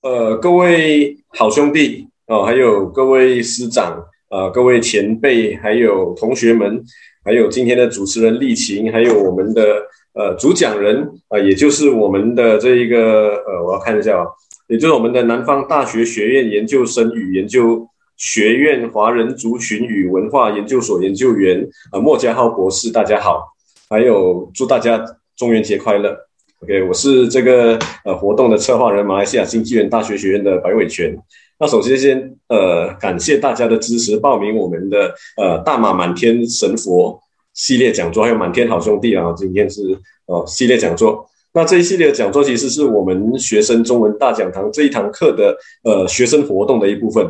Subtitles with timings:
[0.00, 6.82] 呃，各位好兄弟哦，还有各位师长，呃，各位前辈，还有同学们，
[7.24, 9.82] 还有今天的主持人丽琴，还有我们的
[10.12, 14.26] 呃主讲人啊、呃，也就是我们的这一个呃，我要看一下啊，
[14.68, 17.88] 也就是我们的南方大学学院研究生与研究
[18.18, 23.42] 学院华人族群与文化研究所研究员啊、呃，莫家浩博士，大家好，
[23.88, 25.02] 还有祝大家
[25.36, 26.14] 中元节快乐。
[26.60, 31.16] OK，我是这个呃活动的策划人，马来西亚新纪元大学学院的白伟全。
[31.60, 37.20] 那首先先呃感谢大家的支持，报名我们的呃大马满天神佛
[37.54, 39.82] 系列讲座，还有满天好兄弟啊，今天是、
[40.26, 41.28] 呃、系列讲座。
[41.52, 47.26] 那这一系列的讲座其实是我们学生中文大讲堂这一堂课的呃学生活动的一部分。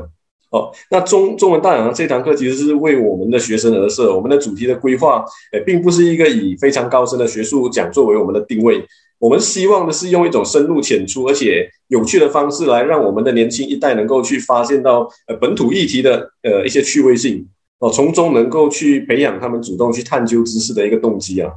[0.51, 8.85] 哦，那中中文大讲堂这堂课其实是为我们的学生而设，我们的主题的规划，诶，并不是一个以非常高深的学术讲座为我们的定位。
[9.19, 17.47] 我们希望的是用一种深入浅出而且有趣的方式来让我们的年轻一代能够去发现到呃本土议题的呃一些趣味性
[17.81, 21.53] 哦，从中能够去培养他们主动去探究知识的一个动机啊。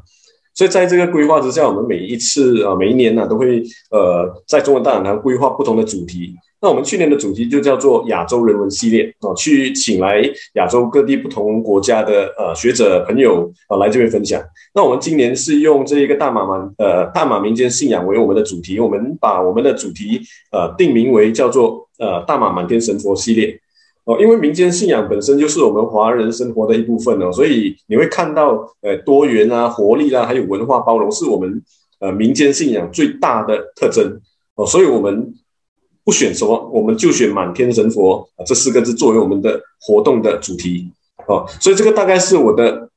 [0.53, 6.35] 所以在这个规划之下，我们每一次啊每一年呢都会呃在中文大讲堂规划不同的主题。
[6.61, 10.21] 那我们去年的主题就叫做亚洲人文系列啊，去请来
[10.53, 14.39] 亚洲各地不同国家的呃学者朋友啊来这边分享。
[14.75, 23.59] 那我们今年是用这一个大马满呃大马民间信仰为我们的主题，我们把我们的主题呃定名为叫做呃大马满天神佛系列
[24.05, 31.59] 哦，因为民间信仰本身就是我们华人生活的一部分哦，所以你会看到呃多元啊、活力啦、啊，还有文化包容是我们
[31.99, 34.21] 呃民间信仰最大的特征
[34.53, 35.33] 哦，所以我们。
[36.03, 40.89] 不选什么，我们就选满天神佛啊，这四个字作为我们的活动的主题
[41.28, 42.89] 哦，所以这个大概是我的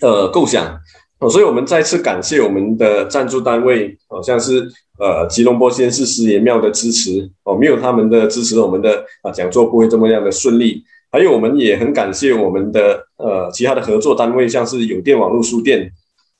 [0.00, 0.76] 呃构想
[1.20, 10.82] 哦，所以我们再次感谢我们的赞助单位，好像是呃吉隆坡仙士师爷庙的支持哦，没有他们的支持，我们的啊讲座不会这么样的顺利。
[11.10, 15.90] 还有我们也很感谢我们的呃其他的合作单位，像是有电网络书店，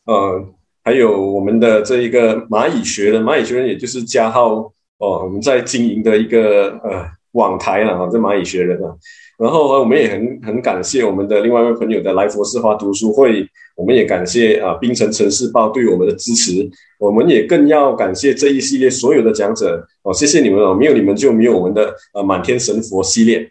[0.05, 0.45] 呃，
[0.85, 4.73] 还有我们的这一个蚂蚁学人，蚂蚁学人也就是加号。
[4.99, 8.91] 哦，我们在经营的一个呃网台了啊，这蚂蚁学人啊，
[9.39, 23.49] 然后我们也很很感谢我们的另外一位朋友的来佛寺花读书会，我们也感谢啊冰城城市报对我们的支持，我们也更要感谢这一系列所有的讲者哦，谢谢你们哦，没有你们就没有我们的呃满天神佛系列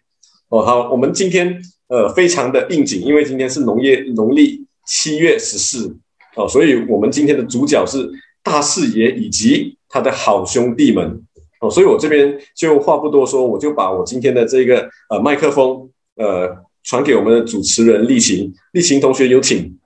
[0.49, 0.65] 哦。
[0.65, 5.95] 好，我们今天呃非常的应景，因为今天是农业农历七月十四
[6.35, 8.09] 哦，所以我们今天的主角是
[8.43, 11.23] 大士爷以及他的好兄弟们。
[11.59, 19.79] 哦，所以我这边就话不多说，我就把我今天的这个呃麦克风呃传给我们的主持人丽琴，丽琴同学有请。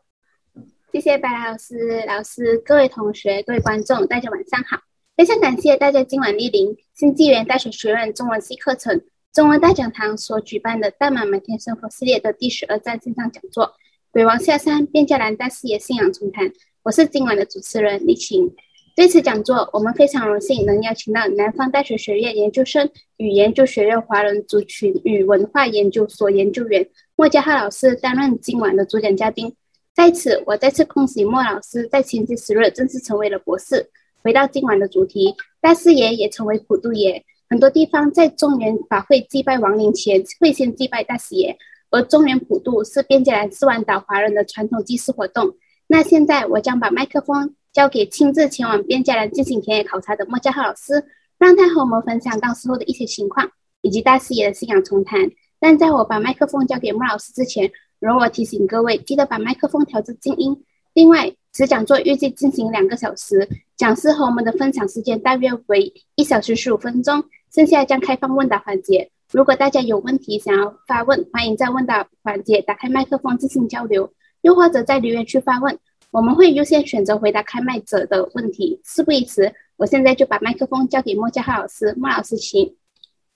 [0.92, 4.78] 谢谢白老师，老师，各位同学，各位观众，大家晚上好。
[5.16, 9.02] 非常感谢大家今晚莅临新纪元大学学院中文系课程
[9.34, 13.66] 中文大讲堂所举办的大满满天生活系列的第十二站线上讲座
[14.12, 16.50] 《鬼王下山，变家兰大士爷信仰重谈》，
[16.84, 18.54] 我是今晚的主持人丽琴。
[18.94, 26.86] 这次讲座，我们非常荣幸能邀请到南方大学学院研究生与研究学院华人族群与文化研究所研究员
[27.16, 29.56] 莫家浩老师担任今晚的主讲嘉宾。
[29.96, 33.90] 在此，我再次恭喜莫老师在前几十日正式成为了博士。
[34.24, 41.58] 回到今晚的主题，大士爷也成为普渡爷，很多地方在中原法会祭拜亡灵前会先祭拜大士爷，
[41.92, 45.56] 而中原普渡是边界兰斯湾岛华人的传统祭祀活动。
[45.88, 47.56] 那现在，我将把麦克风。
[47.74, 51.04] 交给亲自前往边加兰进行田野考察的莫家浩老师，
[51.38, 53.50] 让他和我们分享到时候的一些情况，
[53.82, 55.20] 以及大士爷的信仰重谈。
[55.60, 60.64] 但在我把麦克风交给莫老师之前，容我提醒各位，记得把麦克风调至静音。
[60.94, 63.48] 另外，此讲座预计进行两个小时，
[63.78, 67.24] 讲师和我们的分享时间大约为一小时十五分钟，
[67.54, 69.10] 剩下将开放问答环节。
[69.32, 74.12] 如果大家有问题想要发问，欢迎在问答环节打开麦克风进行交流，
[74.42, 75.80] 又或者在留言区发问。
[76.12, 78.78] 我们会优先选择回答开麦者的问题。
[78.84, 81.96] 事不宜迟，我现在就把麦克风交给莫家浩老师。
[81.98, 82.70] 莫老师，请。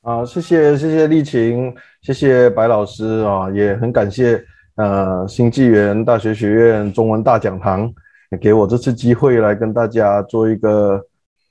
[0.01, 4.43] 好，谢谢谢谢丽琴，谢谢白老师啊，也很感谢
[4.75, 7.89] 呃新纪元大学学院中文大讲堂
[8.41, 11.01] 给我这次机会来跟大家做一个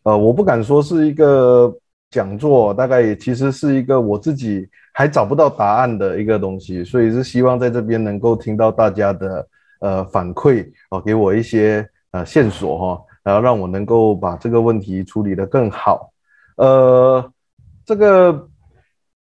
[0.03, 1.75] 呃，我不敢说是一个
[2.11, 9.49] 讲座，大概也其实是一个我自己还找不到答案的一个东西，所以是希望在这边能够听到大家的。
[9.85, 16.11] 呃，反馈哦，给我一些呃线索哈，然后让我能够把这个问题处理得更好。
[16.57, 17.23] 呃，
[17.85, 18.49] 这个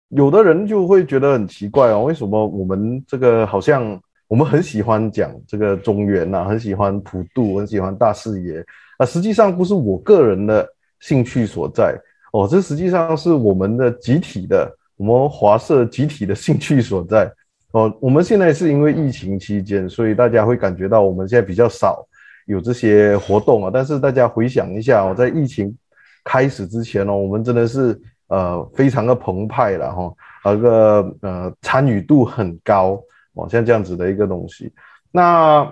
[0.08, 8.58] 有的人就会觉得很奇怪哦，为什么我们这个好像我们很喜欢讲这个中原呐，很喜欢普渡，很喜欢大视野
[8.98, 10.68] 啊，实际上不是我个人的
[10.98, 11.96] 兴趣所在
[12.32, 17.32] 哦，这实际上是我们的集体的，我们华社集体的兴趣所在
[17.72, 17.96] 哦。
[18.00, 22.06] 我们现在是因为疫情期间，所以大家会感觉到我们现在比较少
[22.46, 23.70] 有这些活动啊。
[23.72, 25.76] 但是大家回想一下哦，在疫情
[26.24, 33.02] 开始之前哦，我们真的是呃非常的澎湃了哈，那个呃参与度很高
[33.34, 34.72] 哦，像这样子的一个东西。
[35.10, 35.62] 那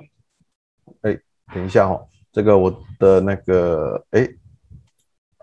[1.02, 1.18] 哎，
[1.52, 2.00] 等一下哈，
[2.32, 4.28] 这个我的那个哎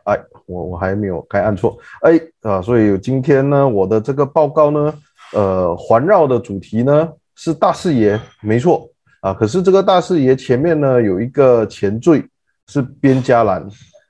[0.06, 4.94] 哎，我我还没有该按错哎啊，所以今天呢，我的这个报告呢，
[5.34, 8.90] 呃，环绕的主题呢是大士爷，没错
[9.22, 9.34] 啊。
[9.34, 12.24] 可是这个大士爷前面呢有一个前缀
[12.68, 13.68] 是边家兰。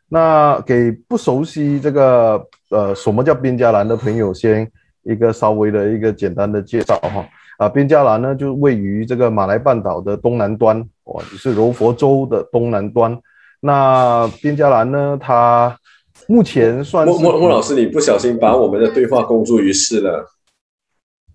[0.10, 2.40] 那给不熟悉这个
[2.70, 4.70] 呃什么叫边加兰的朋友，先
[5.02, 7.26] 一个稍微的一个简单的介绍哈
[7.58, 13.18] 啊，边加兰呢就位于这个马来半岛的东南端，哦，就是柔佛州的东南端。
[13.60, 15.76] 那边加兰呢，它
[16.28, 20.28] 目前算是莫莫老师，你不小心把我们的对话公诸于世了，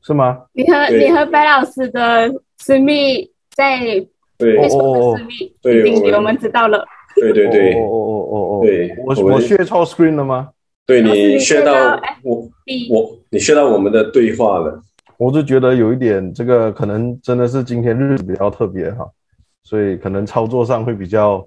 [0.08, 0.38] 是吗？
[0.54, 3.78] 你和你和白老师的私密在
[4.38, 5.20] 对哦哦哦，
[5.60, 6.82] 对，已经我们知道了。
[7.14, 10.48] 对对对，哦哦哦哦哦，对，我我 share 超 screen 了吗？
[10.86, 12.36] 对，你 share 到我
[12.88, 14.80] 我你 share 到我们的对话了，
[15.18, 19.06] 我就觉得有一点这个可能真的是今天日子比较特别哈，
[19.62, 21.46] 所以可能操作上会比较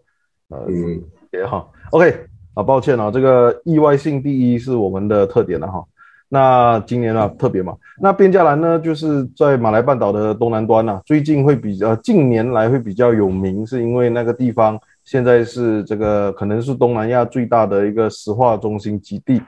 [0.49, 1.73] 呃嗯也好。
[1.89, 2.15] OK
[2.53, 5.83] 啊，抱歉啊，这个意外性第一是我们的特点了哈。
[6.33, 14.79] 那今年啊特别嘛，那边加兰呢就是在马来半岛的东南端呐，最近会比较近年来会比较有名，是因为那个地方。
[15.03, 19.41] 现在是这个可能是东南亚最大的一个石化中心基地。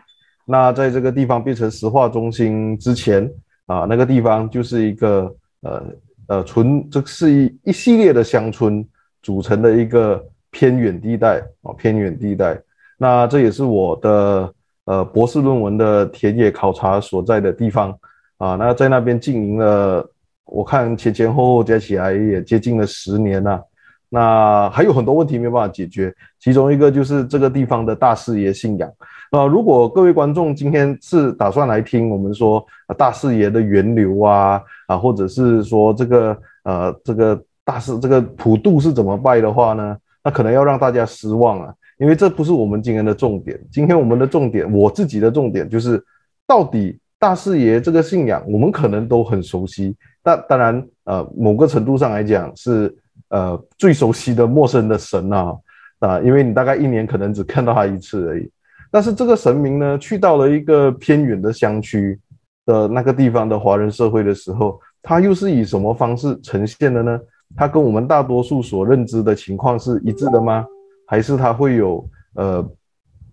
[0.46, 3.32] 那在这个地方变成石化中心之前
[3.68, 5.84] 啊，那个地方就是一个呃
[6.28, 8.86] 呃纯，这是一一系列的乡村
[9.22, 12.60] 组成的一个偏远地带啊，偏远地带。
[12.98, 14.52] 那这也是我的
[14.86, 17.98] 呃博士论文的田野考察所在的地方
[18.38, 18.56] 啊。
[18.56, 20.08] 那在那边经营了，
[20.46, 23.62] 我看前前后后加起来也接近了十年了。
[24.10, 28.88] 那还有很多问题没办法解决，其中一个就是这个地方的大士爷信仰。
[29.32, 32.64] 那如果各位观众今天是打算来听我们说
[32.96, 39.98] 大士爷的源流啊啊，或者是说这个呃这个大士这个普渡是怎么拜的话呢？
[40.24, 43.60] 那可能要让大家失望啊，因为这不是我们今天的重点。
[43.72, 46.00] 今天我们的重点，我自己的重点就是，
[46.46, 52.96] 到底大四爷这个信仰，我们可能都很熟悉，但当然呃某个程度上来讲是。
[53.30, 55.56] 呃，最熟悉的陌生的神啊
[55.98, 58.48] 啊，因为你大概一年可能只看到他一次而已。
[58.92, 62.20] 但是这个神明呢，去到了一个偏远的乡区
[62.64, 67.20] 的那个地方的华人社会的时候，他又是以什么方式呈现的呢？
[67.56, 70.64] 他跟我们大多数所认知的情况是一致的吗？
[71.08, 72.66] 还是它会有呃，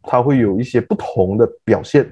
[0.03, 2.05] 它会有一些不同的表现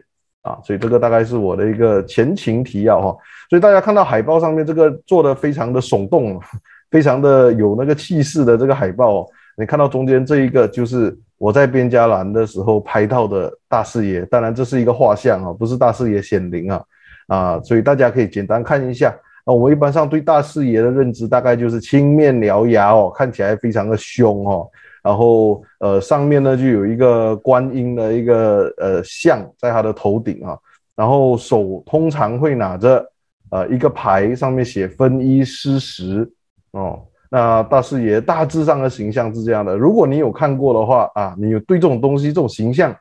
[0.43, 0.59] 啊？
[0.65, 3.17] 所以这个大概是我的一个前情提要哈。
[3.51, 6.41] 所以大家看到海报上面这个做的非常的耸动。
[6.91, 9.27] 非常的有那个气势的这个海报哦，
[9.59, 16.83] 你看到中间这一个就是我在边加兰的时候拍到的大士爷，当然这是一个画像啊，不是大士爷显灵啊
[17.27, 19.15] 啊，所以大家可以简单看一下。
[19.45, 24.67] 那我们一般上对大士爷的认知大概就是青面獠牙哦，看起来非常的凶哦，
[25.03, 30.59] 然后呃上面呢就有一个观音的一个呃像在他的头顶啊，
[30.97, 33.05] 然后手通常会拿着
[33.51, 36.31] 呃一个牌，上面写分衣施食。
[36.73, 39.77] 哦，那大师爷大致上的形象是这样的。
[39.77, 42.95] 如果你有看过的话啊，你有对这种东西、这种形象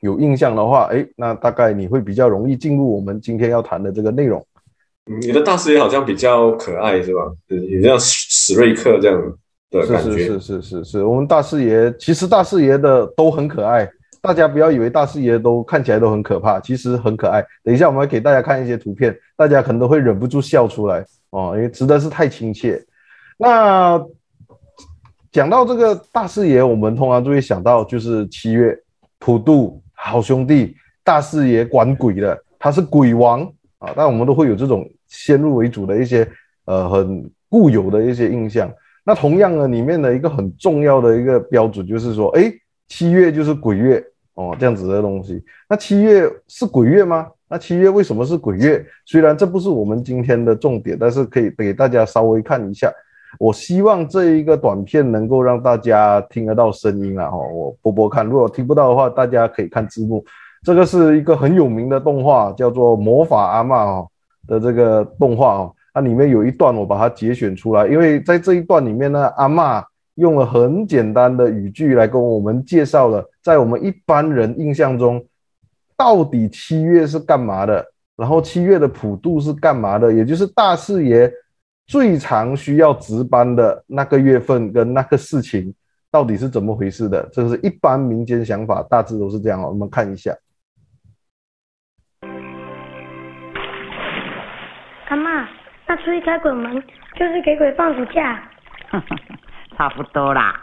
[0.00, 4.44] 有印象的话，诶，那大概你会比较容易进入我们今天要谈的这个内容。
[5.06, 7.20] 你的大师爷好像比较可爱，是吧？
[7.48, 9.38] 也像史瑞克这样
[9.82, 10.10] 的感觉。
[10.10, 13.88] 是是是是是是，我们大四爷其实大四爷的都很可爱，
[14.22, 17.44] 大家不要以为大四爷都看起来都很可怕，其实很可爱。
[17.62, 21.04] 等一下我们会给大家看一些图片，大家可能都会忍不住笑出来。
[21.30, 22.80] 哦，因为实在是太亲切。
[23.36, 24.00] 那
[25.32, 28.78] 讲到这个大四爷，我们通常就会想到就是七月
[29.18, 33.42] 普渡好兄弟大四爷管鬼的，他是鬼王
[33.78, 33.92] 啊。
[33.96, 36.26] 但我们都会有这种先入为主的一些
[36.66, 38.72] 呃很固有的一些印象。
[39.04, 42.52] 那同样呢，里面的一个很重要的一个标准就是说，哎，
[42.88, 44.02] 七月就是鬼月
[44.34, 45.42] 哦，这样子的东西。
[45.68, 47.28] 那七月是鬼月吗？
[47.48, 48.84] 那七月为什么是鬼月？
[49.04, 52.90] 虽然这不是我们今天的重点，但是可以给大家稍微看一下。
[53.38, 57.28] 我希望这一个短片能够让大家听得到声音啊！
[57.28, 60.24] 哈，我播播看，如果听不到的话，大家可以看字幕。
[60.62, 64.08] 这个是一个很有名的动画，叫做《魔法阿嬷》哦
[64.46, 69.82] 的这个动画哦，它里面有一段我把它节选出来，因为在这一段里面呢，阿嬷
[70.16, 75.24] 用了很简单的语句来跟我们介绍了，在我们一般人印象中，
[75.96, 77.86] 到底七月是干嘛的，
[78.16, 81.32] 然后七月的普渡是干嘛的，也就是大四爷。
[81.86, 85.70] 最常需要值班的那个月份跟那个事情
[86.10, 87.28] 到底是怎么回事的？
[87.30, 89.60] 这是一般民间想法，大致都是这样。
[89.60, 90.34] 我们看一下。
[95.10, 95.46] 阿嬷，
[95.86, 96.82] 那出去开鬼门
[97.14, 98.38] 就是给鬼放暑假？
[99.76, 100.54] 差不多啦。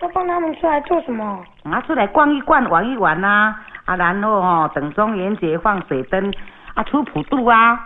[0.00, 1.44] 要放他们出来做什么？
[1.64, 3.60] 啊，出来逛一逛，玩一玩呐、啊。
[3.84, 6.32] 啊，然后哦，等中元节放水灯，
[6.74, 7.84] 啊，出普渡啊。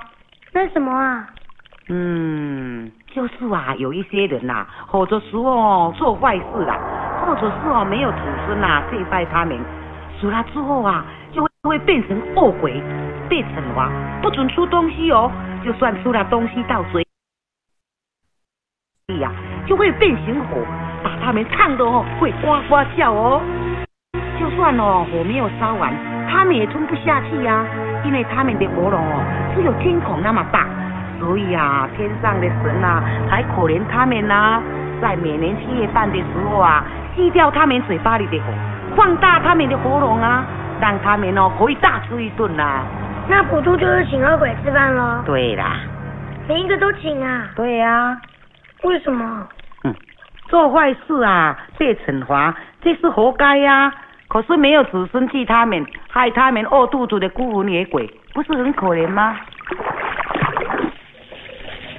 [0.52, 1.26] 那什么啊？
[1.88, 6.78] 嗯，就是啊，有一些人呐、啊，或者说哦做坏事啦，
[7.26, 9.58] 或者是哦没有子孙呐，祭拜他们，
[10.20, 11.25] 死了之后啊，就
[11.66, 12.80] 会会变成恶鬼，
[13.28, 13.90] 被惩罚，
[14.22, 15.30] 不准出东西哦，
[15.64, 17.04] 就算出了东西到嘴
[19.08, 19.34] 里呀、啊，
[19.66, 20.62] 就会变成火，
[21.02, 23.42] 把他们烫的哦会呱呱叫哦，
[24.38, 25.92] 就算哦火没有烧完，
[26.30, 27.66] 他们也吞不下去呀、啊，
[28.04, 29.20] 因为他们的喉咙哦
[29.54, 30.66] 只有天孔那么大。
[31.18, 34.62] 所以啊，天上的神啊，才可怜他们呐、啊，
[35.00, 36.84] 在每年七月半的时候啊，
[37.16, 38.52] 吸掉他们嘴巴里的火，
[38.94, 40.44] 放大他们的喉咙啊，
[40.80, 42.86] 让他们哦可以大吃一顿啦、啊。
[43.28, 45.22] 那普渡就是请恶鬼吃饭喽？
[45.24, 45.76] 对啦，
[46.48, 47.48] 每一个都请啊？
[47.56, 48.16] 对呀、啊。
[48.82, 49.48] 为什么？
[49.84, 49.94] 嗯，
[50.48, 53.94] 做坏事啊被惩罚，这是活该呀、啊。
[54.28, 59.36] 可是没有子孙替他们，害他们饿肚子的孤魂野鬼，不是很可怜吗？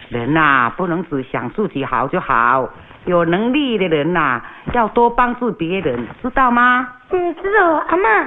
[0.10, 2.70] 人呐、啊，不能只想自己好就好，
[3.06, 6.88] 有能力的人呐、啊，要多帮助别人，知道吗？
[7.12, 7.74] 嗯，知道。
[7.76, 8.26] 阿嬷，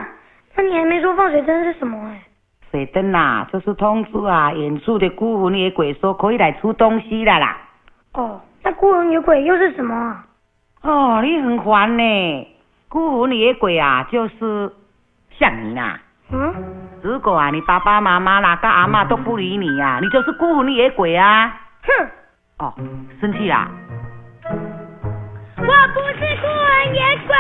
[0.57, 2.23] 那你还没说放水灯是什么哎？
[2.71, 7.57] 水灯呐、啊，就是通知啊，远处的孤魂野鬼说可以来出东西了啦。
[8.15, 10.25] 哦，那孤魂野鬼又是什么？
[10.83, 12.49] 哦，你很烦呢。
[12.89, 14.73] 孤魂野鬼啊，就是
[15.39, 15.99] 像你呐。
[16.33, 16.55] 嗯。
[17.03, 21.61] 如果啊，你爸爸妈妈啦跟阿妈都不理你呀、啊，你就是孤魂野鬼啊。
[21.83, 22.09] 哼！
[22.59, 22.75] 哦，
[23.21, 23.69] 生气啦！
[25.57, 27.35] 我不是孤魂野鬼。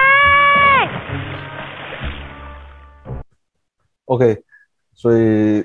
[4.11, 4.37] OK，
[4.93, 5.65] 所以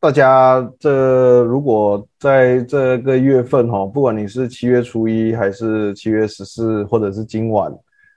[0.00, 7.70] 大家这如果在这个月份哈，不管你是七月初一还是七月十四，或者是今晚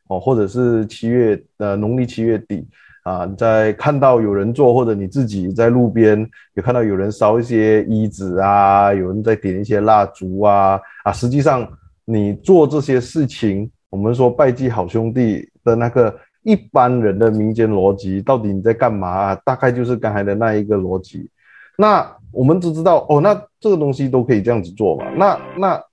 [0.08, 2.65] 哦，或者是七月呃农历七月底。
[3.04, 11.68] 啊，在看到有人做，或者你自己在路边有看到有人烧一些衣纸啊，有人在点一些蜡烛啊，啊，实际上
[12.06, 19.36] 你做这些事情，我们说拜祭好兄弟的那个一般人的民间逻辑，到底你在干嘛啊？
[19.44, 21.30] 大概就是刚才的那一个逻辑。
[21.78, 25.06] 那我们只知道哦，那这个东西都可以这样子做嘛？
[25.18, 25.84] 那那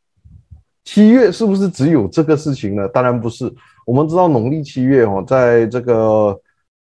[0.85, 2.87] 七月是不是只有这个事情呢？
[2.87, 3.53] 当然不是。
[3.85, 6.39] 我们知道农历七月哦，在这个。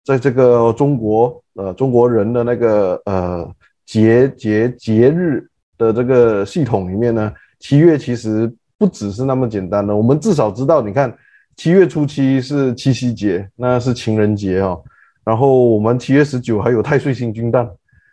[0.06, 3.48] 在这个中国，呃，中国人的那个呃
[3.86, 5.48] 节节节日
[5.78, 9.96] 的这个系统里面呢，七月其实不只是那么简单的。
[9.96, 11.16] 我们至少知道，你看
[11.60, 14.82] 七月初七是七夕节，那是情人节哦。
[15.26, 17.70] 然后我们七月十九还有太岁星君诞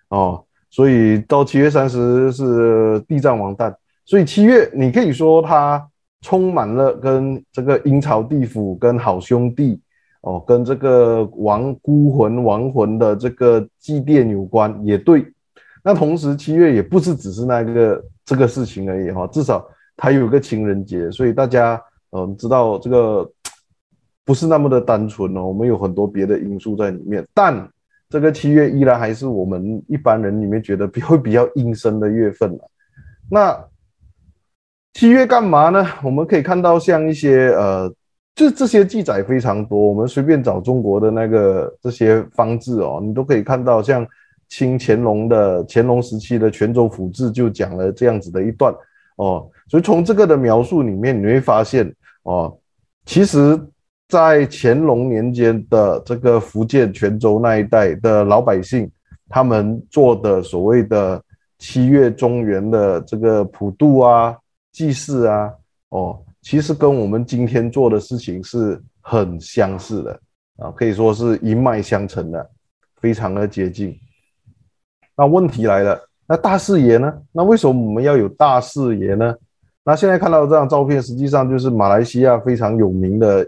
[0.08, 3.72] 哦，所以到七月三十是地藏王诞。
[4.04, 5.88] 所以七月你可以说它
[6.22, 9.80] 充满了跟这个阴曹地府跟好兄弟。
[10.22, 15.24] 哦，跟这个亡孤魂亡魂的这个祭奠有关，也对。
[15.84, 19.64] 那同时七月也不是只是那个这个事情而已哈，至少
[19.96, 23.30] 它有个情人节，所以大家嗯知道这个
[24.26, 27.26] 不是那么的单纯哦，我们有很多别的因素在里面。
[27.32, 27.66] 但
[28.10, 32.54] 这个七月依然还是我们一般人里面觉得比会比较阴森的月份。
[33.30, 33.58] 那
[34.92, 35.86] 七月干嘛呢？
[36.04, 37.90] 我们可以看到像一些呃。
[38.34, 44.06] 就这些记载非常多，我们随便找中国的那个这些方志哦，你都可以看到，像
[44.46, 48.74] 清乾隆的乾隆时期的《泉州府志》就讲了这样子的一段
[49.16, 51.90] 哦，所以从这个的描述里面，你会发现
[52.24, 52.54] 哦，
[53.06, 53.58] 其实，
[54.08, 58.90] 在乾隆年间的这个福建泉州那一带的老百姓，
[59.28, 61.22] 他们做的所谓的
[61.58, 64.36] 七月中元的这个普渡啊、
[64.72, 65.52] 祭祀啊，
[65.88, 66.22] 哦。
[66.42, 70.20] 其实跟我们今天做的事情是很相似的
[70.58, 72.50] 啊，可以说是一脉相承的，
[73.00, 73.92] 非常的接近。
[75.16, 77.12] 那问题来了，那大四爷呢？
[77.32, 79.34] 那为什么我们要有大四爷呢？
[79.82, 83.44] 那现在看到这张照片，实际上就是马来西亚非常有名的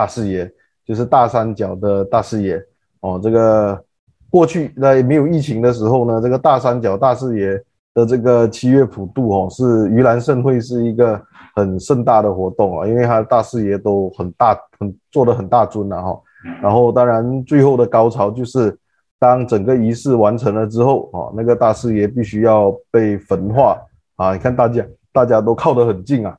[0.00, 0.50] 大士爷，
[0.86, 2.58] 就是大三角的大士爷
[3.00, 3.20] 哦。
[3.22, 3.84] 这个
[4.30, 11.22] 过去在没有疫情的时候呢，这个大三角大士爷的这个七月普渡哦，是盂兰盛会是一个
[11.54, 16.18] 很盛大的活动啊，因为他大士爷都很大，很做的很大尊了哈。
[16.62, 18.74] 然后当然最后的高潮就是
[19.18, 23.76] 当整个仪式完成了之后啊，那个大士爷必须要被焚化
[24.16, 24.32] 啊。
[24.32, 24.82] 你看大家。
[25.12, 26.38] 大家都靠得很近啊，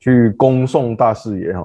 [0.00, 1.64] 去恭送大士爷哈，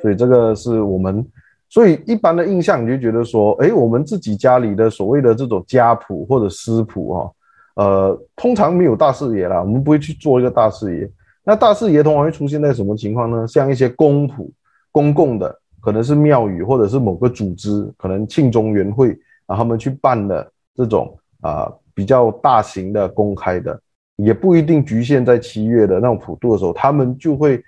[0.00, 1.26] 所以这个是我们，
[1.68, 7.32] 所以一般的印象你就觉得说，哎，我们自己家里的所谓的这种家谱或者师谱哈，
[7.76, 11.10] 呃，通常没有大视野啦，我们不会去做一个大视野。
[11.44, 13.46] 那大视野通常会出现在什么情况呢？
[13.46, 14.50] 像一些公谱、
[14.90, 19.10] 公共的，可能是庙宇或者是某个组织，可能庆中元会
[19.46, 23.78] 啊，他们去办的这种啊比较大型的公开的。
[24.16, 27.60] 也不一定局限在七月的那种普渡的时候，他们就会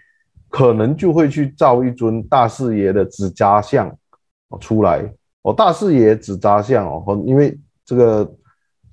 [0.49, 3.95] 可能就会去造一尊大士爷的纸扎像
[4.61, 5.03] 出来
[5.43, 8.31] 哦，大士爷纸扎像哦，因为这个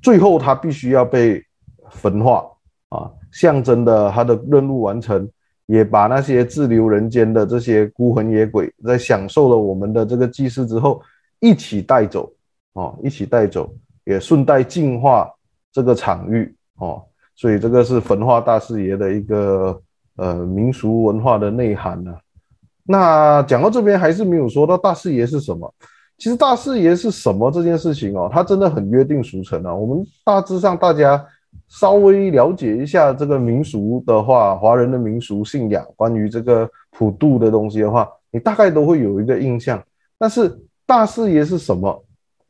[0.01, 1.43] 最后他必须要被
[1.89, 2.45] 焚化
[2.89, 5.27] 啊，象征的他的任务完成，
[5.65, 11.01] 也把那些滞留人间的这些孤魂野鬼，在享受了我们的这个祭祀之后，
[11.39, 12.31] 一起带走
[12.74, 13.74] 哦，一起带走，
[14.05, 15.31] 也顺带净化
[15.72, 17.01] 这个场域哦。
[17.36, 19.81] 所以这个是焚化大士爷的一个
[20.17, 22.13] 呃民俗文化的内涵呢、
[22.86, 25.74] 那讲到这边还是没有说到大四爷是什么。
[26.17, 29.74] 其实大四爷是什么这件事情哦，它真的很约定俗成啊。
[29.74, 31.22] 我们大致上大家
[31.67, 39.82] 稍微了解一下这个民俗的话，华人的民俗信仰，关于这个普渡的东西的话，你大概都会有一个印象。
[40.17, 40.55] 但是
[40.86, 42.05] 大四爷是什么？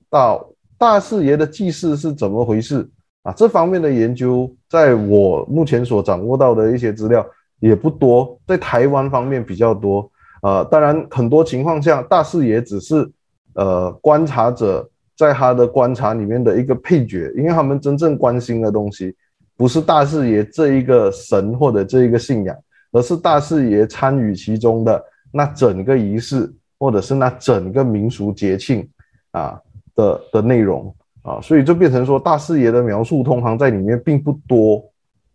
[0.10, 2.88] 到大四爷的祭祀是怎么回事？
[3.24, 7.25] 啊，这方面的研究，在我目前所掌握到的一些资料
[7.67, 10.12] 也不多，在台湾方面比较多。
[10.41, 13.10] 呃，当然很多情况下，大士爷只是
[13.55, 19.15] 呃观察者在他的观察里面的一个配角，因为他们真正关心的东西
[19.56, 22.54] 不是大士爷这一个神或者这一个信仰，
[22.91, 28.86] 而是大士爷参与其中的那整个仪式，或者是那整个民俗节庆
[29.32, 29.58] 啊
[29.95, 30.93] 的的内容。
[31.23, 34.84] 啊，所以就变成说，大士爷的描述通常在里面并不多，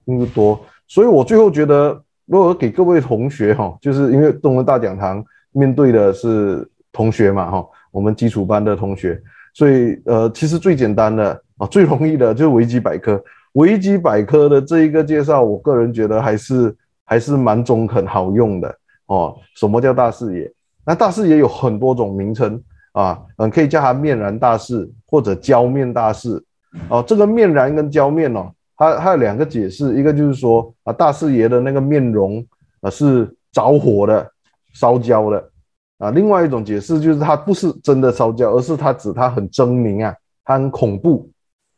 [0.04, 0.60] 并不多。
[0.86, 9.20] 所以我最后觉得，如果给各位同学哈，就是因为中文大讲堂面对的是同学嘛哈，我们基础班的同学，
[9.54, 13.22] 所以呃，其实最简单的啊，最容易的就是维基百科。
[13.54, 18.72] 维基百科的这一个介绍，我个人觉得还是还是蛮中肯好用的
[19.06, 19.34] 哦。
[19.56, 20.52] 什么叫大视野？
[20.84, 22.62] 那大视野有很多种名称。
[22.92, 26.42] 啊，嗯，可以叫它面燃大士或者焦面大士，
[26.88, 32.42] 哦，这个面燃跟焦面哦，它它有两个解释，一个就是说啊，大四爷的那个面容
[32.80, 34.26] 啊是着火的、
[34.72, 35.50] 烧焦的，
[35.98, 40.14] 啊，另外一种解释就是他不是真的烧焦，而是他指他很狰狞啊，
[40.44, 41.28] 他很恐怖，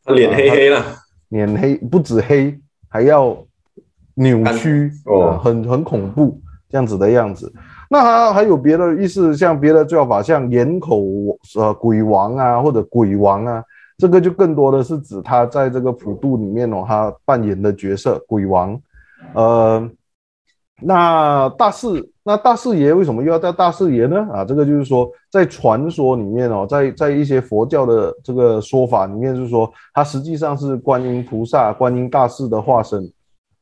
[0.08, 0.84] 脸黑黑了，
[1.30, 2.54] 脸黑不止黑，
[2.88, 3.36] 还要
[4.14, 7.50] 扭曲哦，很很恐怖这样子的样子。
[7.88, 11.02] 那还还有别的意思，像别的叫法，像岩口
[11.56, 13.64] 呃鬼王啊，或者鬼王啊，
[14.00, 18.80] 这个就更多的是指他在这个普渡里面哦，他扮演的角色鬼王。
[19.34, 19.88] 呃，
[20.80, 21.86] 那大士
[22.24, 24.26] 那大士爷为什么又要叫大士爷呢？
[24.32, 33.12] 啊，这个就是说在传说里面哦，在在一些佛教的这个说法里面，就是说他实际上是观音菩萨、观音大士的化身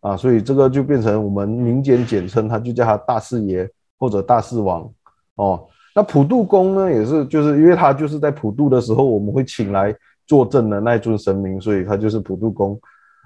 [0.01, 3.69] 啊，所以这个就变成我们民间简称，他就叫他大士爷。
[4.01, 4.89] 或者大士王，
[5.35, 9.93] 哦，那普渡公呢，也是就是因为他就是在普渡的时候，我们会请来
[10.29, 12.81] 坐镇的那尊神明，所以他就是普渡公。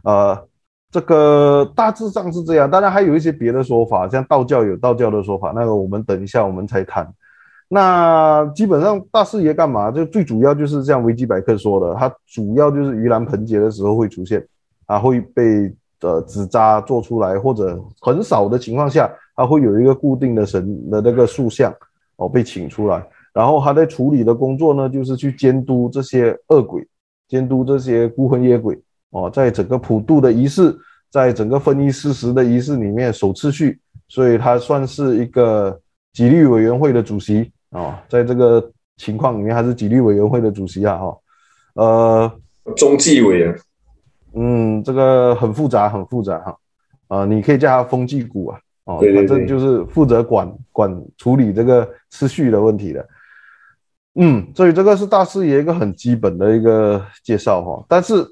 [0.04, 0.42] 呃，
[0.90, 7.06] 这个大致上是这样，当然还有一些别的说法，像道教有道教的说法，那个我们等一下我们才谈。
[7.68, 9.90] 那基本上大士爷干嘛？
[9.90, 14.42] 就最主要就是像维基百科说的，他主要就是盂兰盆节的时候会出现，
[14.86, 19.12] 啊，会被呃纸扎做出来，或者很少的情况下。
[19.34, 21.74] 他会有一个固定的神的那个塑像
[22.16, 26.86] 哦，被请出来，然后他在处理的工作呢，就是去监督这些恶鬼，
[27.33, 30.77] 监督这些孤魂野鬼哦，在整个普渡的仪式，
[31.11, 35.81] 在整个分衣施食的仪式里面守秩序，所以他算是一个
[36.12, 41.18] 纪律委员会的主席哦，在这个情况里面，他是纪律委员会的主席啊哈，
[41.77, 42.31] 呃，
[42.77, 43.55] 中纪委啊，
[44.35, 46.51] 嗯，这个很复杂，很复杂哈，
[47.09, 48.61] 啊、呃，你可以叫他风纪股啊。
[48.85, 53.09] 哦，反正就是负责管管处理这个次序的问题的。
[54.14, 58.22] 嗯，所以这个是大士爷一个很基本的一个介绍哈，但是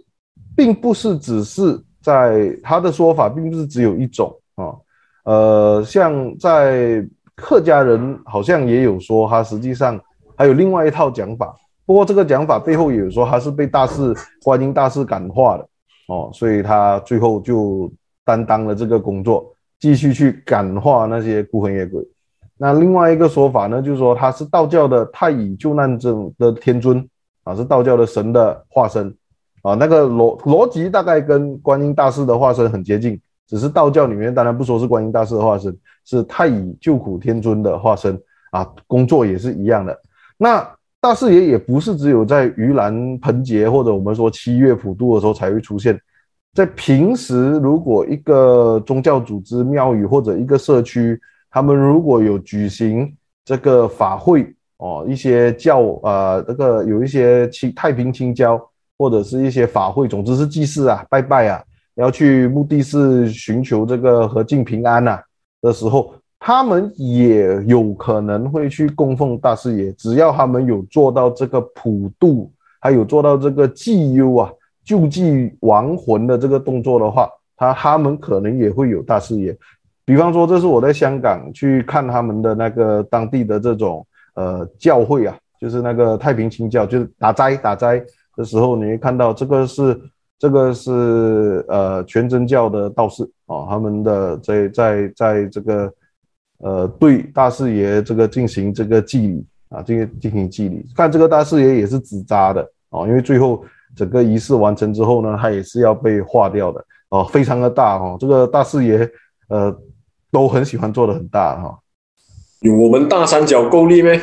[0.55, 4.79] 并不是只是在他的说法，并不是只有一种哦，
[5.25, 7.03] 呃，像在
[7.35, 9.99] 客家人好像也有说，他实际上
[10.37, 11.57] 还有另外一套讲法。
[11.87, 14.15] 不过这个讲法背后也有说，他是被大士
[14.45, 15.67] 观音大士感化的
[16.09, 17.91] 哦，所以他最后就
[18.23, 22.07] 担当了这个工作，继续去感化那些孤魂野鬼。
[22.63, 27.03] 那另外一个说法呢，就是说他是道教的太乙救难尊的天尊
[27.43, 29.09] 啊，是道教的神的化身
[29.63, 33.19] 啊，那个逻逻辑大概跟观音大士的化身很接近，
[33.49, 38.21] 只是道教里面当然不说是观音大士的化身，是太乙救苦天尊的化身
[38.51, 39.99] 啊，工作也是一样的。
[40.37, 40.71] 那
[41.01, 45.99] 大士爷也不是只有在盂兰盆节或者我们说七月普渡的时候才会出现，
[46.53, 51.19] 在平时如果一个宗教组织、庙宇或者一个社区，
[51.51, 53.13] 他们如果有举行
[53.45, 58.61] 这个法会哦，一些教呃这个有一些清太平清教
[58.97, 61.63] 或者是一些法会，总之是祭祀啊、拜拜啊，
[61.97, 65.21] 要去目的是寻求这个和敬平安呐
[65.61, 66.15] 的时候。
[66.43, 74.51] 他们也有可能会去供奉大士爷，只要他们有做到这个普渡，还有做到这个济幽啊、
[74.83, 79.55] 救济亡魂的这个动作的话，他他们可能也会有大士爷。
[80.11, 88.03] 比方说，这是我在香港去看他们的那个当地的这种呃教会啊，就是那个太平清教，就是打斋打斋
[88.35, 90.01] 的时候，你会看到这个是
[90.37, 95.93] 这个是呃全真教的道士哦，他们的在在在这个。
[96.63, 100.85] 呃，对大士爷这个进行这个祭礼啊，这个进行祭礼。
[100.95, 103.65] 看这个大士爷也是纸扎的哦，因为最后
[103.97, 108.19] 整个仪式完成之后呢，他也是要被化掉的哦，非常的大哦。
[108.21, 109.11] 这个大士爷
[109.49, 109.75] 呃
[110.31, 111.79] 都很喜欢做的很大哈。
[112.61, 114.21] 有我们大三角够力没？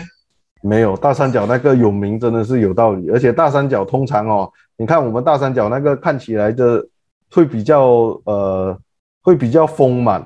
[0.62, 6.84] 没有，大三角那个有名真的是有道理，而且大三角通常哦，你看我们大三角那个看起来的
[7.32, 8.78] 会比较呃
[9.22, 10.26] 会比较丰满。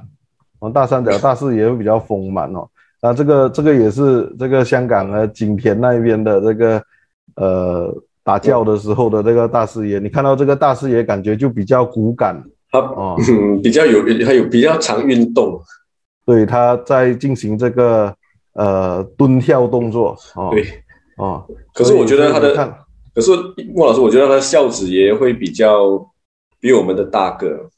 [0.59, 2.67] 我们，大三角 大士爷会比较丰满哦，
[3.01, 6.83] 那这个这个也是这个香港的景田那边的这个
[7.35, 13.15] 呃打教的时候的这个大师爷，你看到这个大师爷感觉就比较骨感，他哦，
[13.61, 15.61] 比较有还有比较常运动，
[16.25, 18.15] 对，他在进行这个
[18.53, 20.65] 呃蹲跳动作哦，对
[21.17, 22.55] 哦，可是我觉得他的，
[23.13, 23.31] 可是
[23.75, 25.99] 莫老师，我觉得他的孝子爷会比较
[26.59, 27.69] 比我们的大个。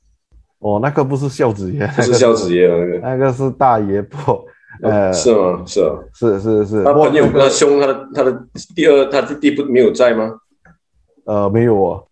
[0.60, 2.70] 哦，那个不是孝子爷，不是孝子爷，
[3.02, 4.46] 那个是大爷婆，
[4.82, 5.62] 呃，是吗？
[5.66, 6.84] 是啊，是是是。
[6.86, 10.32] 他朋友，他兄，他的他的第二，他的弟不没有在吗？
[11.26, 12.08] 呃，没有哦。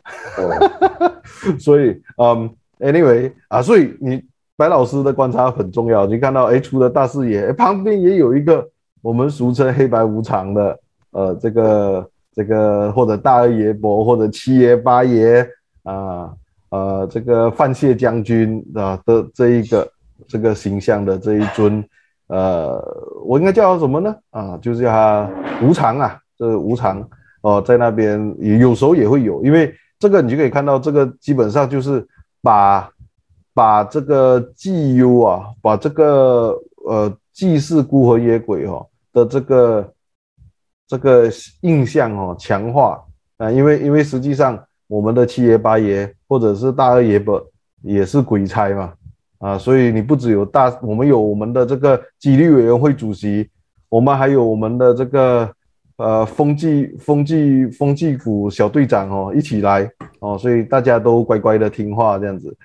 [1.59, 2.49] 所以，嗯
[2.81, 4.21] ，anyway 啊，所以你
[4.57, 6.05] 白老师的观察很重要。
[6.05, 8.67] 你看到，哎，除了大士爷，旁边也有一个
[9.01, 10.79] 我们俗称黑白无常的，
[11.11, 15.47] 呃，这个这个或者大二爷伯或者七爷八爷
[15.83, 16.33] 啊。
[16.71, 19.91] 呃，这个范谢将军啊的这一个
[20.25, 21.83] 这个形象的这一尊，
[22.27, 22.81] 呃，
[23.25, 24.15] 我应该叫他什么呢？
[24.29, 25.29] 啊，就是叫他
[25.61, 27.05] 无常啊，这个无常
[27.41, 32.07] 哦、在那边有时候也会有，因为这个你就可以看到，这个基本上就是
[32.41, 32.89] 把
[33.53, 39.93] 把这个济幽啊，把这个呃祭祀孤魂野鬼哦的这个
[40.87, 41.29] 这个
[41.61, 43.03] 印象哦强化
[43.37, 44.61] 啊，因为因为实际上。
[44.91, 47.41] 我们的七爷八爷或者是大二爷伯
[47.81, 48.93] 也是鬼差嘛，
[49.39, 53.49] 啊，所以你不只有大，我们有我们的这个纪律委员会主席，
[53.87, 55.49] 我们还有我们的这个
[56.01, 62.55] 呃风纪风纪风纪股小队长哦，一起来哦，所以大家都乖乖的听话这样子。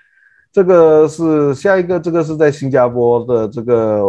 [0.50, 4.02] 这个是下一个，这个是在新加坡的这个，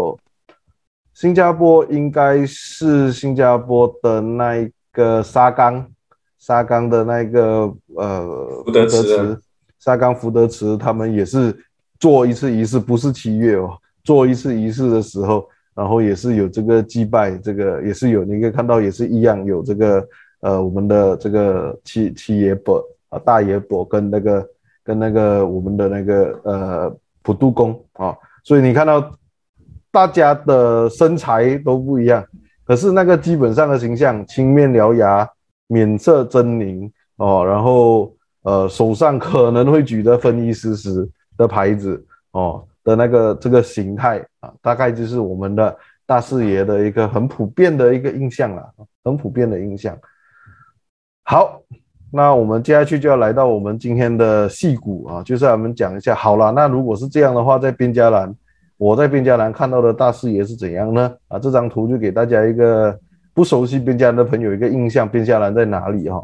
[1.14, 5.86] 新加坡应该是新加坡的那一个沙冈。
[6.40, 9.38] 沙冈的那个呃福德池，
[9.80, 11.54] 沙冈福德池，他们也是
[12.00, 15.46] 做一次仪式，不是七月哦，做一次仪式的时候，
[15.78, 20.08] 然后也是有这个祭拜，这个也是有，你可以看到也是一样，有这个
[20.40, 24.50] 呃我们的这个七七爷伯啊大爷伯跟那个
[24.84, 29.12] 跟那个我们的那个呃普渡公啊，所以你看到
[29.92, 32.26] 大家的身材都不一样，
[32.66, 35.30] 可是那个基本上的形象青面獠牙。
[35.70, 48.64] 面色狰狞哦，然后呃手上可能会举着分衣施食的牌子哦的那个这个形态啊，大概就是我们的大士爷的一个很普遍的一个印象了，
[49.04, 49.94] 很普遍的印象。
[51.24, 51.62] 好，
[52.10, 56.16] 那我们接下去就要来到我们今天的戏骨啊，就是我们讲一下。
[56.16, 58.34] 好了，那如果是这样的话，在边家兰，
[58.78, 61.14] 我在边家兰看到的大士爷是怎样呢？
[61.28, 62.98] 啊，这张图就给大家一个。
[63.34, 66.20] 不熟悉边家栏的朋友，一个印象，边家兰在哪里哈？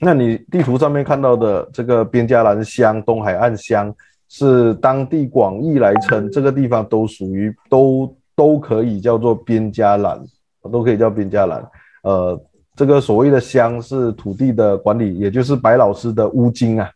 [0.00, 3.94] 那你地图上面看到的这个边家兰乡、东海岸乡，
[4.28, 10.22] 是当地广义来称，这个地方都属于都都可以叫做边加兰，
[10.70, 11.66] 都可以叫边加兰。
[12.02, 12.38] 呃，
[12.76, 16.90] 这个所谓的乡是土地的管理，也就是白老师的乌金啊，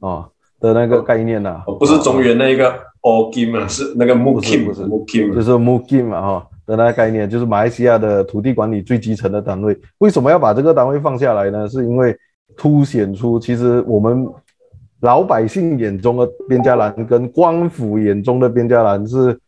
[0.00, 0.28] 啊
[0.60, 9.78] 的那个概念呐、啊，不是中原那个乌金啊，是那个木金，不是木金，就是木金嘛哈的那个概念，就是马来西亚的土地管理最基层的单位。
[9.98, 11.68] 为什么要把这个单位放下来呢？
[11.68, 12.16] 是因为
[12.56, 14.26] 凸显出其实我们。
[15.02, 19.38] 老百姓眼中的边加兰跟官府眼中的边加兰是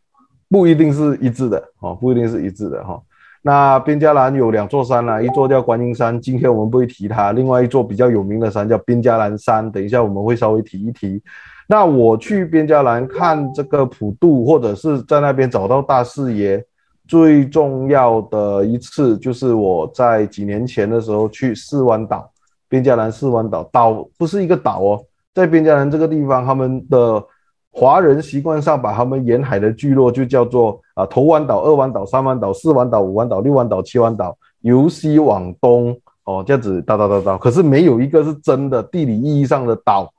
[0.49, 3.01] 不一定是一致的哦，不一定是一致的哈。
[3.41, 7.31] 那边加兰有两座山啊，一座叫观音山，今天我们不会提它。
[7.31, 11.21] 另外一座比较有名的山叫边加兰山，等一下我们会稍微提一提。
[11.67, 16.61] 那我去边加兰看这个普渡，或者是在那边找到大四爷，
[17.07, 22.29] 最重要的一次就是我在几年前的时候去四湾岛，
[22.67, 25.03] 边加兰四湾岛，岛不是一个岛哦。
[25.35, 27.21] 在边疆人这个地方，他们的
[27.69, 35.93] 华人习惯上把他们沿海的聚落就叫做啊头湾岛、二湾岛、三湾岛、四湾岛、五湾岛、六湾岛、七湾岛，由西往东
[36.23, 40.09] 哦这样子哒哒哒哒，可是没有一个是真的地理意义上的岛，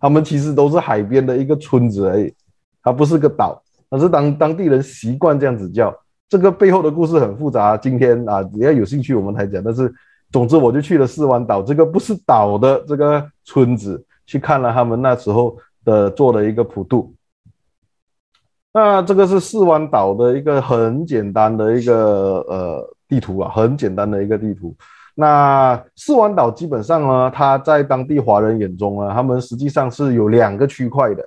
[0.00, 2.34] 他们其实都是海边的一个村子而已，
[2.82, 5.94] 它不是个岛，而是当当地人习惯这样子叫。
[6.28, 9.62] 这个背后的故事很复杂，今天啊只要有兴趣我们才讲。
[9.62, 9.92] 但是
[10.32, 14.04] 总之我就去了四湾岛，这个不是岛的这个村子。
[14.26, 17.14] 去看了他们那时候的做的一个普渡，
[18.72, 21.94] 那这个是四湾岛的一个很简单的一个
[22.48, 24.74] 呃地图啊，很简单的一个地图。
[25.14, 31.24] 那四湾岛基本上呢，它在当地华人眼中呢，他们实际上是有两个区块的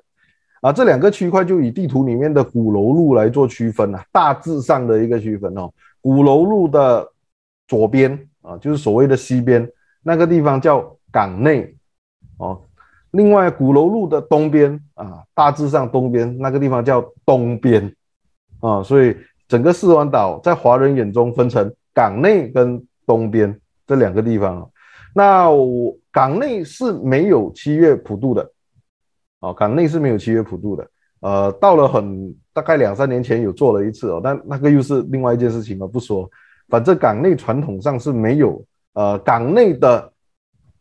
[0.59, 5.71] 啊，这两个区块就以地图里面的鼓楼路来做区分啊，大致上的一个区分哦。
[6.01, 7.07] 鼓楼路的
[7.67, 9.65] 左边啊，就是所谓的西边
[10.03, 11.73] 那个地方叫港内
[12.39, 12.61] 哦。
[13.11, 17.91] 另外，鼓楼路的东边啊，大致上东边那个地方叫东边
[18.59, 19.15] 啊，所以
[19.47, 24.69] 整个四湾岛在华人眼中分成港内跟东边这两个地方。
[25.15, 28.51] 那我港内是没有七月普渡的，
[29.39, 30.87] 啊，港内是没有七月普渡的。
[31.21, 36.29] 呃，到了很大概两三年前有做了一次哦，但那个又是另外一件事情了，不说。
[36.67, 38.61] 反正港内传统上是没有，
[38.93, 40.11] 呃，港内的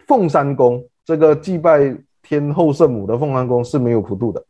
[0.08, 1.96] 凤山宫这个祭拜。
[2.28, 4.44] 天后圣母的凤山宫是没有普渡的，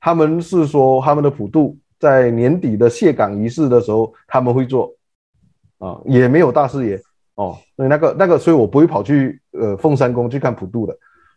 [0.00, 4.90] 他们是说他们的普渡在年底的卸港仪式的时候他们会做，
[5.78, 7.00] 啊，也没有大士爷。
[7.36, 10.94] 哦，所以那个那个，所以我不会跑去呃凤山宫去看普渡的，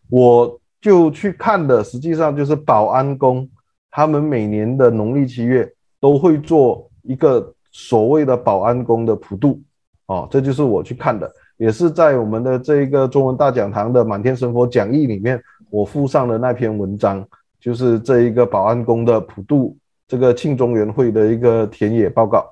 [0.09, 3.47] 我就去看的，实际上就是保安宫，
[3.89, 9.61] 他们每年的农历七月都会做一个所谓的保安宫的普渡，
[10.07, 15.41] 哦，这就是我去看的，也是在我们的这个中文大讲堂的满天神佛讲义里面。
[15.73, 17.25] 我附上的那篇文章，
[17.59, 19.75] 就是这一个保安宫的普渡
[20.07, 22.47] 这个庆中元会的一个田野报告。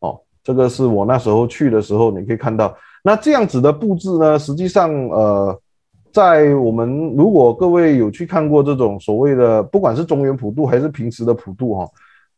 [0.00, 2.76] 哦，这个是我那时候去的时候，你可以看到。
[3.02, 5.58] 那这样子的布置呢，实际上，呃，
[6.12, 11.88] 在我们如果各位有去看过这种所谓的，不管是中元普渡还是平时的普渡，哈，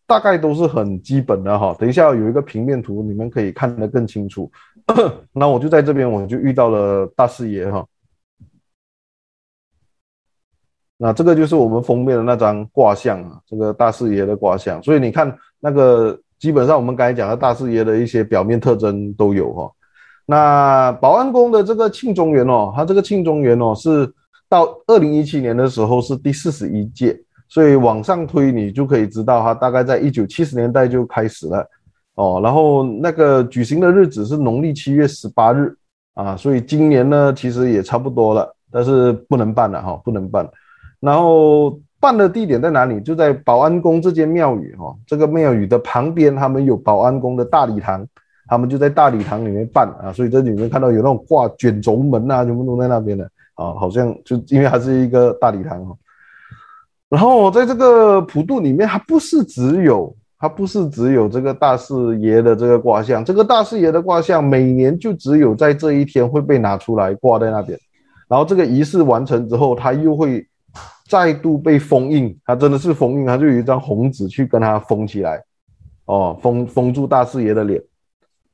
[0.06, 1.74] 大概都是很基本的，哈。
[1.76, 4.48] 等一下有一个平面图，你们可以看得更清楚。
[5.34, 7.84] 那我就在这边，我就遇到了大士爷，哈。
[11.00, 14.82] 那这个就是我们封面的那张卦象啊，这个大四爷的卦象。
[14.82, 19.70] 所以你看，那个基本上我们刚才讲的大四爷的一些表面特征都有哈。
[20.26, 24.12] 那保安宫的这个庆中元哦，它这个庆中元哦是
[24.48, 27.16] 到二零一七年的时候是第四十一届，
[27.48, 31.64] 所以往上推你就可以知道它大概在一九七十年代就开始了
[32.16, 32.40] 哦。
[32.42, 35.72] 然后那个举行的日子是农历七月十八日
[36.14, 40.44] 啊，所以今年呢其实也差不多了，但是不能办了哈，不能办。
[41.00, 43.00] 然后办的地点在哪里？
[43.00, 48.06] 就在保安宫这间庙宇哈，这个庙宇的旁边，他们有保安宫的大礼堂，
[48.46, 55.96] 他们就在大礼堂里面办啊，所以这里面看到有那种挂卷轴门啊，全部都在那边的啊，好像就因为它是一个大礼堂哈。
[57.08, 67.78] 然后在这个普渡里面，它不是只有，它不是只有这个大四爷的这个卦象，这个大四爷的卦象每年就只有在这一天会被拿出来挂在那边，
[68.28, 70.46] 然后这个仪式完成之后，它又会。
[71.08, 75.42] 再度被封印，他真的是封印，他就有一张红纸去跟他封起来，
[76.04, 77.82] 哦，封封住大四爷的脸，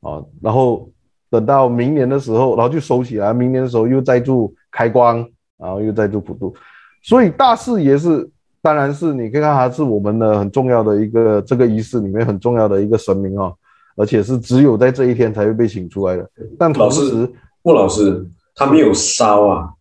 [0.00, 0.88] 哦，然后
[1.28, 6.54] 等到明年的时候，然后就收起来，明年的时候又再度开光，然后又再度普渡，
[7.02, 8.30] 所以大四爷是，
[8.62, 13.52] 当然是你可以看他是我们的很重要的一个这个仪式里面很重要的一个神明哦，
[13.96, 16.30] 而且是只有在这一天才会被请出来的。
[16.56, 17.28] 但同时，
[17.62, 19.74] 莫老师他没有烧啊。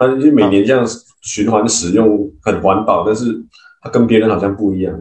[0.00, 0.86] 他就每年这样
[1.28, 3.38] 循环使用，很环保，但是
[3.82, 4.98] 它跟别人好像不一样。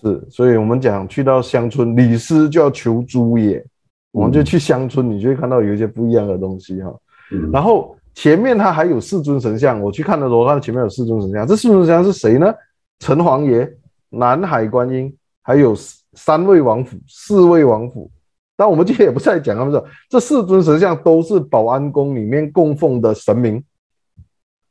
[0.00, 3.62] 是，所以我们讲去到乡村，礼失就要求诸也。
[4.10, 6.90] 我们就去乡村，你就会看到有一些不一样的东西哈。
[7.30, 7.50] 嗯。
[7.52, 11.46] 然后前面它还有四尊神像，我去看的时候，看到前面有四尊神像。
[11.46, 12.52] 这四尊神像是谁呢？
[13.00, 13.70] 城隍爷、
[14.08, 15.74] 南海观音，还有
[16.14, 18.10] 三位王府、四位王府。
[18.56, 23.62] 但我们今天也不再讲他们说，这四尊神像都是保安宫里面供奉的神明，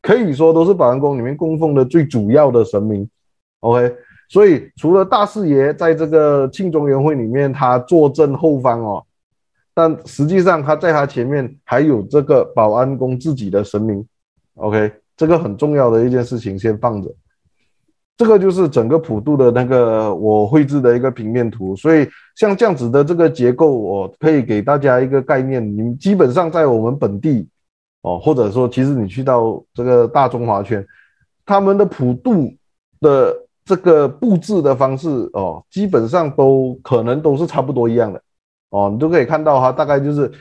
[0.01, 3.09] 可以说都是保安宫里面供奉的最主要的神明。
[3.61, 3.93] OK，
[4.29, 9.03] 所以除了大四爷在这个庆中元会里面他坐镇后方哦，
[9.73, 14.05] 但实际上他在他前面还有这个保安宫自己的神明。
[14.55, 17.13] OK，这个很重要的一件事情先放着。
[18.17, 25.63] 这个就是整个普渡的那个我绘制的一个平面图，所以像这样子的这个结构，我可以给大家一个概念。
[25.77, 27.47] 你基本上在我们本地，
[28.01, 30.85] 哦，或者说其实你去到这个大中华圈，
[31.45, 32.53] 他们的普渡
[32.99, 38.21] 的这个布置的方式，哦，基本上都可能都是差不多一样的，
[38.69, 40.31] 哦，你都可以看到哈，大概就是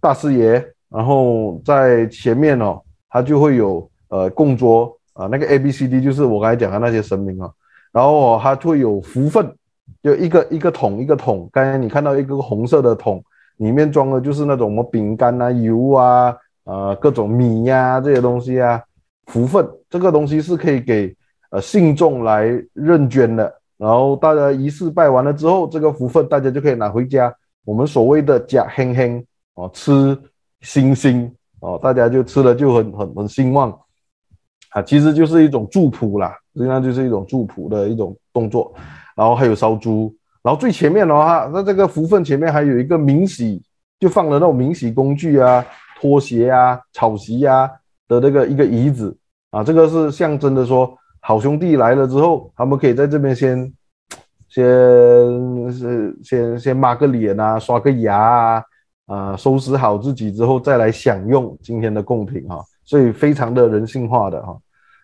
[0.00, 4.96] 大师爷，然后在前面哦，他就会有呃供桌。
[5.12, 7.50] 啊，那个 A B C D 就是我刚才讲的那些神明啊，
[7.92, 9.54] 然后它会有福分，
[10.02, 13.22] 就一个一个桶一个桶，刚才你看到一个红色的桶，
[13.56, 18.82] 里面装的就是那种什么饼干啊、油啊、呃各种米呀、啊、这些东西啊，
[19.26, 21.14] 福分这个东西是可以给
[21.50, 30.16] 呃信众来认捐的，然后大家仪式拜完了之后，这个福分大家就可以拿回家，我们所谓的假亨亨哦，吃
[30.60, 33.76] 星星哦，大家就吃了就很很很兴旺。
[34.70, 38.72] 啊，其实就是一种祝福啦，实际上就是一种祝福的一种动作，
[39.16, 43.60] 然后还有烧猪，然后最前面的话，那这个福分前面还有一个明洗，
[43.98, 45.66] 就放了那种明洗工具啊、
[46.00, 47.70] 拖鞋啊、草席啊
[48.08, 49.14] 的那个一个椅子
[49.50, 53.70] 啊，这个是象征的说，好兄弟来了之后，他们可以在这边先
[54.48, 54.64] 先
[55.70, 58.64] 是先先抹个脸啊，刷个牙啊，
[59.06, 62.64] 啊，收拾好自己之后再来享用今天的贡品哈。
[62.82, 64.58] 所以非常的人性化的哈，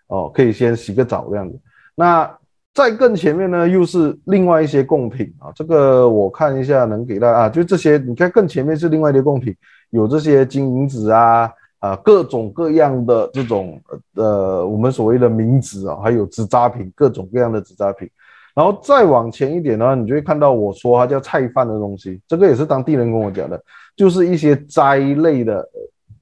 [0.09, 1.61] 哦，可以先洗个澡这样子。
[1.95, 2.29] 那
[2.75, 5.53] 在更前面呢，又是另外一些贡品啊。
[5.55, 7.97] 这个我看一下能给大家啊，就这些。
[7.99, 9.55] 你看更前面是另外的贡品，
[9.97, 13.81] 有这些金银纸啊啊，各种各样的这种
[14.15, 18.09] 呃，我们所谓的冥纸啊，还有纸扎品，各种各样的纸扎品。
[18.55, 23.61] 然后再往前一点呢，你就会看到我说它叫菜饭的东西，这个也是当地人跟我讲的，
[23.97, 25.69] 就是一些斋类的。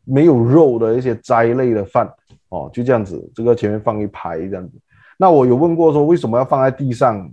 [0.07, 2.07] 没有肉的一些斋类的饭
[2.51, 4.79] 哦，就这样子，这个前面放一排这样子。
[5.17, 7.27] 那我有问过说为什么要放在地上？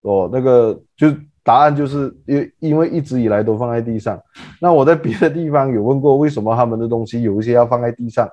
[0.00, 1.08] 哦，那个就
[1.42, 4.20] 答案就是因因为一直以来都放在地上。
[4.60, 8.28] 那我在别的地方有问过为什么他们的东西有一些要放在地上？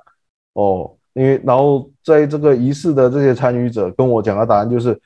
[0.54, 5.00] 哦，因为然后在这个仪式的这些参与者跟我讲的答案就是，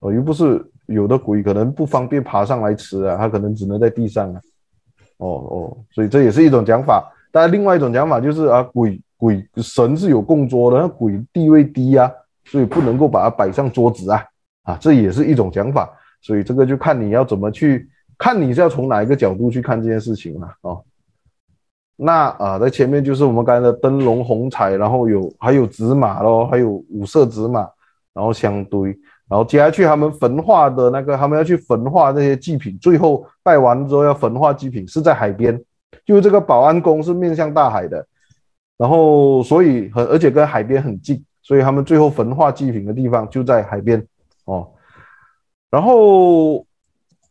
[0.00, 4.40] 哦，又不是有的鬼可能不方便爬上来吃啊，他可能只能在地上啊。
[5.18, 7.12] 哦哦，所以这也是一种讲法。
[7.30, 12.10] 但另外一种讲法就是啊，鬼鬼神是有供桌的，那鬼地位低啊，
[12.44, 14.24] 所以不能够把它摆上桌子啊，
[14.64, 15.88] 啊，这也是一种讲法。
[16.22, 20.82] 所以这个就看你要怎么去看，你是要从哪一个角度去看这件事情了哦。
[21.96, 27.68] 那啊，在前面就是我们刚才的灯笼红彩，然后有还有纸马咯，还有五色纸马，
[28.14, 28.88] 然后香堆，
[29.28, 35.60] 然后接下去他们焚化的那个，他们要去焚化那些祭品，最后拜完之后要焚化祭品，是在海边。
[36.04, 38.04] 就这个保安宫是面向大海的，
[38.78, 44.04] 然后所以很而且跟海边很近，所以他们最后焚化祭品的地方就在海边
[44.46, 44.68] 哦。
[45.72, 46.64] 然后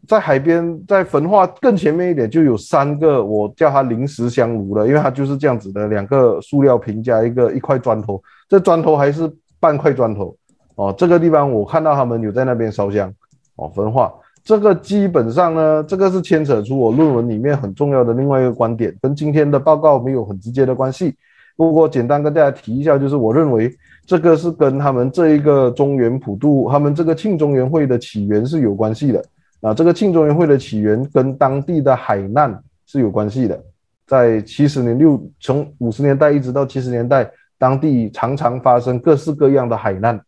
[0.08, 10.36] 在海边在焚化更前面一点就有三个，我叫它临时香炉了，因为它就是这样子的两个塑料瓶加一个一块砖头，这砖头还是半块砖头
[10.74, 10.94] 哦。
[10.98, 13.14] 这个地方我看到他们有在那边烧香
[13.58, 14.12] 哦，焚化。
[14.44, 21.16] 这个基本上呢，这个是牵扯出我论文里面很重要的另外一个观点，跟今天的报告没有很直接的关系。
[21.56, 23.72] 不过简单跟大家提一下，就是我认为
[24.12, 29.24] 这个是跟他们这一个中原普渡，他们这个庆中元会的起源是有关系的。
[29.62, 33.58] 啊，这个庆中元会的起源跟当地的海难是有关系的。
[34.06, 40.20] 在七十年六，从五十年代一直到七十年代，当地常常发生各式各样的海难，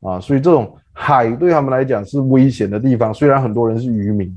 [0.00, 0.76] 啊，所以这种。
[0.92, 4.28] 海对他们来讲是危险的地方，虽然很多人是渔民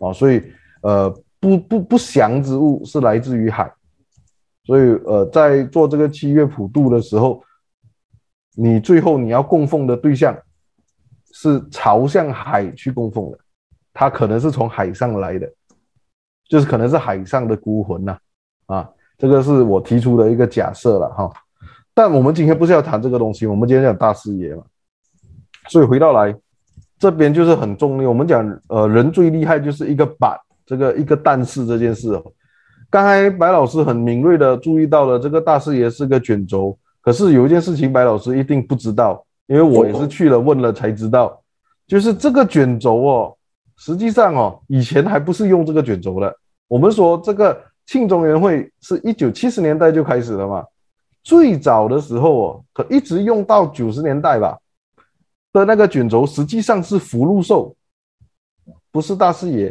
[0.00, 0.42] 啊，所以
[0.80, 3.70] 呃不不不祥之物是来自于海，
[4.64, 7.40] 所以呃在做这个七月普渡的时候，
[8.60, 10.36] 你最后你要供奉的对象
[11.32, 13.38] 是朝向海去供奉的，
[13.94, 15.48] 他可能是从海上来的，
[16.48, 18.18] 就是可能是海上的孤魂呐
[18.66, 21.30] 啊，这个是我提出的一个假设了哈。
[21.94, 24.64] 但我们今天不是要谈这个东西，我们今天讲大师爷嘛。
[25.68, 26.34] 所以回到来
[26.98, 28.08] 这边就是很重要。
[28.08, 30.36] 我们讲呃，人最厉害就是一个板，
[30.66, 32.32] 这个一个但是这件事哦。
[32.90, 41.42] 刚才白老师很敏锐的注意到了这个大师爷是个卷轴，可是有一件事情白老师一定不知道，因为我也是去了问了才知道，
[41.86, 43.36] 就是这个卷轴哦，
[43.76, 46.34] 实际上哦，以前还不是用这个卷轴的。
[46.66, 50.64] 我们说这个庆中原会是一九七十年代就开始了嘛，
[51.22, 54.58] 最早的时候哦，可一直用到九十年代吧
[55.52, 57.74] 的那个卷轴，实际上是福禄寿，
[58.90, 59.70] 不是大视野。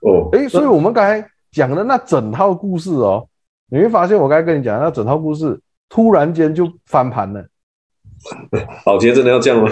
[0.00, 1.28] 哦，哎，所以我们刚才。
[1.54, 3.28] 讲的那整套故事哦，
[3.68, 5.56] 你会发现我刚才跟你讲的那整套故事，
[5.88, 7.44] 突然间就翻盘了。
[8.86, 9.68] 老杰真的要这样吗？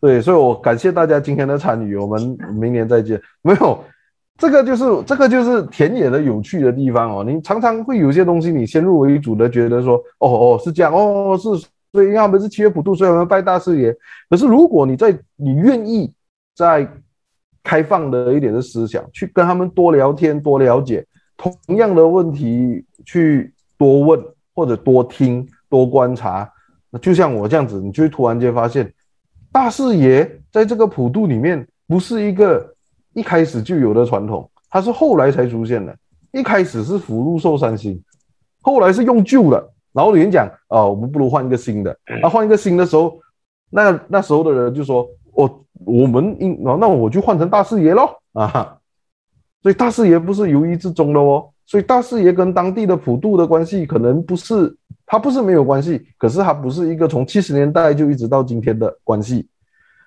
[0.00, 3.20] 对，所以我感谢大家今天的参与，我们明年再见。
[3.42, 3.82] 没有，
[4.36, 7.24] 这个就是这个就是田野的有趣的地方哦。
[7.24, 11.48] 你常常会有些东西，你先入为主的觉得说，哦哦是这样，哦是，
[11.92, 13.94] 所以他们是七月普渡，所以我们拜大视野。
[14.30, 16.12] 可是如果你在你愿意
[16.54, 16.88] 在。
[17.64, 21.04] 开放的一点的思想，去跟他们多聊天、多了解，
[21.36, 24.18] 同样的问题去多问
[24.58, 26.50] 或者多听、多观察。
[26.90, 28.92] 那就像我这样子，你就会突然间发现，
[29.52, 32.74] 大视野在这个普渡里面不是一个
[33.14, 35.96] 一开始就有的传统，它是后来才出现的。
[36.32, 38.02] 一开始是福禄寿三星，
[38.60, 41.96] 后来是用旧的，然后有人讲啊、哦，我们不如换一个新的。
[42.22, 43.16] 啊，换一个新的时候，
[43.70, 45.08] 那那时候的人就说。
[45.38, 48.76] 我我们应那我就换成大视野喽啊，
[49.62, 59.46] 所以大视野不是由一至终的哦，所以大四爷跟当地的普渡的关系可能不是，他不是没有关系，可是他不是一个从七十年代就一直到今天的关系，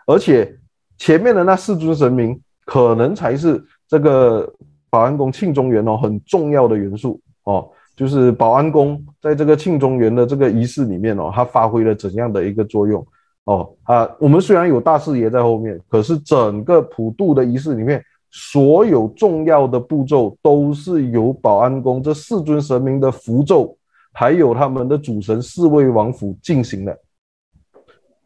[0.08, 0.58] 而且
[0.98, 4.52] 前面的那四尊神明可能才是这个
[4.90, 13.06] 保安宫庆中元哦很重要的元素哦，就是保安宫在这个庆中元的这个仪式里面哦，它发挥了怎样的一个作用？
[13.44, 23.78] 哦啊，我们虽然有大四爷在后面，可是整个普渡的仪式里面，所有重要的步骤都是由保安宫这四尊神明的符咒，
[24.12, 26.98] 还有他们的主神四位王府进行的。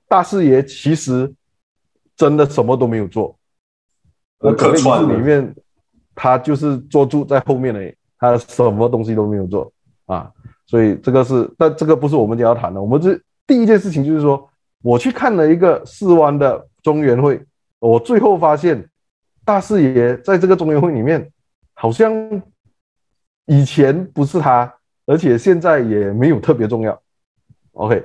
[0.08, 1.34] 大四爷其实
[2.16, 3.36] 真的什么都没有做，
[4.40, 5.56] 而可仪式里面
[6.14, 9.72] 他就是坐住在后面的，他什么东西都没有做
[10.06, 10.32] 啊。
[10.66, 12.82] 所以这个是，但这个不是我们今天要谈的。
[12.82, 14.50] 我们这第一件事情就是说。
[14.82, 17.44] 我去看了一个四湾的中元会，
[17.80, 18.88] 我最后发现
[19.46, 21.32] 大四爷在这个中元会里面，
[21.74, 22.12] 好像
[23.46, 24.74] 以前不是他，
[25.06, 27.00] 而且现在也没有特别重要。
[27.74, 28.04] OK，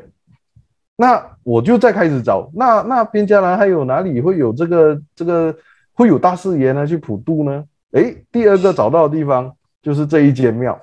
[0.96, 5.56] 那我就再开始找，那那边迦兰还有哪里会有这个这个
[5.94, 6.86] 会有大四爷呢？
[6.86, 7.64] 去普渡呢？
[7.92, 10.78] 诶，第二个找到的地方就是这一间庙，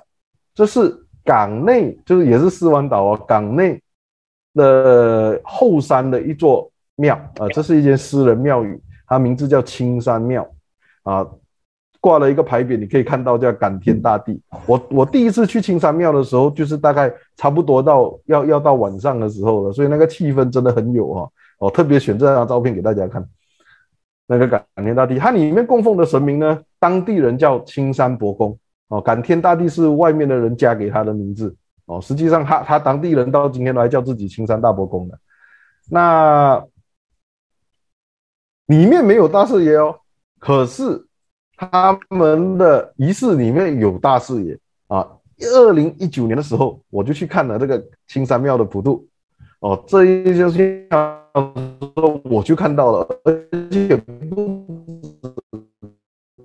[0.54, 0.92] 这是
[1.24, 3.80] 港内，就是也是四湾岛啊，港内。
[4.54, 10.46] 的后山的一座庙啊，这是一间私人庙宇，它名字叫青山庙
[11.02, 11.26] 啊，
[12.00, 14.40] 挂了一个牌匾，你可以看到叫感天大地。
[14.66, 21.28] 我我第一次去青山庙的时候，就是大概差不多到要要到晚上的时候了，所以那个气氛真的很有哈。
[21.58, 23.26] 我特别选这张照片给大家看，
[24.26, 28.56] 那个感感天大地，它里面供奉的神明呢，当地人叫青山伯公
[28.88, 31.56] 哦，感天大地是外面的人加给他的名字。
[31.86, 35.18] 哦，实际上他他当地人到今天都还叫自己青山大伯公的，
[35.90, 36.62] 那
[38.68, 39.94] 里面没有大视野哦，
[40.38, 41.04] 可是
[41.56, 44.58] 他们的仪式里面有大视野。
[44.86, 45.06] 啊。
[45.40, 49.06] 二零一九年的时候，我就去看了这个青山庙的普渡，
[49.60, 50.88] 哦，这一些事情
[52.24, 53.96] 我就看到了，而且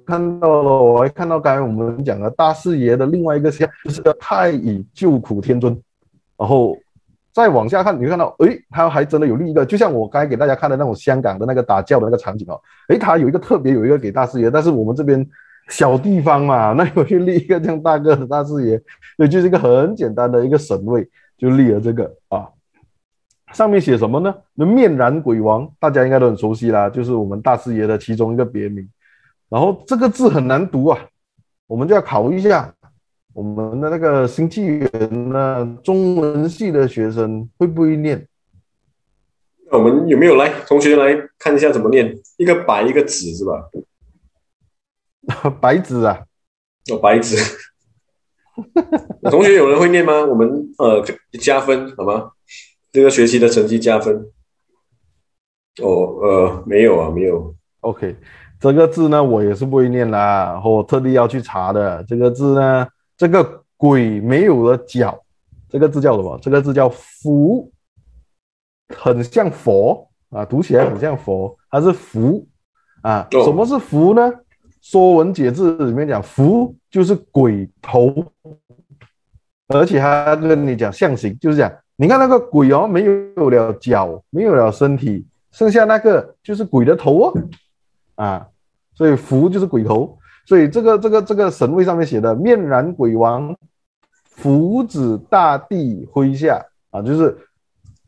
[0.06, 5.76] 看到了，我还看到刚才我们讲的大四爷的另外一个像，就是太乙救苦天尊，
[6.38, 6.78] 然后
[7.34, 15.28] 再往下看，你会看到，诶，他还真的有立一个，就像我刚才给大家看的那种香港的那个打醮的那个场景哦，诶，他有一个特别有一个给大师爷，但是我们这边
[15.70, 18.80] 小地方嘛，那有去立一个这样大个的大师爷，
[19.18, 22.48] 所以就是一个很简单的一个神位，就立了这个啊，
[23.52, 24.36] 上面写什么呢？
[24.54, 28.88] 那面燃鬼王，大家应该都很熟悉啦，就是我们大师爷的其中一个别名。
[29.50, 31.00] 然后这个字很难读啊，
[31.66, 32.74] 我们就要考一下
[33.34, 38.28] 我们的那个新纪元呢，中文系的学生会不会念？
[39.72, 42.16] 我们有没有来同学来看一下怎么念？
[42.38, 43.70] 一个白一个纸是吧？
[45.60, 46.24] 白纸啊，
[46.92, 47.38] 哦白纸。
[49.32, 50.24] 同学有人会念吗？
[50.26, 51.04] 我们呃
[51.40, 52.32] 加分好吗？
[52.92, 54.16] 这个学期的成绩加分。
[55.82, 55.90] 哦
[56.22, 57.56] 呃没有啊没有。
[57.80, 58.16] OK。
[58.60, 62.02] 这个字呢，我也是不会念啦，我特地要去查的。
[62.08, 62.88] 这个字呢，
[63.24, 65.18] 这个鬼没有了脚，
[65.70, 66.38] 这个字叫什么？
[66.42, 67.72] 这个字叫福，
[68.90, 72.46] 很像佛啊，读起来很像佛，它是福
[73.02, 73.26] 啊。
[73.32, 74.30] 什么是福呢？
[74.82, 78.14] 说文解字里面讲，福就是鬼头，
[79.70, 87.34] 而且还跟你讲象形，就是讲，你看那个鬼哦，没有了脚，没有了身体，剩下那个就是鬼的头哦，
[88.16, 88.50] 啊，
[88.94, 93.56] 所以福就是鬼头，所以这个这个这个神位上面写的面燃鬼王，
[94.26, 97.38] 福子大帝麾下啊，就是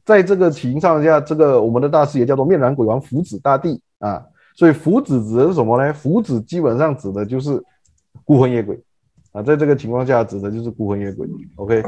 [0.03, 4.23] 在这个情况下，这个我们的大师爷叫做面燃鬼王，福子大帝啊。
[4.57, 5.93] 所以福子指的是什么呢？
[5.93, 7.61] 福子基本上指的就是
[8.23, 8.81] 孤魂野鬼
[9.33, 11.27] 啊，在这个情况下指的就是孤魂野鬼。
[11.57, 11.83] OK，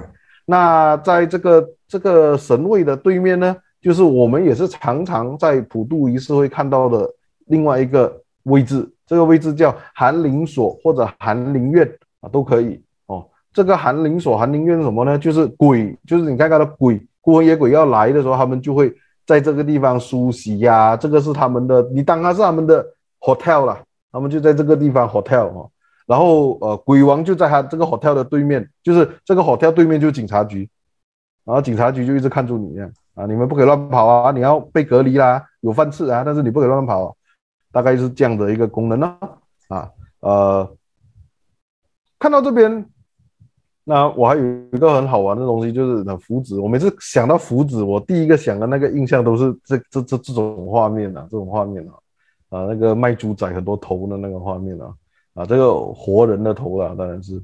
[0.46, 7.10] 那在这个这个神位的对面呢，就是我们也是常常在普渡仪式会看到的
[7.46, 11.90] 另外一个位置，这个位置叫寒灵所或者寒灵院
[12.22, 13.26] 啊，都可以哦。
[13.52, 15.18] 这个寒灵所、寒灵院是什么呢？
[15.18, 18.94] 就是鬼，就是你看看的鬼，孤魂野鬼要来的时候，他们就会。
[19.28, 22.82] 在这个地方梳洗呀、啊，这个是他们的，你当它是他们的
[23.20, 23.78] hotel 了，
[24.10, 25.70] 他们就在这个地方 hotel 哦。
[26.06, 30.70] 然后呃，鬼王就在他这个 hotel 的对面，就是这个 hotel 对面就是警察局，
[31.44, 37.14] 然后警察局就一直看住你这样啊，你们不可以乱跑啊，你要被隔离啦，有饭吃啊，但是你不可以乱跑、
[37.72, 39.18] 大概是这样的一个功能呢
[39.68, 39.90] 啊
[40.22, 40.70] 呃，
[42.20, 42.86] 看到这边。
[43.90, 44.44] 那我还有
[44.74, 46.60] 一个很好玩的东西，就是那符纸。
[46.60, 51.94] 我每次想到符纸，我第一个想的那个印象都是这这这这种画面啊，这种画面啊，
[52.50, 54.94] 啊，那个卖猪仔很多头的那个画面啊，
[55.36, 57.42] 啊，这个活人的头啊，当然是。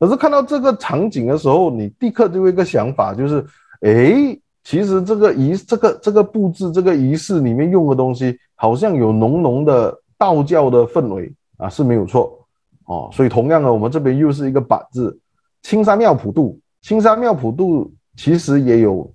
[0.00, 3.46] 可是看到这个场景的时候，你立刻就有一个想法，就是，
[3.82, 12.46] 诶，其实这个仪，这个这个布置，这个仪式里面用的东西，好像有浓浓的道教的氛围啊，是没有错
[12.86, 13.08] 哦。
[13.12, 15.18] 所以同样的，我们这边又是一个板字。
[15.62, 19.12] 青山庙普渡，青山庙普渡其实也有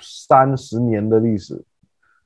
[0.00, 1.62] 三十年的历史，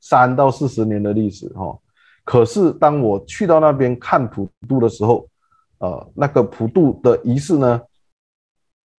[0.01, 1.77] 三到四十年的历史哈。
[2.25, 5.29] 可是当我去到那边看普渡的时候，
[5.79, 7.83] 呃，那个普渡的仪式呢，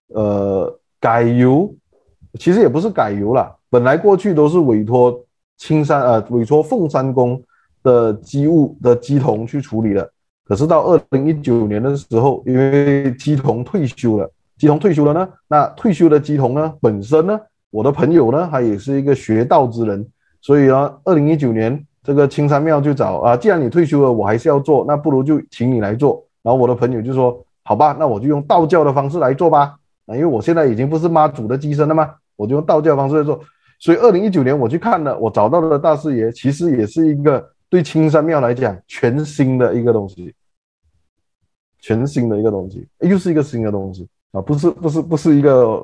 [0.10, 1.74] 呃，改由，
[2.38, 5.25] 其实也不是改由啦，本来过去都是委托
[5.58, 7.42] 青山呃委托凤山宫
[7.84, 10.10] 的机务的乩童去处理了。
[10.44, 14.30] 可是到二零一九年的时候，因为乩童退休了，
[14.60, 17.40] 乩童退休了呢，那退休的乩童呢，本身呢，
[17.72, 20.06] 我的朋友呢，他也是一个学道之人，
[20.42, 26.24] 所以呢，二零一九年这个青山庙就找啊，既然你退休了，我还是要做，那不如就请你来做。
[26.44, 29.76] 然后我的朋友就说，好吧，那我就用道教的方式来做吧，
[30.06, 33.40] 啊，因为我现在已经不是妈祖的乩身了嘛，我就用道教方式来做。
[33.86, 37.52] 所以二零一九年我去看了，我找到的大师爷其实也是一个。
[37.68, 40.34] 对青山庙来讲，全新的一个东西，
[41.80, 44.40] 全新的一个东西，又是一个新的东西啊！
[44.40, 45.84] 不是，不是，不是一个，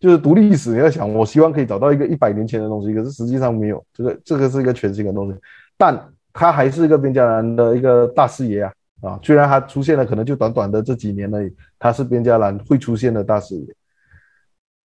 [0.00, 5.38] 就是读历史你要想，我希望可以找到一个一百年前的东西，可是实际上没有，这个这个是一个全新的东西，
[5.76, 5.96] 但
[6.32, 8.72] 它还是一个边家栏的一个大师爷啊
[9.02, 9.20] 啊！
[9.22, 13.66] 虽然它出现了，可能就短短的这几年而已，它是边家栏会出现的大师爷。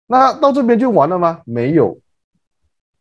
[0.07, 1.41] 那到这边就完了吗？
[1.45, 1.99] 没有，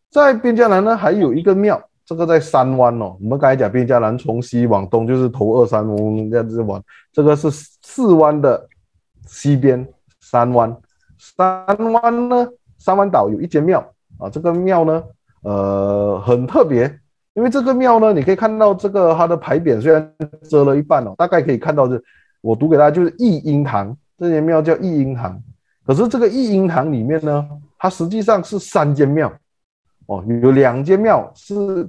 [0.09, 1.81] 在边家南呢，还有一个庙。
[2.05, 6.81] 这个在三湾哦，我们刚才讲边家南从西往东就是头二三湾这样子玩，
[7.13, 8.67] 这个是四湾的
[9.27, 9.87] 西边
[10.19, 10.75] 三湾。
[11.19, 12.47] 三湾呢，
[12.79, 13.79] 三湾岛有一间庙
[14.17, 15.03] 啊，这个庙呢，
[15.43, 16.91] 呃，很特别，
[17.35, 20.11] 因为这个庙呢，你可以看到这个它的牌匾虽然
[20.49, 22.03] 遮了一半哦，大概可以看到是，
[22.41, 25.39] 我读给大家就是义英堂，这间庙叫义英堂，
[25.85, 27.47] 可是这个义英堂里面呢，
[27.77, 29.31] 它实际上是三间庙
[30.09, 31.87] 哦，有两间庙是。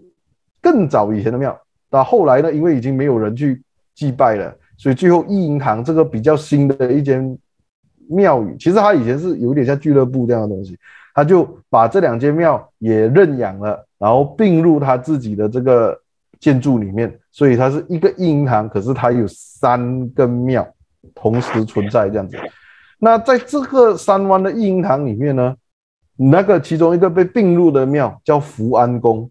[0.62, 1.58] 更早以前的庙，
[1.88, 3.62] 到后来呢，因为已经没有人去
[3.94, 7.34] 祭拜了，所以最后义英堂这个比较新的一间
[8.10, 10.76] 庙宇，其实它以前是有点像俱乐部这样的东西，
[11.14, 15.98] 他就把这两间庙也认养了，然后并入他自己的这个
[16.38, 20.68] 建筑里面，所以它是一个义英堂，可是它有三个庙
[21.14, 22.36] 同时存在这样子。
[22.98, 25.56] 那在这个三湾的义英堂里面呢，
[26.22, 29.30] 那个其中一个被并入的庙叫福安宫。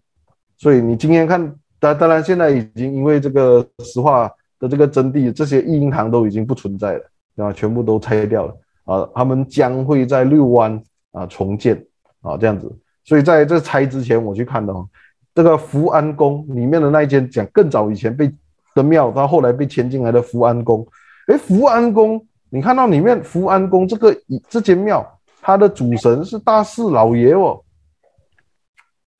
[0.56, 4.28] 所以你今天看，当当然现在已经因为这个石化
[4.58, 7.00] 的这个征地，这些义英堂都已经不存在了，
[7.36, 7.52] 对吧？
[7.52, 9.08] 全部都拆掉了啊！
[9.14, 10.82] 他们将会在六湾
[11.12, 11.76] 啊重建
[12.22, 12.70] 啊这样子。
[13.04, 14.86] 所以在这拆之前，我去看的哦，
[15.34, 18.30] 这个福安宫里面的那一间讲更早以前被
[18.74, 20.86] 的庙，到后来被迁进来的福安宫。
[21.28, 22.20] 诶，福安宫，
[22.50, 24.14] 你看到里面福安宫这个
[24.48, 25.06] 这间庙，
[25.40, 27.62] 他的主神是大四老爷哦。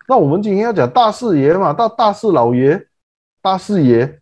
[0.08, 2.86] 那我们今天要讲大四爷嘛，大大四老爷，
[3.40, 4.18] 大四爷。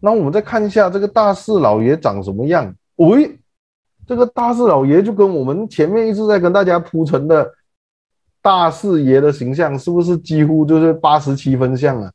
[0.00, 2.74] 那我们再看一下这个大四老爷长什么样？
[2.96, 3.38] 喂，
[4.06, 7.50] 这个大四老爷就跟我们前面一直在跟大家铺陈的
[8.42, 12.12] 大四爷的形象，是不是几乎就是八十七分像啊？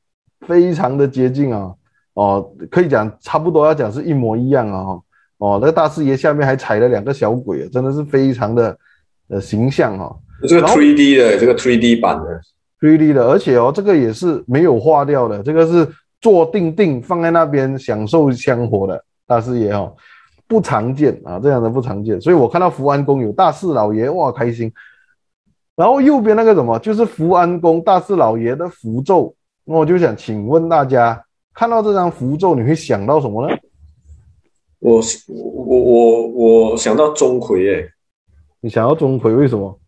[0.47, 1.73] 非常的接近啊！
[2.13, 5.01] 哦，可以讲差不多要讲是一模一样啊！
[5.37, 8.77] 哦，那个大四爷下面还踩了两个小鬼啊，真的是非常的
[9.29, 10.15] 呃形象哈。
[10.47, 12.41] 这个 3D 的，这个 3D 版的
[12.81, 15.87] ，3D 的，而且哦，这个也是没有化掉的，这个是
[16.21, 19.95] 坐定定放在那边享受香火的大师爷哦。
[20.47, 24.71] 不常见啊，这样的不常见，所以我看到福安宫有大四老爷，哇，开心。
[25.75, 31.19] 然后右边那个什么，就是福安宫大四老爷的符咒，那我就想请问大家，
[31.51, 33.57] 看到这张符咒，你会想到什么呢？
[34.77, 37.89] 我我我我想到钟馗耶，
[38.65, 39.79] 你想要钟馗为什么？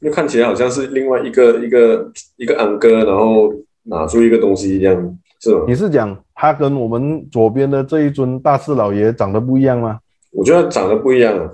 [0.00, 3.52] 因为看起来好像是另外一个一个一个安哥，然后
[3.82, 5.18] 拿出一个东西一样。
[5.40, 10.00] 是你是讲他跟我们左边的这一尊大四老爷长得不一样吗？
[10.30, 11.50] 我觉得长得不一样啊！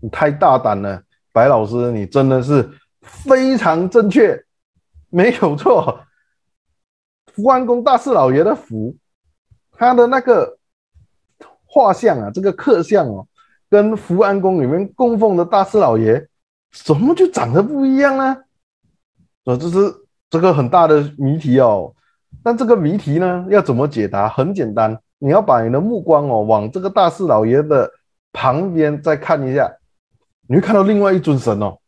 [0.00, 1.00] 你太大胆了，
[1.32, 2.68] 白老师，你真的是
[3.00, 4.36] 非常正确，
[5.10, 6.00] 没有错。
[7.34, 8.96] 福安宫大四老爷的福，
[9.76, 10.58] 他的那个
[11.66, 13.24] 画像啊，这个刻像哦，
[13.70, 16.26] 跟福安宫里面供奉的大师老爷，
[16.72, 18.36] 怎么就长得不一样呢？
[19.44, 19.94] 呃，这是
[20.30, 21.94] 这个很大的谜题哦。
[22.42, 24.28] 但这个谜题呢，要怎么解答？
[24.28, 27.90] 很简单，你要把你的目光哦往这个大师老爷的
[28.32, 29.70] 旁边再看一下，
[30.46, 31.78] 你会看到另外一尊神哦。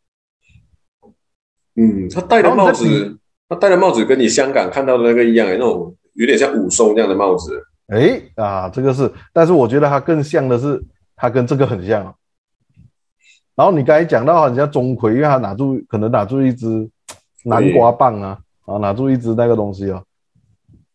[1.75, 3.17] 嗯，他戴的帽子，
[3.47, 7.63] 他戴的帽子跟你香港看到的那个一样，那种有点像武松这样的帽子。
[7.87, 10.83] 哎啊，这个是，但是我觉得他更像的是，
[11.21, 12.03] 他跟这个很像。
[13.53, 16.89] 然后你刚才讲到好像钟馗，因为他拿住，可能拿住一只
[17.45, 20.03] 南瓜棒啊，啊，拿住一只那个东西哦。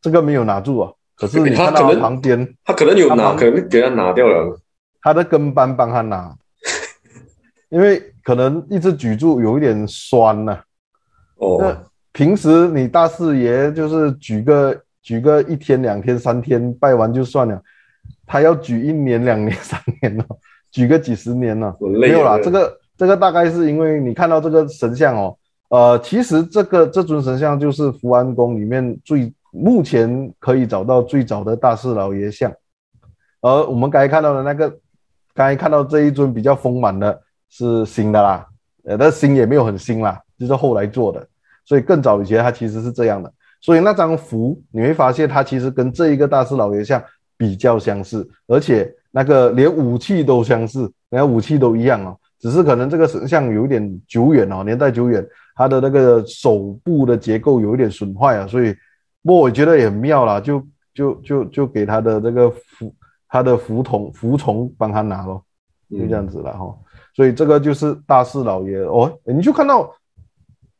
[0.00, 4.58] 这个没有拿住啊，可是你看到他旁边， 他可能有拿，可能给他拿掉了。
[5.00, 6.34] 他的跟班帮他拿，
[7.68, 10.64] 因为可能一直举住有一点酸呐、啊。
[11.36, 11.58] 哦。
[11.60, 17.62] 那平时你大四爷就是举个举个一天两天三天拜完就算了，
[18.26, 20.24] 他要举一年两年三年了，
[20.70, 22.38] 举个几十年了，没有啦。
[22.42, 25.36] 这个这个大概是因为你看到这个神像哦，
[25.68, 29.32] 呃，其实这个这尊神像就是福安宫里面最。
[29.58, 32.52] 目前可以找到最早的大士老爷像，
[33.40, 34.68] 而我们刚才看到的那个，
[35.32, 37.18] 刚才看到这一尊比较丰满的
[37.48, 38.46] 是新的啦，
[38.84, 41.26] 呃，但新也没有很新啦，就是后来做的，
[41.64, 47.02] 所以更早以前它其实是这样的，所以那张符你会发现它其实跟这一个大士老爷像
[47.36, 58.74] 比较相似，而且那个连武器都相似，连武器都一样哦，只是可能这个神像有一点久远哦，年代久远，它的那个手部的结构有一点损坏啊，所以。
[59.22, 60.64] 不过我觉得也很妙啦，就
[60.94, 62.94] 就就就给他的这个服，
[63.28, 65.42] 他的服从服从帮他拿咯，
[65.90, 66.64] 就这样子了哈。
[66.64, 66.78] 嗯、
[67.12, 69.92] 所以这个就是大士老爷哦，你就看到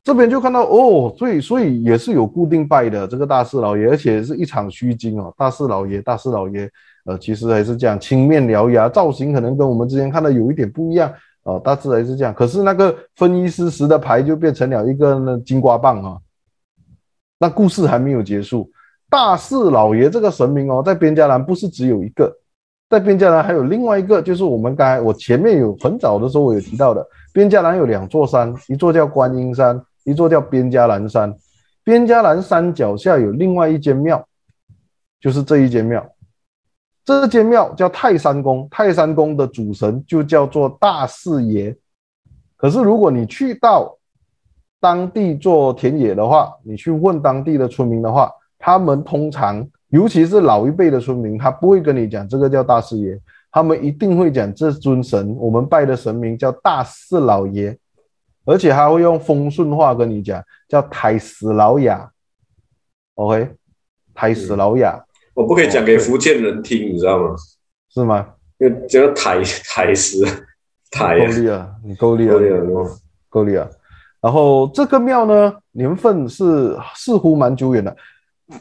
[0.06, 5.34] 这边就看到哦，所以所以也是有固定拜的这个大四老爷，而且是一场虚惊哦。
[5.36, 6.70] 大四老爷，大四老爷，
[7.06, 12.32] 呃，其实还是这样青面獠牙，造型可能跟我们之前看的有一点不一样哦、大致还是这样。
[12.32, 16.16] 可是那个分一丝丝的牌就变成了一个那金瓜棒啊。
[17.40, 18.70] 那故事还没有结束，
[19.10, 22.32] 大四老爷这个神明哦，在边家兰不是只有一个，
[22.88, 31.36] 在边家兰还有另外一个，就是我们刚才我前面有很早的时候我有提到的，边家兰有两座山，一座叫观音山，一座叫边家兰山。
[31.84, 34.26] 边家兰山脚下有另外一间庙，
[35.20, 36.04] 就是这一间庙，
[37.04, 41.76] 这间庙叫泰山宫，泰山宫的主神就叫做大四爷。
[42.56, 43.96] 可是如果你去到
[44.80, 53.20] 当地做田野的话，你去问当地的村民的话，他们通常，尤其是老一辈的村民，他不会跟你讲这个叫大四爷，
[53.52, 57.78] 他们一定会讲这尊神，我们拜的神明叫大四老爷，
[58.46, 62.08] 而且他会用丰顺话跟你讲，叫太师老雅
[63.16, 63.50] ，OK，
[64.14, 64.86] 太师老爷，
[65.34, 67.34] 我不可以讲给福建人听，哦、你知道吗？
[67.92, 68.26] 是吗？
[68.58, 70.24] 因为这个太太师
[70.90, 72.34] 太够力啊，你够力啊，
[73.28, 73.68] 够力啊。
[74.20, 77.94] 然后这个庙呢，年份是似乎蛮久远的。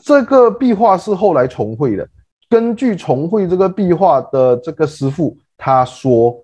[0.01, 2.07] 这个壁画是后来重绘的。
[2.49, 6.35] 根据重绘这个壁画的这个师傅，他说，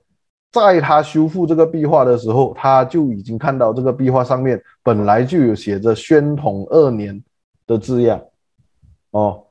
[0.52, 7.24] 在他修复这个壁画的时候，他就已经看到这个壁画上面本来就有写着“宣统二年”
[7.66, 8.22] 的字样。
[9.12, 9.43] 哦，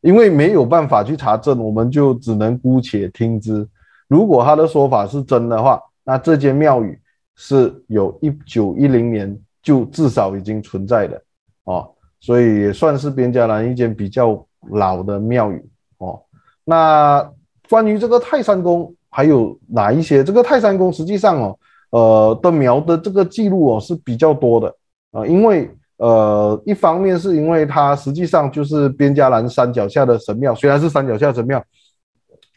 [0.00, 3.66] 因为没有办法去查证，我们就只能姑且听之。
[4.08, 6.98] 如果他的说法是真的话，那这间庙宇。
[7.36, 11.20] 是有一九一零年就至少已经存在的
[11.64, 11.90] 哦，
[12.20, 15.60] 所以也算是边家兰一间比较老的庙宇
[15.98, 16.22] 哦。
[16.62, 17.28] 那
[17.68, 20.24] 关于这个泰山宫还有哪一些？
[20.24, 21.58] 这个泰山宫实际上哦，
[21.90, 24.66] 呃的庙的这个记录哦是比较多的
[25.12, 31.62] 啊、呃，因为呃一方面是因为它实际上就是边家兰山脚下的神庙，虽然是山脚下神庙，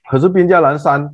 [0.10, 1.08] 可是边家兰山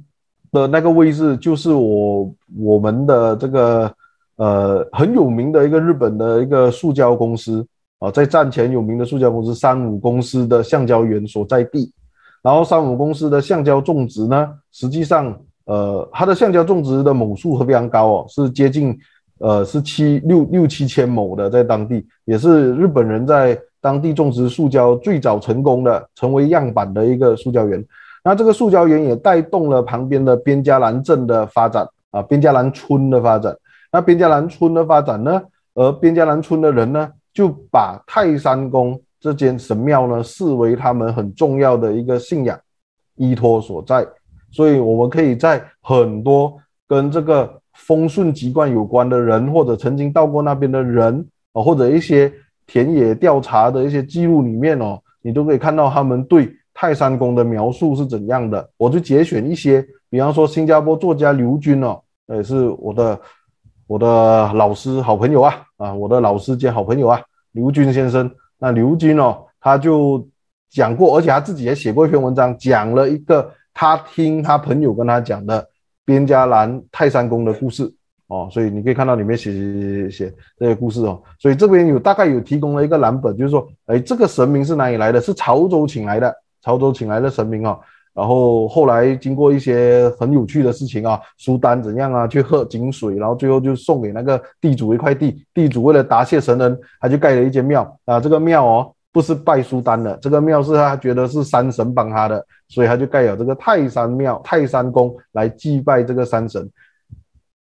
[0.50, 3.94] 的那个位置就是我我们的这个
[4.38, 7.68] 呃很有名的一个日本的一个塑胶公司
[8.00, 11.92] 啊、在战前有名的塑胶公司三五公司的橡胶园所在地。
[12.44, 15.34] 然后三五公司的橡胶种植呢，实际上，
[15.64, 18.96] 呃，它的橡胶种植的亩数非常高哦，是接近，
[19.40, 27.82] 呃，是七六六七千亩的，在当地也是日本人在当地种植塑胶最早成功的，成为样板的一个塑胶园。
[28.26, 33.56] 那这个塑胶园也带动了旁边的边加兰镇的发展啊，边加兰村的发展。
[33.90, 35.42] 那边加兰村的发展呢，
[35.76, 39.00] 而边加兰村的人呢，就把泰山宫。
[39.24, 42.60] 这间神庙呢，视为他们很重要的一个信仰
[43.16, 44.06] 依托所在，
[44.52, 46.54] 所以我们可以在很多
[46.90, 52.30] 跟这个风顺籍贯有关的人，或者曾经到过那边的人啊，或者一些
[52.68, 58.70] 田野调查的一些记录里面哦，你都可以看到他们对泰山宫的描述是怎样的。
[58.76, 61.98] 我就节选一些，比方说新加坡作家刘军哦，
[62.28, 63.18] 也是我的
[63.88, 67.22] 我的老师好朋友啊啊，我的老师兼好朋友啊，
[67.54, 68.30] 刘军先生。
[68.64, 70.26] 那刘军哦，他就
[70.70, 75.68] 讲过，而且他自己也写过一篇文章，讲了一个他听他朋友跟他讲的
[76.06, 77.94] 边家兰泰山宫的故事
[78.28, 85.20] 哦，所以你可以看到里面写写写写这些故事哦，所以这边有大概有提供了一个蓝本，就是说，哎，这个神明是哪里来的？
[85.20, 87.78] 是潮州请来的，潮州请来的神明哦。
[88.14, 98.20] 然后后来经过一些很有趣的事情啊，苏丹怎样啊去喝井水，然后最后就送给那个地主一块地，地主为了答谢神恩，他就盖了一间庙啊。
[98.20, 106.70] 这个庙哦不是拜苏丹的，这个庙是他觉得是山神帮他的，所以他就盖了这个泰山庙、泰山宫来祭拜这个山神。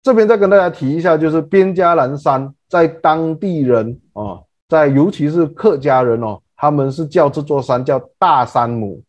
[0.05, 4.39] 这边再跟大家提一下，就是边家兰山在当地人啊，
[4.69, 9.03] 在尤其是客家人哦，他们是叫这座山叫大山母，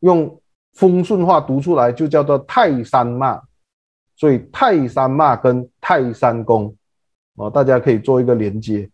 [0.00, 0.34] 用。
[0.74, 3.40] 风顺话读出来就叫做泰山骂，
[4.16, 6.74] 所以泰山骂跟泰山宫，
[7.36, 8.88] 哦，大家可以做一个连接。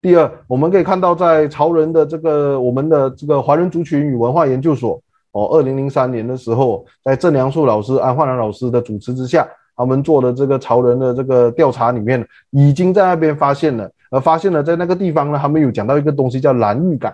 [0.00, 5.00] 第二，我们可以看到在潮人的这个我们的这个华人族群与文化研究所，
[5.32, 17.12] 哦，二零零三年的时候，在郑良树老师、安焕然老师的主持之下，他们做的这个潮人的这个调查里面，已经在那边发现了，而发现了在那个地方呢，他们有讲到一个东西叫蓝玉港。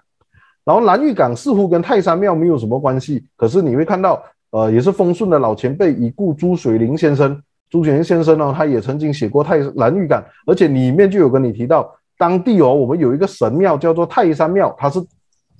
[0.65, 7.41] 然后蓝玉港似乎跟泰山庙没有什么关系，可是你会看到，呃，也是丰顺的老前辈已故朱水林先生，
[7.71, 15.01] 朱水林先生呢，他也曾经写过泰蓝玉港，而且里面就有跟你提到，当地哦，我们有一个神庙叫做泰山庙，它是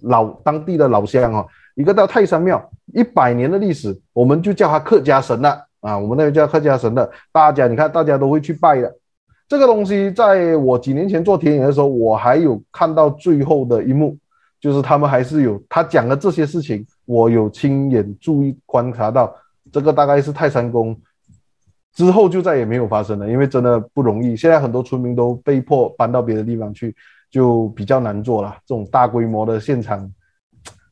[0.03, 8.95] 老当地的老乡哦，一个叫泰山庙，一百年的历史，我们就叫它客家神了啊，我们那个叫客家神的，大家你看大家都会去拜的，
[9.49, 14.17] 这个东西在我几年前做田野的时候，我还有看到最后的一幕。
[14.61, 19.35] 就是他们还是有他讲的这些事情，我有亲眼注意观察到，
[19.73, 20.95] 这个大概是泰山宫
[21.95, 24.37] 之后就再也没有发生了，因为真的不容易。
[24.37, 26.95] 现在很多村民都被迫搬到别的地方去，
[27.31, 28.57] 就比较难做了。
[28.67, 30.09] 这种大规模的现场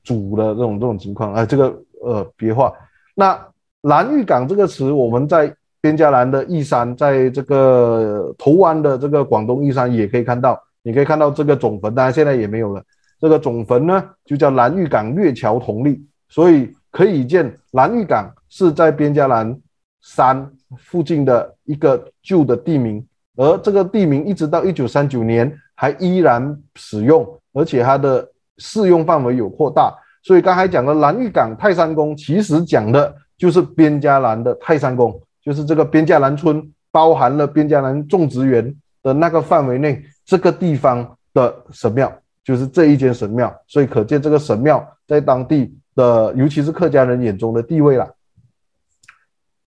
[0.03, 2.73] 煮的这种这种情况，啊，这个呃别话。
[3.15, 3.39] 那
[3.83, 12.83] 蓝玉港这个词，我们在边加兰的义山，在这个头湾的这个广东义山也可以看到，你可以看到这个总坟，当然现在也没有了。
[13.21, 19.59] 这个总坟呢，就叫蓝玉港月桥同立，所以可以见蓝玉港是在边家兰
[20.01, 23.05] 山附近的一个旧的地名，
[23.37, 28.27] 而这个地名一直到一九三九年还依然使用，而且它的
[28.59, 29.93] 适用范围有扩大。
[30.23, 42.13] 所以刚才讲的蓝玉港泰山宫，其实讲的就是边家兰的泰山宫，就是这个边家兰村包含了边家兰种植园的那个范围内这个地方的神庙。
[42.49, 48.11] 就是这一间神庙，所以可见这个神庙在当地的，尤其是客家人眼中的地位了。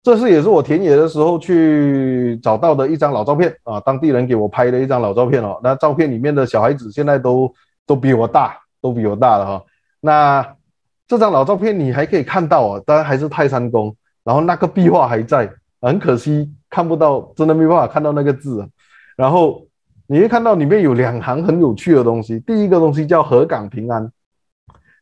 [0.03, 5.59] 这是也是我田野的时候去找到的一张老照片啊，当地人给我拍的一张老照片哦。
[5.63, 7.51] 那照片里面的小孩子现在都
[7.87, 9.65] 都比我大，都比我大了哈。
[9.99, 10.55] 那
[11.07, 15.51] 这张老照片你还可以看到啊，当然还是泰山宫，然后那个壁画还在，
[15.81, 18.69] 很可惜看不到，真的没办法看到那个字，
[19.15, 19.63] 然后。
[20.07, 22.39] 你会看到里面有两行很有趣的东西。
[22.39, 24.09] 第一个东西叫“河港平安”，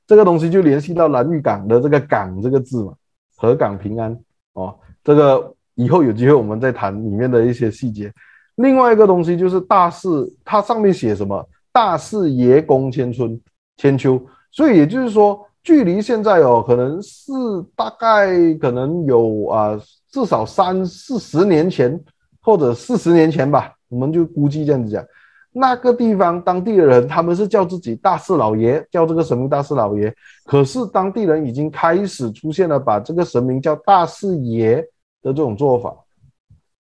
[0.08, 2.94] 这个东西就联系到蓝玉港的这个“港”这个字嘛
[3.38, 4.18] ，“河港平安”
[4.54, 4.76] 哦。
[5.04, 8.12] 这个以后有机会我们再谈里面的一些细节。
[8.56, 10.08] 另外一个东西就是“大士”，
[10.44, 13.40] 它上面写什么？“大士爷公千春
[13.78, 14.20] 千秋”。
[14.52, 17.32] 所以也就是说，距离现在哦，可能是
[17.76, 19.78] 大概可能有啊，
[20.10, 22.02] 至少三四十年前
[22.42, 25.04] 或者四十年前吧，我们就估计这样子讲。
[25.52, 30.14] 那个地方当地的人，他们是叫自己大四老爷，叫这个神明大四老爷。
[30.46, 34.82] 可是当地人已经开始出现了把这个神明叫大四爷
[35.22, 35.96] 的这种做法。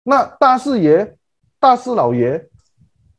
[0.03, 1.17] 那大四爷、
[1.61, 2.45] 大四老爷，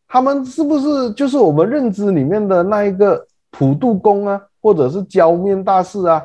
[0.10, 6.22] 他们是不是就是我们认知里面的那一个普渡公啊，或者是焦面大士啊？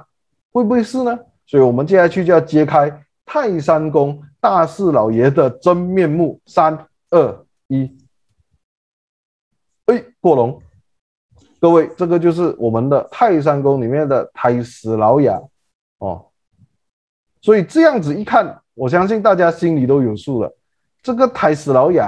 [0.50, 1.16] 会不会是呢？
[1.46, 2.92] 所以我们接下去就要揭开
[3.24, 6.40] 泰山宫大四老爷的真面目。
[6.46, 6.76] 三
[7.10, 7.96] 二一。
[9.86, 10.60] 哎，过龙，
[11.60, 15.30] 各位，这个就是我们的泰山宫里面的太师老爷
[15.98, 16.26] 哦。
[17.40, 20.56] 所以这样子一看，我相信大家心里都有数了。
[21.02, 22.02] 这个太师老爷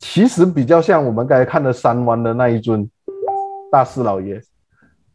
[0.00, 2.88] 其实比较像我们刚才看的三湾的那一尊
[3.72, 4.40] 大四老爷，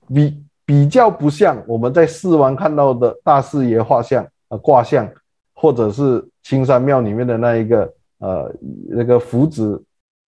[0.08, 5.08] 比比较不像我们在四湾看到的大四爷画像啊挂像，
[5.54, 8.56] 或者是青山庙里面的那一个呃
[8.90, 9.84] 那个福子。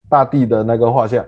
[0.09, 1.25] 大地的那个画像，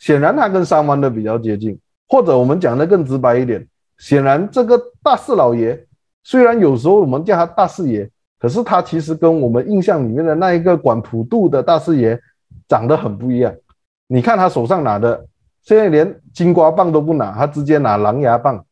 [0.00, 3.64] 显然它跟三湾的比较接近，或者我们讲的更直白一点，
[3.98, 5.86] 显然这个大四老爷
[6.24, 12.20] 虽然有时候我们叫他大四爷，可是他其实跟我们印象里面的那一个管普渡的大四爷
[12.66, 13.54] 长得很不一样。
[14.08, 15.24] 你看他手上拿的，
[15.62, 18.64] 现在连金瓜棒都不拿，他直接拿狼牙棒。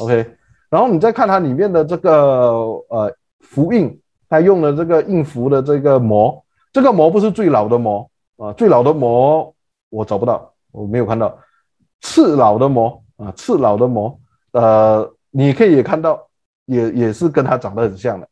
[0.00, 0.36] OK，
[0.68, 2.12] 然后你再看他里面的这个
[2.90, 3.98] 呃符印，
[4.28, 6.42] 他用了这个印符的这个模。
[6.72, 9.54] 这个模不是最老的模啊，最老的模
[9.88, 11.36] 我找不到，我没有看到。
[12.02, 14.20] 次老的模啊，次老的模，
[14.52, 16.20] 呃，你可以也看到，
[16.66, 18.28] 也也是跟他长得很像的，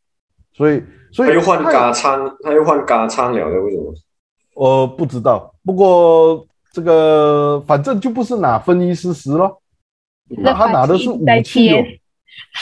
[0.53, 3.95] 所以所以他又换嘎仓，他又换嘎仓了的，为什么？
[4.55, 9.63] 我不知道，不过这个反正就不是拿分一丝丝咯，
[10.29, 11.83] 那他拿的是武器哦，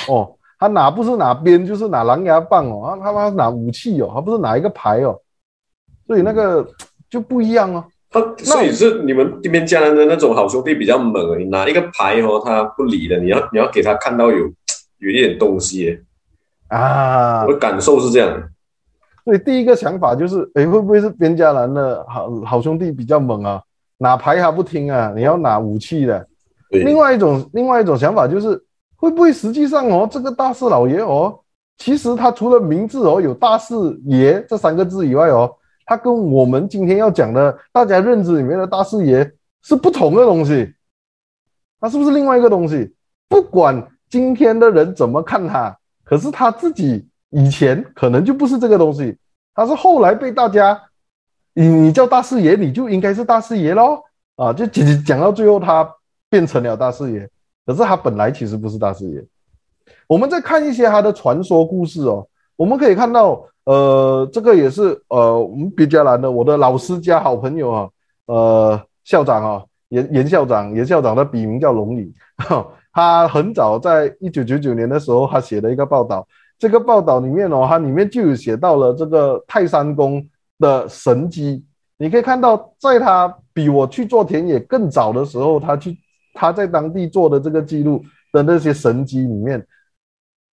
[0.08, 5.18] 哦，他哪不是拿边，就是拿狼牙棒哦，他他拿武器哦，他不是拿一个牌哦。
[6.06, 6.64] 所以那个
[7.10, 7.84] 就不一样哦。
[8.08, 14.38] 他所以是你们这边家人的那种好兄弟比较猛，你拿一个牌哦，他不理的，你要你要给他看到有
[14.98, 16.00] 有一点东西
[16.68, 17.44] 啊。
[17.44, 18.42] 我的感受是这样。
[19.24, 23.60] 所以第一个想法就是，哎，会不会是边家人的好好兄弟比较猛啊？
[23.98, 25.12] 拿牌还不听啊？
[25.16, 26.24] 你要拿武器的。
[26.70, 28.62] 另外一种另外一种想法就是，
[29.02, 31.40] 会不会实际上哦，这个大四老爷哦，
[31.76, 35.52] 其实他除了名字哦有大四爷这三个字以外哦。
[35.84, 39.28] 他跟我们今天要讲的大家认知里面的大四爷
[39.64, 40.72] 是不同的东西，
[41.80, 42.94] 他是不是另外一个东西？
[43.28, 49.18] 不管今天的人怎么看他，可是他自己以前可能就不是这个东西，
[49.52, 50.80] 他是后来被大家，
[51.52, 53.98] 你你叫大四爷，你就应该是大四爷喽
[54.36, 54.52] 啊！
[54.52, 55.86] 就讲讲到最后，他
[56.30, 57.28] 变成了大四爷，
[57.66, 59.24] 可是他本来其实不是大士爷。
[60.06, 63.44] 我们再看一些他的传说故事哦，我们可以看到。
[63.64, 67.88] 呃，这个也是呃，我们别加兰的，我的老师加好朋友啊，
[68.26, 72.12] 呃，校长啊，严严校长，严校长的笔名叫龙宇，
[72.92, 76.26] 他很早在一九九九年的时候，他写了一个报道，
[76.58, 80.26] 这个报道里面哦，他里面就有写到了这个泰山宫
[80.58, 81.64] 的神迹，
[81.98, 85.96] 你可以看到，在他比我去做田野更早的时候，他去
[86.32, 88.02] 他在当地做的这个记录
[88.32, 89.66] 的那些神迹里面。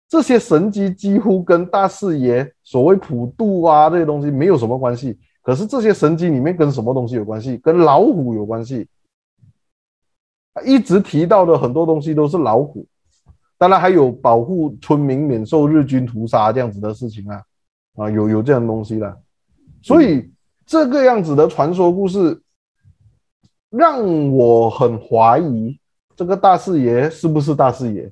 [0.09, 7.57] 这些神迹几乎跟大四爷所谓普渡啊这些东西没有什么关系，可是这些神迹里面跟什么东西有关系？
[7.57, 8.88] 跟老虎有关系。
[10.65, 12.88] 一直提到的很多东西都是老虎，
[13.57, 17.43] 当然还有保护村民免受日军屠杀这样子的事情啊，
[17.97, 19.21] 啊有有这样东西的，
[19.84, 20.32] 所以
[20.65, 22.41] 这个样子的传说故事
[23.70, 25.80] 让我很怀疑
[26.15, 28.11] 这个大四爷是不是大四爷。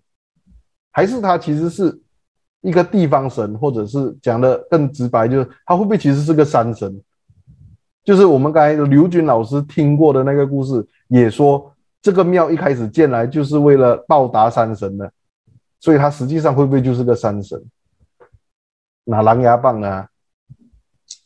[0.91, 1.99] 还是他其实是
[2.61, 7.01] 一个地方神，或者是讲的更直白，就是他会不会其实是个山神？
[8.03, 15.11] 就是我们刚才刘军老师听过的那个故事，也说这个庙一开始建来就是为了报答山神的，
[15.79, 17.61] 所以他实际上会不会就是个山神？
[19.03, 20.07] 拿狼牙棒啊？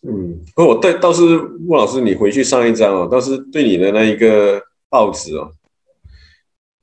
[0.01, 5.51] 嗯，不过我对倒是莫老师，你回去上一章哦，倒是对你的那一个报纸哦。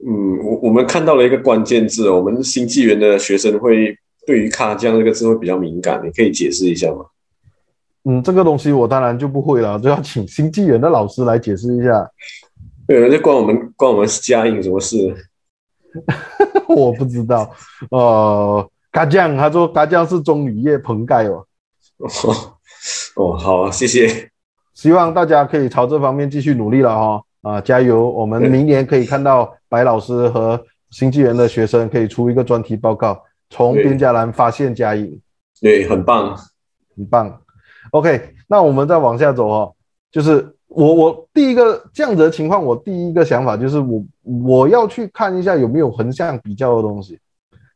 [0.06, 3.96] 嗯，我我们看到了一个关键字，我们新纪元的学生会
[4.26, 7.06] 对于“卡将”这个字会比较敏感，你可以解释一下吗？
[8.04, 12.10] 嗯，这个东西我当然就不会了，就要请新纪元的老师来解释一下。
[12.86, 14.96] 对，这关我们关我们家印什么事？
[16.68, 17.50] 我不知道。
[17.90, 21.46] 呃，卡酱，他说卡酱是棕榈叶棚盖哦。
[21.96, 22.55] 哦，
[23.16, 24.30] 好，谢谢。
[24.74, 27.22] 希望大家可以朝这方面继续努力了哈、哦。
[27.42, 28.10] 啊，加油！
[28.10, 30.60] 我们明年可以看到白老师和
[30.90, 35.20] 新纪元的学生可以出一个专题报告，从边家兰发现佳影，
[35.60, 36.36] 对，很棒，
[36.96, 37.40] 很棒。
[37.92, 39.72] OK，那我们再往下走哦，
[40.10, 44.04] 就是我我第一个这样子的情况，我第一个想法就是我
[44.44, 47.16] 我要去看一下有没有横向比较的东西，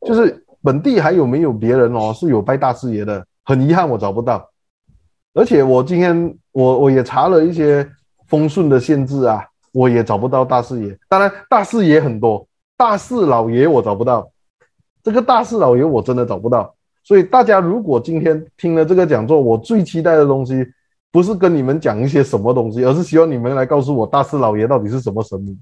[0.05, 4.45] 就是本地还有没有别人哦是有拜大师爷的，很遗憾我找不到，
[5.33, 7.87] 而且我今天我我也查了一些
[8.27, 14.29] 风顺的限制啊，我也找不到大四爷，当然大四爷很多，大四老爷我找不到，
[15.03, 16.75] 这个大四老爷我真的找不到。
[17.03, 20.65] 所以大家如果今天听了这个讲座，我最期待的东西
[21.11, 25.57] 不是跟你们讲一些什么东西，而是希望你们来告诉我大四老爷到底是什么神明，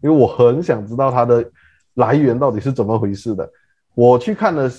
[0.00, 1.44] 因为我很想知道它的
[1.94, 3.50] 来源到底是怎么回事的。
[3.94, 4.70] 我去看了，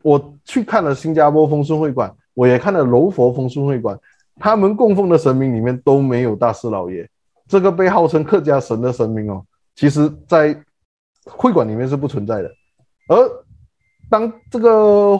[0.00, 3.98] 我去看了新加坡风顺会馆，我也看了柔佛风顺会馆，
[4.36, 7.08] 他们供奉的神明里面都没有大士老爷
[7.48, 10.54] 这个被号称客家神的神明哦，其实在
[11.24, 12.50] 会馆里面是不存在的，
[13.08, 13.44] 而。
[14.10, 15.18] 当这个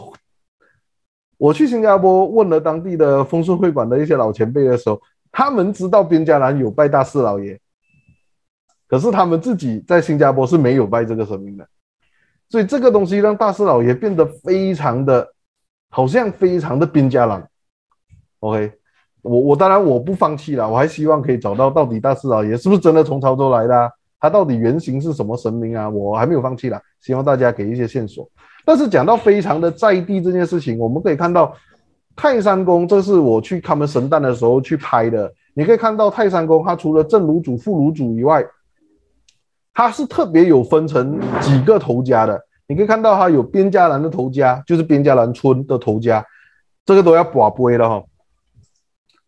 [1.37, 5.01] 我去新加坡问了当地的风顺会馆的一些老前辈的时候，
[5.31, 7.59] 他们知道边家兰有拜大士老爷，
[8.87, 11.67] 可是他们自己在新加坡是没有拜这个神明的，
[12.47, 15.33] 所以这个东西让大士老爷变得非常的，
[15.95, 17.41] 好像非常的边加兰。
[18.41, 18.69] OK，
[19.21, 23.89] 我我当然我不放弃了，我还希望可以找到到底大士老爷是不是真的从潮州来的，
[24.19, 25.87] 他到底原型是什么神明啊？
[25.87, 28.29] 我还没有放弃了，希望大家给一些线索。
[28.65, 31.55] 但是讲到非常的在地这件事情，我们可以看到
[32.13, 35.33] 泰山宫，这是我去他们神诞的时候去拍的。
[35.53, 38.45] 你可以看到泰山宫，它除了正炉主、副炉主以外，
[39.73, 42.44] 它是特别有分成几个头家的。
[42.67, 46.25] 你可以看到它有边家兰的头家，就是边家兰村的头家，
[46.85, 48.03] 这个都要把杯了哈。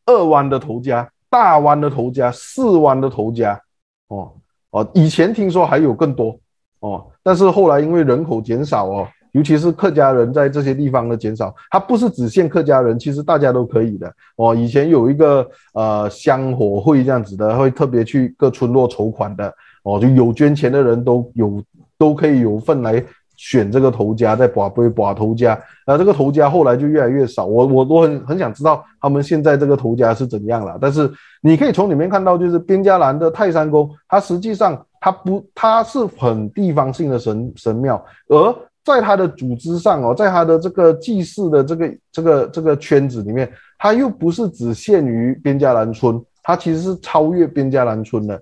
[0.05, 3.61] 二湾的头家、大湾的头家、四湾的头家，
[4.07, 4.33] 哦
[4.71, 6.39] 哦，以前听说还有更多
[6.79, 9.07] 哦，但是后来因为人口减少哦。
[9.33, 14.55] 尤其是客家人在这些地方的减少，它不是只限客家人，其实大家都可以的哦。
[14.55, 21.61] 以前有一个呃香火会这样子的，会特别去各村落筹款的哦，就有捐钱的人都有
[21.99, 23.03] 都可以有份来
[23.37, 25.57] 选这个头家，在拔杯拔头家。
[25.85, 30.77] 那这个头家后来就越来越少，我我我很很想知道他们现在这个头家是怎样了。
[30.81, 31.09] 但是
[31.41, 48.41] 你可以从里面看到，就是边家兰的泰山宫，它实际上它不它是很地方性的神神庙，而在他的组织上哦，在他的这个祭祀的这个这个这个圈子里面，他又不是只限于边家兰村，他其实是超越边家兰村的。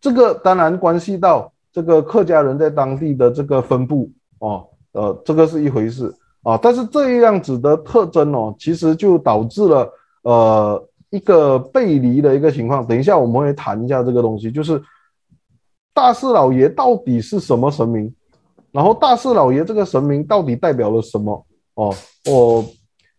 [0.00, 4.10] 这个当然关系到这个客家人在当地的这个分布
[4.42, 6.12] 哦，呃，这个是一回事
[6.42, 6.58] 啊。
[6.60, 9.88] 但是这样子的特征哦，其实就导致了
[10.22, 12.84] 呃一个背离的一个情况。
[12.84, 14.82] 等一下我们会谈一下这个东西，就是
[15.94, 18.12] 大四老爷到底是什么神明？
[18.72, 21.46] 然后大四老爷这个神明到底代表了什么？
[21.74, 21.94] 哦，
[22.30, 22.64] 我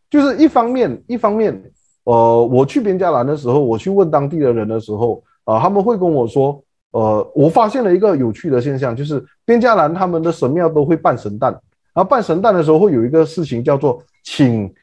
[0.09, 1.71] 就是一方面，一方面，
[2.03, 6.62] 呃，我去边加兰的时候，我去问当地的人的时候，啊、他们会跟我说，
[6.93, 11.51] 呃，我发现了一个有趣的现象，就是边家兰他们的神庙都会办神诞，
[11.93, 14.73] 然后办神诞的时候会有一个事情叫做请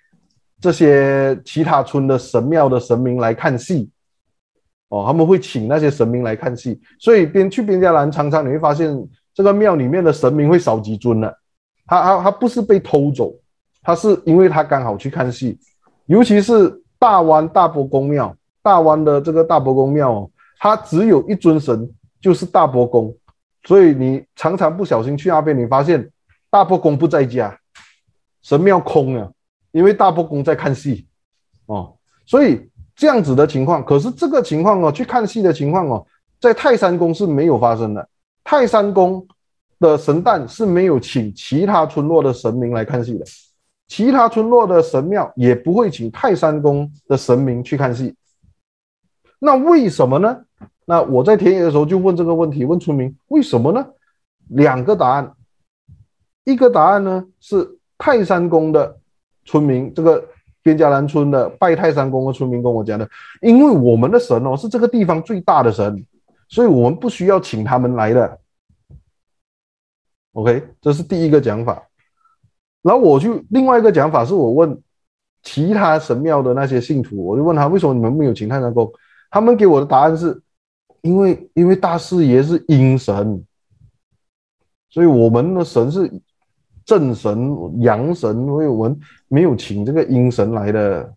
[0.61, 3.91] 这些其他村的神庙的神明来看戏，
[4.91, 9.09] 哦，他们会请那些神明来看戏，所以边去边家兰常常你会发现。
[9.33, 11.33] 这个庙里面的神明会少几尊了，
[11.87, 13.33] 他他他不是被偷走，
[13.81, 15.57] 他是因为他刚好去看戏，
[16.07, 21.89] 尤其是大湾大伯公庙，大湾的这个大伯公庙哦，他只有一尊神，
[22.21, 23.17] 就是大伯公，
[23.65, 26.11] 所以你常常不小心去那边，你发现
[26.51, 27.59] 大伯公不在家，
[28.43, 29.33] 神庙空了，
[29.73, 31.07] 因为大伯公在看戏
[31.67, 31.97] 哦，
[32.27, 36.07] 所以这样子的情况，可是这个情况哦，去看戏的情况哦，
[36.39, 38.09] 在泰山宫是没有发生的。
[38.45, 39.27] 泰山宫
[39.79, 43.25] 的神诞是没有请其他村落的神明来看戏的，
[43.89, 48.15] 其他村落的神庙也不会请泰山宫的神明去看戏。
[49.39, 50.45] 那为什么呢？
[50.91, 53.87] 那我在田野的时候就问这个问题，问村民为什么呢？
[54.49, 55.33] 两个答案，
[56.43, 58.99] 一个答案呢是泰山宫的
[59.45, 60.27] 村民，这个
[60.65, 63.09] 边家兰村的拜泰山宫的村民跟我讲的，
[63.41, 66.05] 因为我们的神哦是这个地方最大的神。
[66.49, 68.41] 所以我们不需要请他们来的
[70.33, 71.81] ，OK，这是第一个讲法。
[72.83, 74.77] 然后我就另外一个讲法是我问
[75.45, 78.93] 其他神庙的那些信徒，我就问他为什么你们没有请泰山公？
[79.31, 80.43] 他们给我的答案是，
[81.03, 83.45] 因为因为大四爷是阴神，
[84.89, 86.11] 所以我们的神是
[86.85, 91.13] 正神阳神，所以我们没有请这个阴神来的，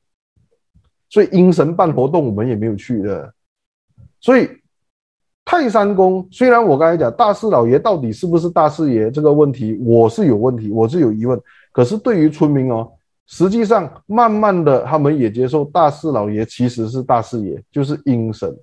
[1.10, 3.34] 所以阴神办活动我们也没有去的，
[4.20, 4.50] 所以。
[5.46, 11.38] 泰山宫虽然我刚才讲大四老爷到底是不是大四爷这个问题，我是有问题，我是有疑问。
[11.74, 12.90] 可是对于村民哦，
[13.28, 18.58] 实际上慢慢的他们也接受大四老爷其实是大四爷，就是阴神。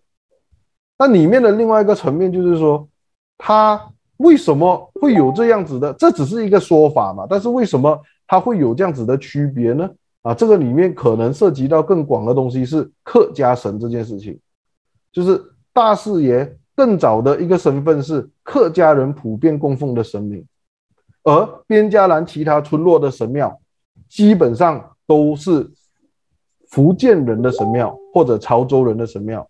[1.01, 2.87] 那里面的另外一个层面就是说，
[3.39, 5.91] 他为什么会有这样子的？
[5.95, 9.89] 这只是一个说法嘛，但是为什么他会有这样子的区别呢？
[10.21, 14.39] 啊，这个里面可能涉及到更广的东西，是客家神这件事情，
[15.11, 15.43] 就是
[15.73, 16.55] 大士爷。
[16.77, 20.43] 更早的一个身份是客家人普遍供奉的神明，
[21.25, 23.61] 而边家兰其他村落的神庙
[24.09, 25.71] 基本上都是
[26.71, 29.47] 福建人的神庙或者潮州人的神庙，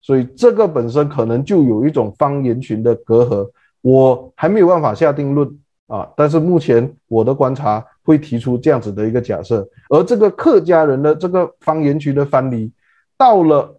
[0.00, 3.50] 所以这个本身可能就有一种方言群的隔阂，
[3.82, 5.48] 我还没有办法下定论
[5.86, 6.08] 啊。
[6.16, 12.72] 但是目前我的观察会提出这样子的一个假设，而这个客家人的这个方言群的藩篱
[13.16, 13.74] 到了。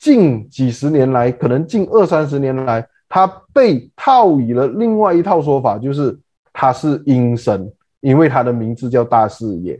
[0.00, 6.18] 近几十年来，可能近二三十年来，他被套以了另外一套说法，就是
[6.54, 7.70] 他是阴神，
[8.00, 9.78] 因为他的名字叫大士爷。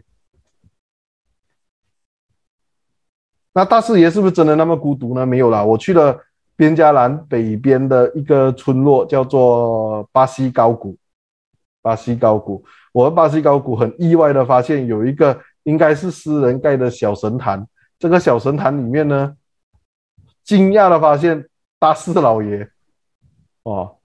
[3.53, 5.27] 那大四爷是不是真的那么孤独呢？
[5.27, 6.19] 没有啦，我去了
[6.57, 10.97] 边加兰北边的一个村落，叫做巴西高谷。
[11.83, 17.67] 巴西高谷，我和巴西高谷很意外的发现，有一个应该是私人盖的小神坛。
[17.99, 19.35] 这个小神坛里面呢，
[20.45, 21.47] 惊讶的发现，
[21.79, 22.69] 大四老爷
[23.63, 23.97] 哦，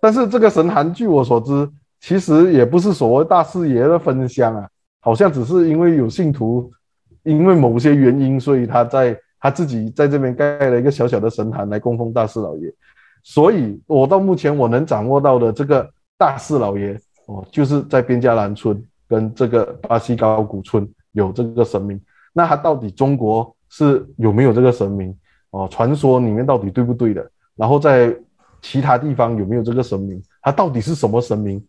[0.00, 1.70] 但是这个神坛，据我所知，
[2.00, 4.66] 其实也不是所谓大四爷的分香啊，
[5.00, 6.72] 好像只是因为有信徒，
[7.28, 12.72] 因为某些原因，所以他在他自己在这边盖了一个小小的神坛来供奉大四老爷。
[13.22, 22.00] 所以，我到目前我能掌握到的这个大四老爷哦，就是在边加兰村跟这个巴西高古村有这个神明。
[22.32, 25.14] 那他到底中国是有没有这个神明？
[25.50, 27.30] 哦，传说里面到底对不对的？
[27.56, 28.16] 然后在
[28.62, 30.22] 其他地方有没有这个神明？
[30.40, 31.62] 他到底是什么神明？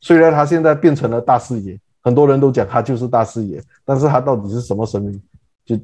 [0.00, 5.20] 虽然他现在变成了大四爷，很多人都讲他就是大士爷，但是他到底是什么神明？
[5.64, 5.76] 就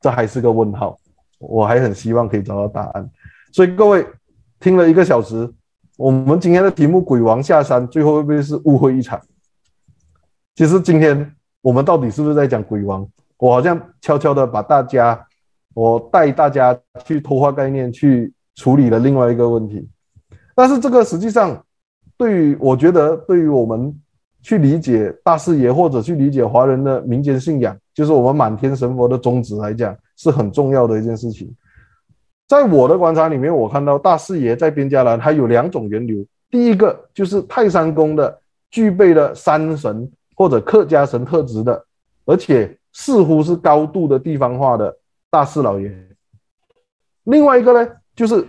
[0.00, 0.98] 这还是个问号。
[1.38, 3.10] 我还很希望可以找到答案。
[3.52, 4.06] 所以各位
[4.60, 5.50] 听了一个小时，
[5.96, 9.20] 我们今天的题目“鬼王下山”，最后会不会是误会一场？
[10.54, 13.08] 其实今天我们到底是不是在讲鬼王？
[13.38, 15.26] 我好像悄悄的把大家。
[15.76, 19.90] 我带大家去偷换概念，去处理了另外一个问题，
[20.54, 21.66] 但是这个实际上
[22.16, 23.92] 对于我觉得，对于我们
[24.44, 31.50] 去理解大士爷或者去理解华人的民间信仰，就是我们满天神佛的宗旨来讲，是很重要的一件事情。
[32.46, 38.38] 在我的观察里面，我看到大士爷在边家兰还有两种源流，第一个就是泰山宫的
[38.70, 41.82] 具备了山神或者客家神特质的，
[42.26, 44.94] 而且似乎是高度的地方化的。
[45.30, 45.90] 大四老爷，
[47.24, 48.46] 另外一个呢，就是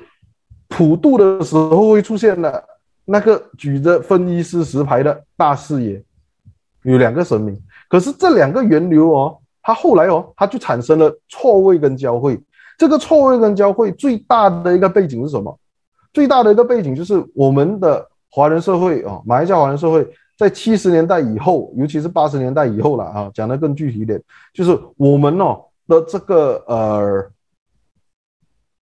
[0.67, 2.63] 普渡的时候会出现的
[3.05, 6.03] 那个举着分衣施食牌的大士爷，
[6.83, 7.57] 有两个神明。
[7.87, 12.37] 可是这两个源流哦，它后来哦，它就产生了错位跟交汇。
[12.77, 15.57] 这个错位跟交汇最大的一个背景是什么？
[16.11, 20.05] 最大的一个背景就是我们的华人社会哦，马来西亚华人社会
[20.37, 24.21] 在七十年代以后，尤其是八十年代以后了啊，讲得更具体一点，
[24.53, 25.61] 就是我们哦。
[25.87, 27.31] 的这个呃，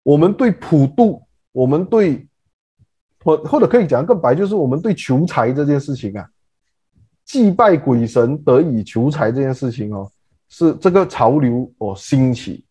[0.03, 2.29] 我们对普渡，我们对
[3.25, 6.29] 或或者可以讲更白，就是我们对求财这件事情啊，
[7.25, 10.11] 祭拜鬼神得以求财这件事情哦，
[10.49, 12.65] 是这个潮流哦兴起。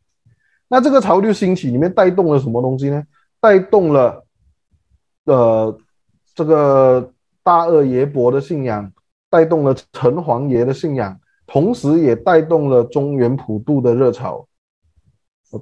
[0.67, 3.03] 那这个潮流兴起里面带动了什么东西呢？
[3.39, 4.23] 带动了
[5.25, 5.77] 呃
[6.35, 7.11] 这个
[7.41, 8.91] 大二爷伯的信仰，
[9.29, 11.19] 带动了城隍爷的信仰。
[11.51, 14.47] 同时也带动了中原普渡的热潮，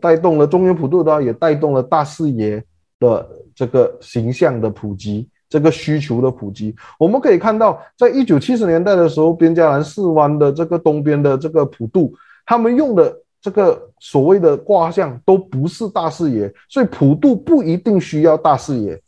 [0.01, 2.61] 带动了中原普渡的话，也带动了大四爷
[2.99, 3.25] 的
[3.57, 6.75] 这个形象的普及，这个需求的普及。
[6.99, 12.13] 我们可以看到，在一九七十年代的时候，边家兰四湾的这个东边的这个普渡，
[12.45, 19.01] 他们用的这个所谓的卦象都不是大士爷，所以普渡不一定需要大士爷。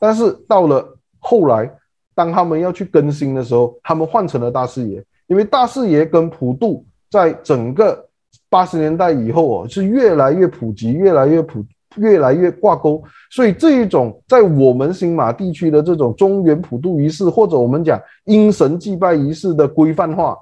[0.00, 1.70] 但是到了后来，
[2.12, 5.04] 当他们要去更新的时候，他们换成了大士爷。
[5.28, 8.04] 因为大士爷跟普渡在整个
[8.48, 11.64] 八十年代以后哦，是越来越普及，越来越普，
[11.96, 13.02] 越来越挂钩。
[13.30, 20.38] 所以这一种在我们新马地区的这种中原普渡仪式，或者我们讲阴神祭拜仪式的规范化，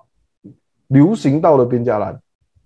[0.88, 2.18] 流行到了边家兰，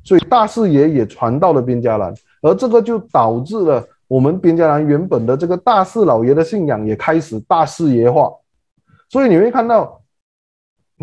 [0.04, 8.30] 所以大四爷也传到了边家兰，而这个就导致了我们边家兰原本的这个大四老爷的信仰也开始大四爷化。
[9.08, 10.00] 所以你会看到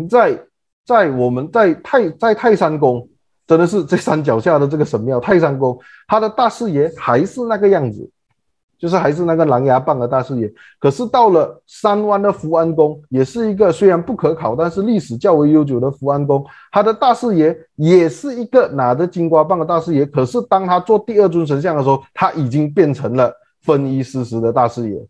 [0.08, 0.38] 在。
[0.86, 3.06] 在我们在泰在泰山宫
[3.50, 8.08] 真的是这山脚下的这个神庙泰山宫，他的大士爷还是那个样子，
[8.78, 10.48] 就是还是那个狼牙棒的大士爷。
[10.78, 20.06] 可是到了山湾的福安宫，也是一个虽然不可考，但是历史较为悠久的福安宫，他的大士爷也是一个拿着金瓜棒的大士爷。
[20.06, 25.04] 可是当他做第二尊神像的时候，他已经变成了分衣施食的大士爷。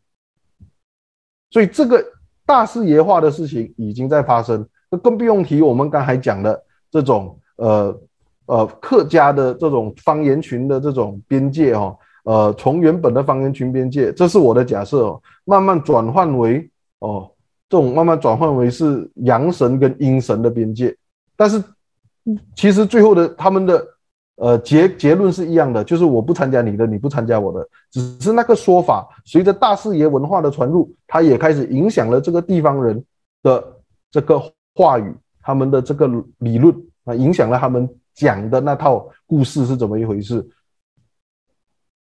[1.50, 2.02] 所以这个
[2.46, 7.94] 大士爷化的事情已经在发生，那更不用提我们刚才讲的这种呃。
[8.50, 16.68] 呃，客家的这种方言群的这种边界哈、哦，呃，从原本的方言群边界，这是我的假设哦，慢慢转换为
[16.98, 17.30] 哦，
[17.68, 20.92] 这种慢慢转换为是阳神跟阴神的边界，
[21.36, 21.62] 但是
[22.56, 23.86] 其实最后的他们的
[24.34, 33.04] 呃结结论是一样的，就是我不参加你的，你不参加我的，只是那个说法随着大四爷文化的传入，它也开始影响了这个地方人
[33.44, 33.64] 的
[34.10, 34.42] 这个
[34.74, 36.74] 话语，他们的这个理论
[37.04, 37.88] 啊，影响了他们。
[38.20, 40.46] 讲的那套故事是怎么一回事？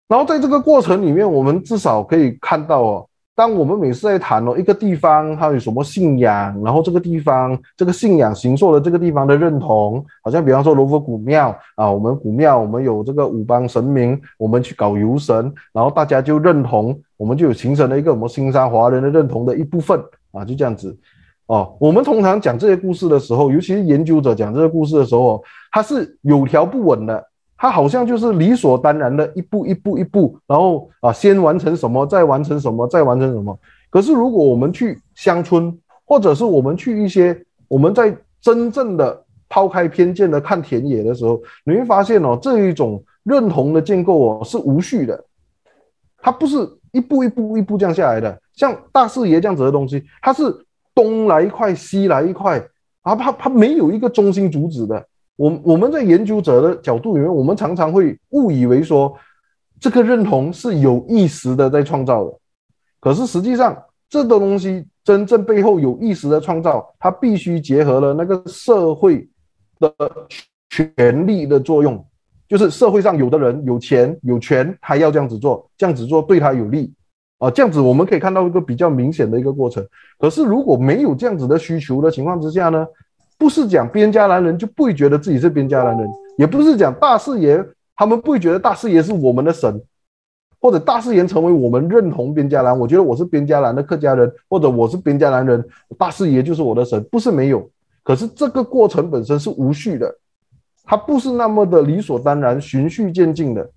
[0.07, 19.99] 然后在这个过程里面，我们至少可以看到哦，当我们每次在谈哦一个地方它有什么信仰，然后这个地方这个信仰形塑了这个地方的认同，好像比方说罗浮古庙啊，我们古庙我们有这个五邦神明，我们去搞游神，然后大家就认同，我们就有形成了一个我们新山华人的认同的一部分
[20.31, 20.95] 啊，就这样子。
[21.47, 27.21] 哦，我们通常讲这些故事的时候，尤其是研究者讲这些故事的时候，他是有条不紊的，
[27.57, 33.59] 他好像就是理所当然的一步一步一步，然后啊，先完成什么，再完成什么，再完成什么。
[33.89, 37.37] 可是如果我们去乡村，或者是我们去一些
[37.67, 45.21] 我们在真正的抛开偏见的看田野的时候，你会发现哦，这一种认同的建构哦是无序的，
[46.19, 46.55] 它不是
[46.93, 50.43] 一步一步一步降下来的，像大士爷这样子的东西，它是。
[50.95, 52.59] 东来一块，西来一块，
[53.01, 55.05] 啊，他他没有一个中心主旨的。
[55.35, 59.13] 我我们在研究者的角度里面，我们常常会误以为说，
[59.79, 62.39] 这个认同是有意识的在创造的。
[62.99, 63.75] 可是实际上，
[64.07, 69.27] 这个东西真正背后有意识的创造，它必须结合了那个社会
[69.79, 69.91] 的
[70.69, 72.05] 权力的作用，
[72.47, 76.93] 就是社会上有的人有钱有权，他要这样子做，这样子做对他有利。
[77.43, 79.85] 啊，这样子我们可以看到一个比较明显的一个过程。
[80.17, 82.87] 可是如果没有这样子的需求的情况之下呢，
[83.37, 87.61] 不是讲边家兰人就不会觉得自己是边家兰人，也不是讲大四爷
[87.97, 89.81] 他们不会觉得大四爷是我们的神，
[90.61, 95.61] 或者大四爷成为我们认同边家兰，我觉得我是边家兰的客家人，或者我是边家兰人，
[95.97, 97.69] 大四爷就是我的神，不是没有。
[98.03, 100.15] 可是这个过程本身是无序的，
[100.85, 103.69] 它不是那么的理所当然、循序渐进的，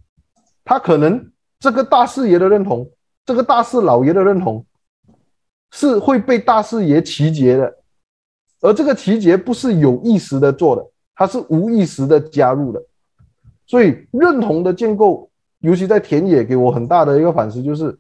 [0.65, 2.89] 它可能这个大四爷的认同。
[3.27, 4.65] 这个大四老爷的认同
[5.73, 7.77] 是会被大四爷集结的，
[8.61, 12.81] 而这个集结不是有意识的做的，它是无意识的加入的。
[13.67, 15.29] 所以认同的建构，
[15.59, 17.99] 尤其在田野，给我很大的一个反思，就是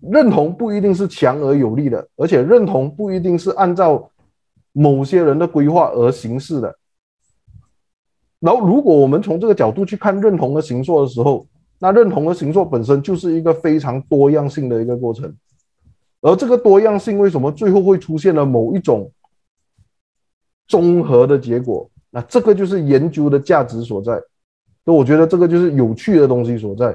[0.00, 4.10] 认同不一定是强而有力的，而且认同不一定是按照
[4.72, 6.76] 某些人的规划而行事的。
[8.40, 11.46] 然后，如果我们从这个角度去看认同的形塑的时候，
[11.82, 15.34] 那认同的形塑本身就是一个非常多样性的一个过程，
[16.20, 19.10] 而这个多样性为什么最后会出现了某一种
[20.68, 21.90] 综合的结果？
[22.10, 24.12] 那这个就是研究的价值所在。
[24.84, 26.94] 所以我觉得这个就是有趣的东西所在。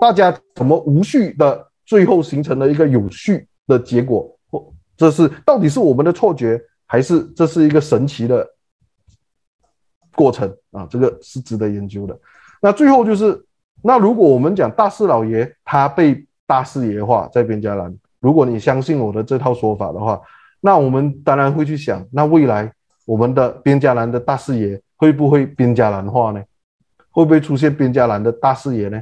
[0.00, 4.34] 大家怎么无序的最后形成了一个有序的结果？
[4.50, 8.48] 或这是到底是我们的错觉，还是这是一个神奇的
[10.16, 10.88] 过程啊？
[10.90, 12.18] 这个是值得研究的。
[12.62, 13.44] 那最后就是。
[13.82, 20.20] 那如果我们讲大四老爷他被大四爷化在边家兰，如果你相信我的这套说法的话，
[20.60, 22.72] 那我们当然会去想，那未来
[23.06, 26.42] 我们的边家兰的大四爷会不会边家兰化呢？
[27.10, 29.00] 会不会出现边家兰的大四爷呢？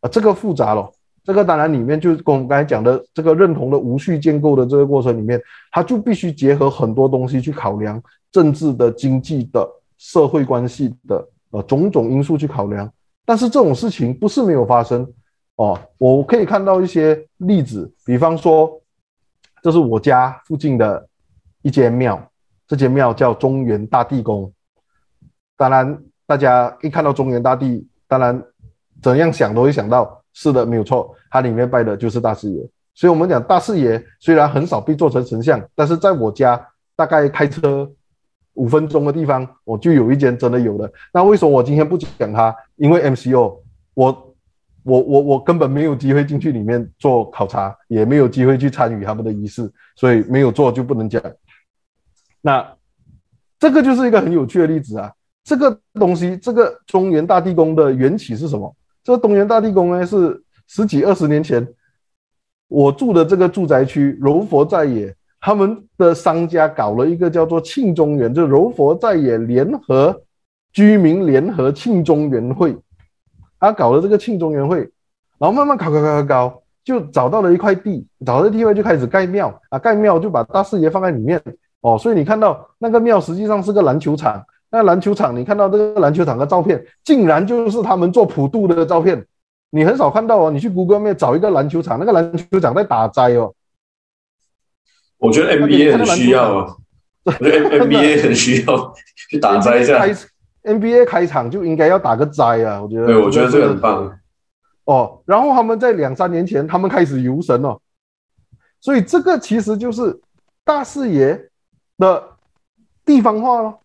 [0.00, 0.90] 啊，这个复杂了，
[1.24, 5.40] 这个当然里面就跟我们刚才讲的这个认同的无序建构的这个过程里面，
[5.72, 8.00] 它就必须结合很多东西去考量
[8.30, 12.90] 政治的、经济的、社会关系的呃种种因素去考量。
[13.28, 15.06] 但是这种事情不是没有发生
[15.56, 18.80] 哦，我可以看到一些例子，比方说，
[19.62, 21.06] 这是我家附近的
[21.60, 22.18] 一间庙，
[22.66, 24.50] 这间庙叫中原大帝宫。
[25.58, 28.42] 当然，大家一看到中原大帝，当然
[29.02, 32.66] 怎样想都会想到，是的，没有错，它里面拜的就是大士爷。
[32.94, 37.86] 所以，我们讲大士爷虽然很少被做成神像，但是在我家大概开车。
[38.54, 40.92] 五分钟的地方，我就有一间真的有的。
[41.12, 42.52] 那为什么我今天不讲它？
[42.78, 43.60] 因为 MCO，
[43.94, 44.34] 我
[44.82, 51.22] 我我我根本没有机会进去里面做考察，也没有机会去参与他们的仪式，所以没有做就不能讲。
[52.40, 52.66] 那
[53.58, 55.12] 这个就是一个很有趣的例子啊。
[55.44, 58.74] 这个东西，这个中原大地宫的缘起是什么？
[59.02, 61.66] 这个东原大地宫呢，是十几二十年前
[62.68, 70.20] 我住的这个住宅区柔佛在野，他们的商家搞了一个叫做庆中园，就柔佛在野联合
[70.72, 72.76] 居民联合庆中园会，
[73.58, 74.78] 他搞了这个庆中园会，
[75.38, 81.40] 然后慢慢搞搞搞搞搞，就找到了一块地，找到的地方就开始盖庙啊，盖庙就把大四爷放在里面
[81.80, 84.44] 哦，所以你看到那个庙实际上是个篮球场。
[84.70, 89.24] 那篮球场，你看到这个篮球场的照片，竟然就是他们做普渡的照片。
[89.70, 93.54] 你很少看到哦，你去 Google 面找一个篮球场，那个篮球场在打斋哦。
[95.16, 96.76] 我觉得 NBA 很需要啊，
[97.24, 98.94] 我觉得 NBA 很需要
[99.30, 100.04] 去打斋一下。
[100.68, 103.06] NBA 开场就应该要打个斋啊，我觉得。
[103.06, 104.18] 对，我觉得这个很棒。
[104.84, 107.78] 哦，然后他们在两三年前，他们开始游神哦，
[108.80, 110.20] 所以这个其实就是
[110.64, 111.50] 大士爷
[111.98, 112.22] 的
[113.04, 113.80] 地方化咯。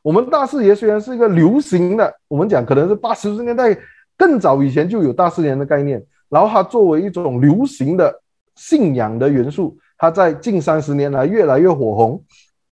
[0.00, 3.76] 我们大士爷虽然是一个流行的，我们讲可能是八十年代
[4.16, 8.22] 更早以前就有大四爷的概念，然后它作为一种流行的
[8.54, 12.24] 信仰的元素，它在近三十年来越来越火红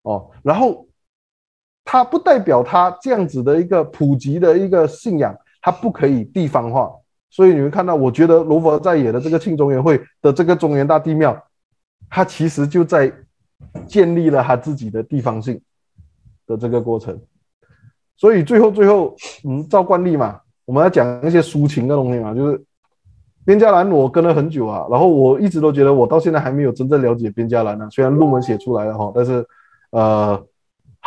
[0.03, 0.31] 哦。
[0.43, 0.86] 然后
[1.87, 6.91] 它不代表它这样子的一个普及的一个信仰，它不可以地方化。
[7.31, 11.43] 所以你会看到，我觉得柔佛在野的这个庆中元会的这个中原大地庙，
[12.11, 13.11] 它其实就在
[13.87, 15.59] 建立了它自己的地方性。
[16.49, 17.21] 的这个过程，
[18.17, 22.65] 所以最后最后，嗯，照惯例嘛，我们要讲一些抒情的东西嘛，就是
[23.45, 29.45] 边加兰，我跟了很久啊，然后我一直都觉得我到现在还没有真正了解边加兰呢，虽然论文写出来了哈，但是
[29.91, 30.41] 呃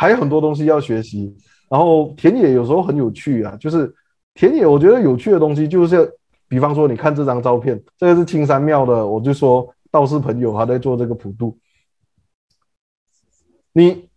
[0.00, 1.36] 还有很多东西要学习。
[1.68, 3.94] 然后田野有时候很有趣啊，就是
[4.32, 6.10] 田野我觉得有趣的东西就是，
[6.48, 11.58] 比方说你看这张照片，这个是青山庙的，我就说道士朋友他在做这个普渡，
[13.72, 14.08] 你。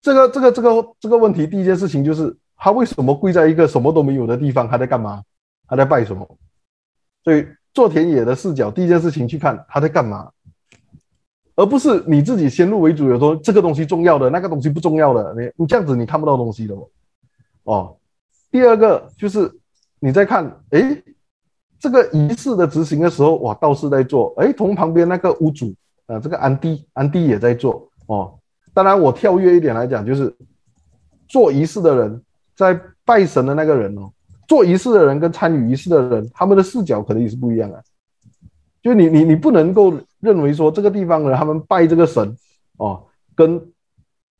[0.00, 4.66] 这个这个这个这个问题，第一件事情就是他为什么跪在一个什么都没有的地方？
[4.68, 5.20] 他在干嘛？
[5.66, 6.38] 他在拜什么？
[7.24, 7.44] 所以
[7.74, 10.30] 做田野的视角，第一件事情去看他在干嘛，
[11.58, 16.76] 而不是你自己先入为主，有说这个东西重要的，那个东西不重要的，你你这样子你看不到东西的
[17.64, 17.96] 哦。
[18.48, 19.52] 第二个就是
[19.98, 21.02] 你在看，诶，
[21.80, 25.74] 这个仪式的执行的时候，哇，道士在做，诶，同旁边那个屋主
[26.06, 28.38] 啊、呃，这个安迪安迪也在做哦。
[28.72, 30.32] 当然，我跳跃一点来讲，就是
[31.26, 32.22] 做仪式的人，
[32.54, 34.08] 在拜神的那个人哦，
[34.46, 37.82] 做仪式的人跟参与仪式的人，他们的视角可能也是不一样的。
[38.88, 42.34] 就你你你不能够认为说这个地方的人他们拜这个神
[42.78, 43.04] 哦，
[43.36, 43.60] 跟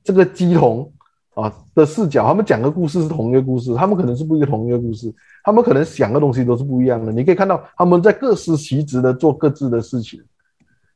[0.03, 0.91] 这个鸡同
[1.35, 5.15] 啊的视角，他们讲的故事是同一个故事，他们可能是不一个同一个故事，
[5.45, 7.13] 他们可能想的东西都是不一样的。
[7.13, 10.19] 你可以看到他们在各司其职的做各自的事情。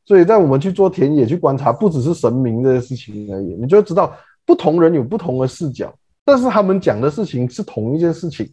[0.07, 4.17] 所以在我们去做田野去观察，不只是神明的事情而已，你就知道
[4.47, 8.51] 不同人有不同的视角，但是他们讲的事情是同一件事情，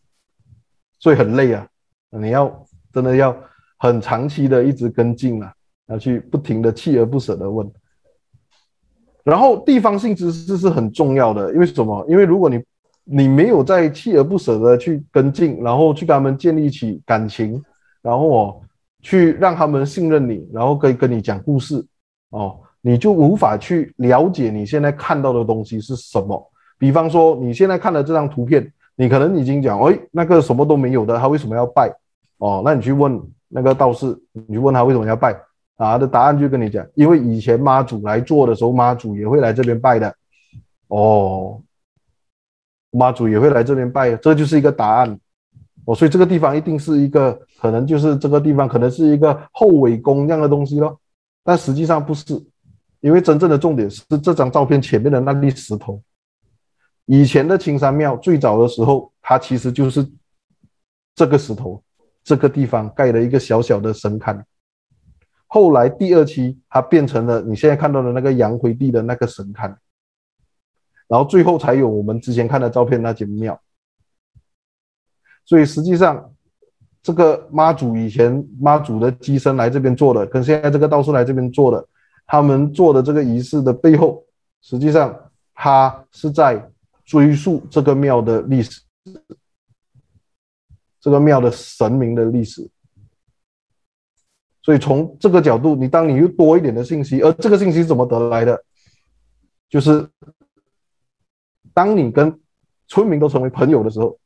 [1.00, 1.66] 所以很累啊！
[2.12, 3.36] 你要真的要
[3.80, 5.52] 很长期的一直跟进啊，
[5.88, 7.68] 要去不停的锲而不舍的问。
[9.24, 12.06] 然后地方性知识是很重要的，因为什么？
[12.08, 12.64] 因为如果你
[13.04, 17.60] 你没有在锲而不舍的去跟进，然后去跟他们建立起感情，
[18.04, 18.62] 然后哦。
[19.02, 21.82] 去让他们信任你，然后可以跟你讲故事
[22.32, 26.52] 哦，你就无法去了解你现在看到的东西是什么。
[26.78, 31.90] 比方说，你现在看的这张图片，你可能已经讲，哎，那个什么都没有的，他为什么要拜？
[32.40, 33.18] 哦，那你去问
[33.50, 34.18] 那个道士，
[34.48, 35.34] 你问他为什么要拜，
[35.76, 40.16] 啊，他的答案就跟你讲，因为以前妈祖来做的时候，妈祖也会来这边拜的。
[40.88, 41.62] 哦，
[42.92, 45.20] 妈祖也会来这边拜，这就是一个答案。
[45.86, 51.00] 哦，所以这个地方一定是一个，可能就是这个地方可能是一个后尾宫这样的东西咯，
[51.44, 52.26] 但实际上不是，
[53.02, 56.02] 因为真正的重点是这张照片前面的那粒石头。
[57.06, 60.08] 以前的青山庙最早的时候，它其实就是
[61.16, 61.82] 这个石头，
[62.24, 64.44] 这个地方盖了一个小小的神龛。
[65.48, 69.76] 后来第二期它变成了你现在看到的那个阳回地的那个神龛，
[71.08, 73.60] 然后最后才有我们之前看的照片那间庙。
[75.46, 76.32] 所以实际上，
[77.02, 81.84] 这个妈祖以前妈祖的乩身来这边做的，跟现在这个道士来这边做的，
[82.28, 84.24] 他们做的这个仪式的背后，
[84.62, 86.64] 实际上他是在
[87.04, 88.80] 追溯这个庙的历史，
[91.00, 92.70] 这个庙的神明的历史。
[94.62, 98.64] 所以从这个角度，你当你又多一点的信息，而这个信息怎么得来的？
[99.70, 100.08] 就是
[101.74, 102.40] 当你跟
[102.88, 104.18] 村民都成为朋友的时候。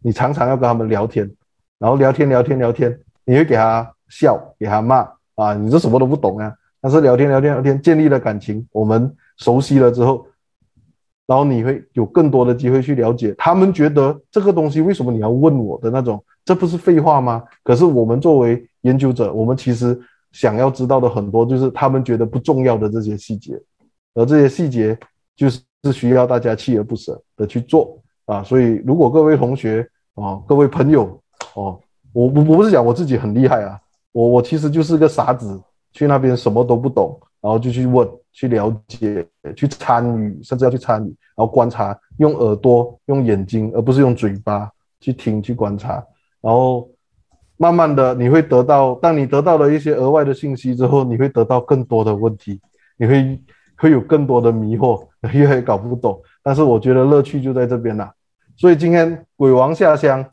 [0.00, 1.28] 你常常要跟他们聊天，
[1.76, 4.98] 然后聊天聊天聊天，你会给他笑，给他骂
[5.34, 6.54] 啊，你这什么都不懂啊。
[6.80, 10.24] 但是聊天聊天聊天，建立了感情，我们熟悉了之后，
[11.28, 17.44] 然后你会有更多的机会去了解他们觉得这个东西为什么你要问我的那种，这不是废话吗？
[17.62, 20.00] 可是我们作为研究者，我们其实
[20.32, 23.60] 想要知道的很多就是他们觉得不重要的这些细节，
[24.14, 24.98] 而这些细节
[25.36, 28.42] 就是是需要大家锲而不舍的去做啊。
[28.42, 31.20] 所以如果各位同学啊，各位朋友
[31.54, 31.78] 哦，
[32.14, 33.78] 我我我不是讲我自己很厉害啊，
[34.12, 35.60] 我我其实就是个傻子，
[35.92, 37.20] 去那边什么都不懂。
[37.40, 39.26] 然后就去问、去了解、
[39.56, 45.94] 去参与，甚至要去参与，然后观察，用耳朵、用眼睛，而不是用嘴巴去听、去观察。
[46.40, 46.88] 然后
[47.56, 52.60] 慢慢的，你会得到，当你得到了一些额外的信息之后，你会得到更多的问题，
[52.96, 53.40] 你会
[53.76, 56.20] 会有更多的迷惑，越来越搞不懂。
[56.42, 58.12] 但是我觉得乐趣就在这边了。
[58.56, 60.24] 所以今天鬼王下乡，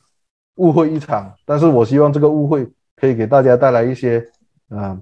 [0.57, 1.33] 误会一场。
[1.45, 4.23] 但是我希望这个误会可以给大家带来一些，
[4.69, 5.01] 嗯、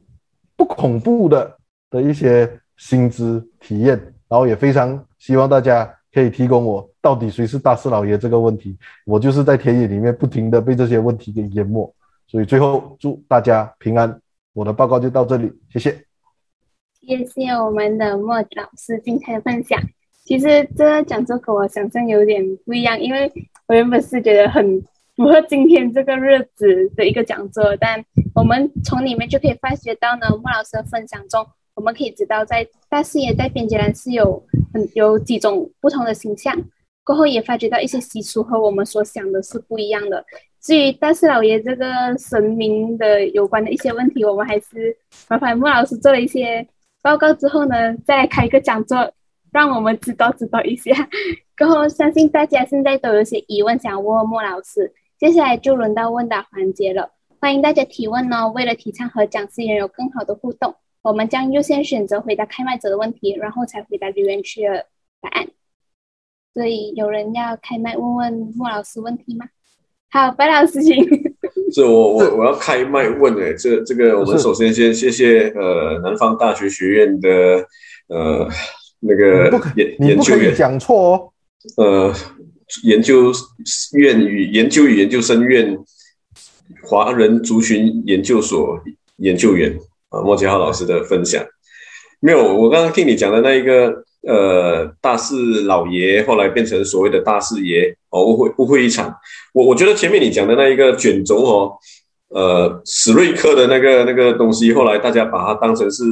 [0.55, 1.57] 不恐怖的。
[1.93, 3.97] 的一些薪资体验，
[4.27, 11.93] 然后也非常希望大家可以提供我到底谁是大师老爷这个问题，我就是在田野里面不停的被这些问题给淹没，
[12.27, 14.19] 所以最后祝大家平安。
[14.53, 15.91] 我的报告就到这里，谢谢。
[17.01, 19.81] 谢谢我们的莫老师精彩的分享。
[20.23, 23.31] 其实这个讲座跟我想象有点不一样，因为
[23.67, 24.79] 我原本是觉得很
[25.15, 28.05] 符合今天这个日子的一个讲座，但
[28.35, 31.45] 我们从里面就可以发觉到呢，莫老师的分享中。
[31.75, 34.41] 我们可以知道，在大士爷在边界栏是有
[34.73, 36.55] 很有几种不同的形象。
[37.03, 40.23] 过后也发觉到一些习俗和我们所想的是不一样的。
[40.61, 41.85] 至于大士老爷这个
[42.17, 44.95] 神明的有关的一些问题，我们还是
[45.27, 46.65] 麻烦莫老师做了一些
[47.01, 49.11] 报告之后呢，再来开一个讲座，
[49.51, 50.91] 让我们知道知道一下。
[51.57, 57.09] 过后相信大家现在都有些疑问想问问莫老师，接下来就轮到问答环节了，
[57.41, 58.49] 欢迎大家提问哦。
[58.55, 60.73] 为了提倡和讲师也有更好的互动。
[61.03, 64.85] 我们将优先选择回答开麦者的问题，然后才回答留言区的
[65.21, 65.47] 答案。
[66.53, 69.45] 所以有人要开麦问问莫老师问题吗？
[70.09, 71.05] 好，白老师请。
[71.73, 77.29] 这我我我要开麦问诶，这这个我们首先先谢谢呃南方大学学院的
[78.07, 78.47] 呃
[79.01, 81.29] 那个研研究员讲错哦。
[81.75, 82.13] 呃，
[82.83, 83.33] 研究
[83.97, 85.77] 院与研究与研究生院
[86.83, 88.79] 华人族群研究所
[89.17, 89.77] 研究员。
[90.13, 91.43] 啊，莫杰浩老师的分享
[92.19, 93.91] 没有，我刚刚听你讲的那一个，
[94.25, 99.13] 呃，大四老爷后来变成所谓的大四爷，哦，误会误会一场。
[99.53, 101.73] 我我觉得前面你讲的那一个卷轴哦，
[102.29, 106.03] 呃，史瑞克的那个那个东西，后来大家把它当成是，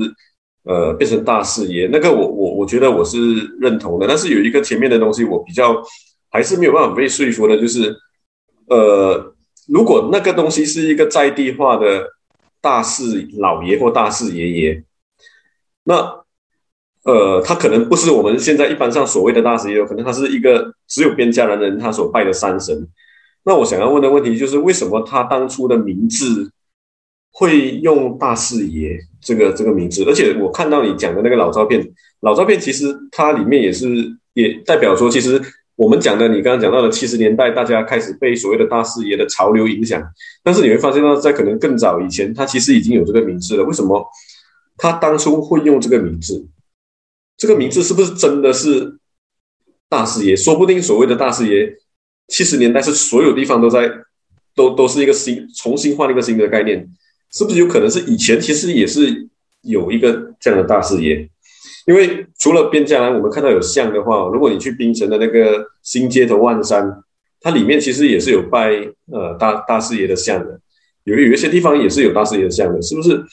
[0.66, 3.18] 呃，变成大士爷，那个我我我觉得我是
[3.62, 4.06] 认同的。
[4.06, 5.82] 但是有一个前面的东西，我比较
[6.30, 7.96] 还是没有办法被说服的，就是，
[8.68, 9.34] 呃，
[9.70, 12.06] 如果那个东西是一个在地化的。
[12.62, 14.84] 大四老爷或大四爷爷，
[15.84, 16.24] 那
[17.04, 22.88] 呃，他可能不是我们现在一般上所谓的大士爷，可能他是一个只有边家的人他所拜的山神。
[23.44, 26.52] 那我想要问的问题就是，为什么他当初的名字
[27.32, 30.04] 会用大四爷这个这个名字？
[30.06, 33.88] 而且我看到你讲的那个老照片，老照片其实它里面也是
[34.34, 35.42] 也代表说，其实。
[35.76, 40.02] 我们讲的，你刚刚讲到的七十年代，大家开始被所谓的大师爷的潮流影响，
[40.44, 43.64] 但是你会发现到，在可能更早以前，他其实已经有这个名字了。
[43.64, 44.06] 为什么
[44.78, 46.48] 他当初会用这个名字？
[47.38, 49.00] 这个名字是不是真的是
[49.90, 50.36] 大师爷？
[50.36, 51.74] 说不定所谓的大师爷，
[52.28, 53.90] 七十年代是所有地方都在，
[54.54, 56.88] 都都是一个新重新换了一个新的概念，
[57.32, 59.28] 是不是有可能是以前其实也是
[59.62, 61.28] 有一个这样的大士爷？
[61.88, 67.02] 因为除了边疆，我们看到有像的话，如果你去槟城的那个新街头万山，
[67.40, 68.72] 它里面其实也是有拜
[69.12, 70.60] 呃大大师爷的像的，
[71.06, 73.24] 有有一些地方也是有大师爷的像的，是不是？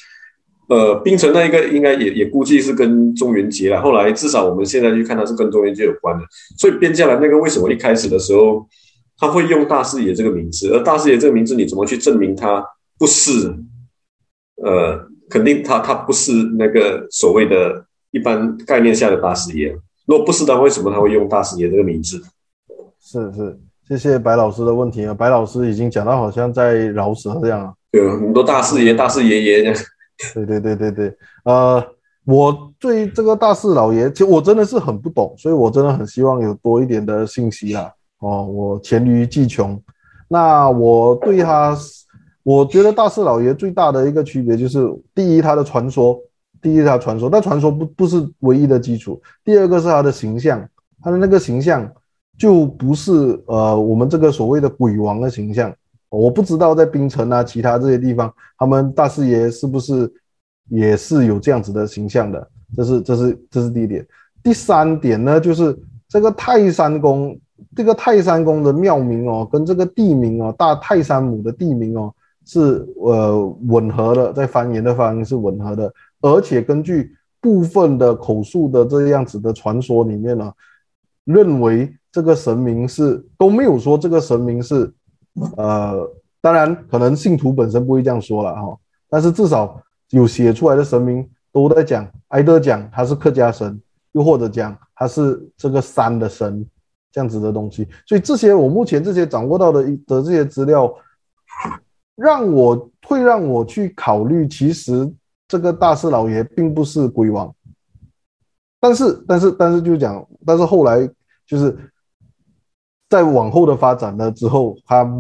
[0.71, 3.83] 呃，槟城那一个应该也也估计是跟中元节了。
[3.83, 6.25] 后来至少我们现在去看它是跟中元节有关的，
[6.57, 8.67] 所以边疆的那个为什么一开始的时候
[9.19, 10.71] 他会用大师爷这个名字？
[10.73, 12.65] 而大师爷这个名字你怎么去证明他
[12.99, 13.55] 不是？
[14.63, 17.85] 呃，肯定他他不是那个所谓的。
[18.11, 19.77] 一般概念下的大师爷，
[20.07, 22.19] 如果不是他，为什么他会用大师爷这个名字？
[23.01, 25.13] 是是，谢谢白老师的问题啊。
[25.13, 27.75] 白老师已经讲到好像在饶舌这样啊。
[27.91, 29.77] 对，很多大师爷、大师爷爷这样。
[30.35, 31.83] 对对对对对，呃，
[32.25, 37.93] 我对这个大四老爷，其实我真的是很不懂，所以我真的很希望有多一点的信息啦。
[38.21, 39.81] 哦，我黔驴技穷。
[40.29, 41.77] 那我对他，
[42.43, 46.19] 我觉得大四老爷最大的一个区别就是，第一，他的传说。
[46.61, 49.21] 第一，他传说，但传说不不是唯一的基础。
[49.45, 50.69] 第二个是他的形象，
[51.03, 51.91] 他的那个形象
[52.39, 53.13] 就不是
[53.47, 55.75] 呃我们这个所谓的鬼王的形象。
[56.11, 60.11] 我不知道在槟城啊其他这些地方，他们大师爷是不是
[60.71, 62.49] 也是有这样子的形象的？
[62.77, 64.07] 这是这是这是第一点。
[64.43, 65.77] 第三点呢，就是
[66.09, 67.39] 这个泰山宫，
[67.77, 72.15] 这个泰山宫的庙名哦，跟这个地名哦，大泰山母的地名哦，
[72.47, 80.53] 是呃吻合的，在方言的方面是吻合的，而且根据部分的口述的这样子的传说里面呢，
[81.25, 84.93] 认为这个神明是都没有说这个神明是，
[85.57, 88.77] 呃，当然可能信徒本身不会这样说了哈，
[89.09, 89.81] 但是至少
[90.11, 93.81] 有写出来的神明都在讲，挨得讲他是客家神，
[94.13, 96.67] 又或者讲他是这个山的神
[97.13, 100.93] 这样子的东西，所以这些我目前这些掌握到的的这些资料，
[102.17, 105.09] 让我会让我去考虑，其实
[105.49, 107.53] 这个大四老爷并不是鬼王，
[108.79, 111.09] 但是但是但是就讲，但是后来
[111.47, 111.77] 就是
[113.09, 115.11] 在往后的发展了之后，他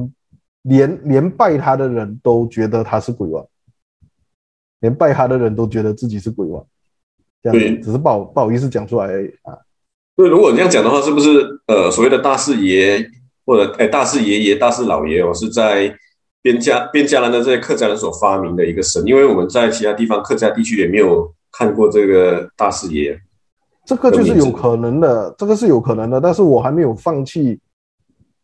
[0.62, 3.44] 连连拜他的人都觉得他是鬼王。
[4.80, 6.64] 连拜他的人都觉得自己是鬼王，
[7.42, 9.59] 这样子，只是不好不好意思讲出来而已啊。
[10.14, 13.05] 对，如果你这样讲的话，是不是呃所谓的大四爷
[13.44, 15.92] 或者哎大四爷爷、大四老爷哦，是在
[16.43, 19.02] 边家边家兰的这些客家人所发明的一个神？
[19.06, 23.19] 因为我们在其他地方客家地区也没有看过这个大士爷。
[23.85, 27.59] 这个就是有可能的，这个是有可能的，但是我还没有放弃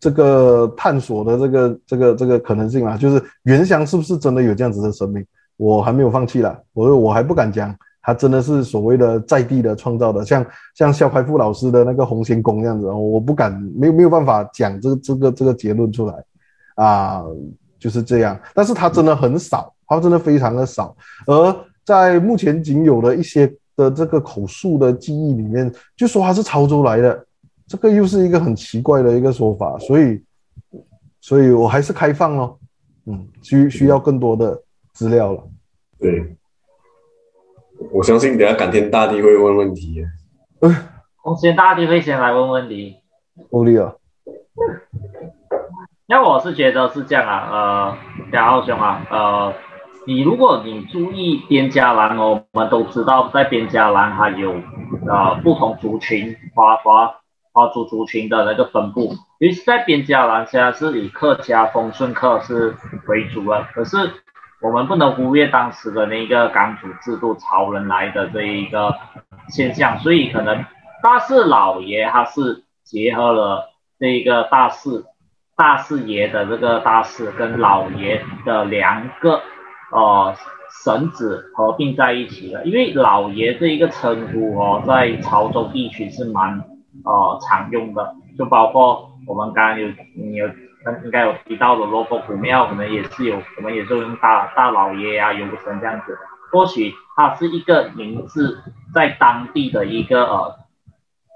[0.00, 5.24] 这个探索的这个这个这个可能性啊，就是原乡是不是真的有这样子的神明？
[5.56, 10.44] 我还没有放弃啦，我我还不敢讲，他真的是所谓的在地的创造的，像
[10.74, 16.24] 像肖开复老师的那个洪仙宫这样子，我不敢，没有没有办法讲这个这个这个结论出来，
[16.74, 17.22] 啊，
[17.84, 18.40] 就是这样。
[18.54, 20.96] 但是它真的很少，它真的非常的少。
[21.26, 21.54] 而
[21.84, 23.46] 在目前仅有的一些
[23.76, 27.26] 的这个口述的记忆里面，就说它是潮州来的，
[27.66, 30.22] 这个又是一个很奇怪的一个说法，所以，
[31.20, 32.58] 所以我还是开放咯，
[33.04, 34.58] 嗯，需需要更多的。
[34.94, 35.42] 资料了，
[35.98, 36.36] 对，
[37.90, 40.06] 我相信等下感天大地会问问题。
[40.60, 42.98] 嗯，感天大地会先来问问题。
[43.50, 43.92] 欧力啊，
[46.06, 47.96] 那我是觉得是这样啊，呃，
[48.32, 49.54] 亚浩兄啊，呃，
[50.06, 54.52] 你如果你注意边家兰哦，我们都知道在边家兰还有
[55.08, 57.14] 呃不同族群华华
[57.52, 62.74] 华族族群的那个分布，尤其是在边家兰现在是以客家丰顺客是
[63.08, 63.96] 为主了，可是。
[64.60, 68.94] 我们不能忽略当时的那个港主制度、潮人来的这一个
[69.50, 70.64] 现象，所以可能
[71.02, 75.04] 大四老爷他是结合了这一个大四
[75.56, 79.40] 大四爷的这个大士跟老爷的两个
[79.90, 80.34] 呃
[80.84, 86.58] 神子合并在一起了，因为老爷这一个称呼哦，在潮州地区是蛮
[87.04, 90.48] 呃常用的，就包括我们刚刚有你有。
[91.02, 96.18] 应该有提到的罗佛古庙，可能也是有，我们也是用大大老爷啊、游神这样子。
[96.52, 98.62] 或许它是一个名字
[98.92, 100.56] 在当地的一个呃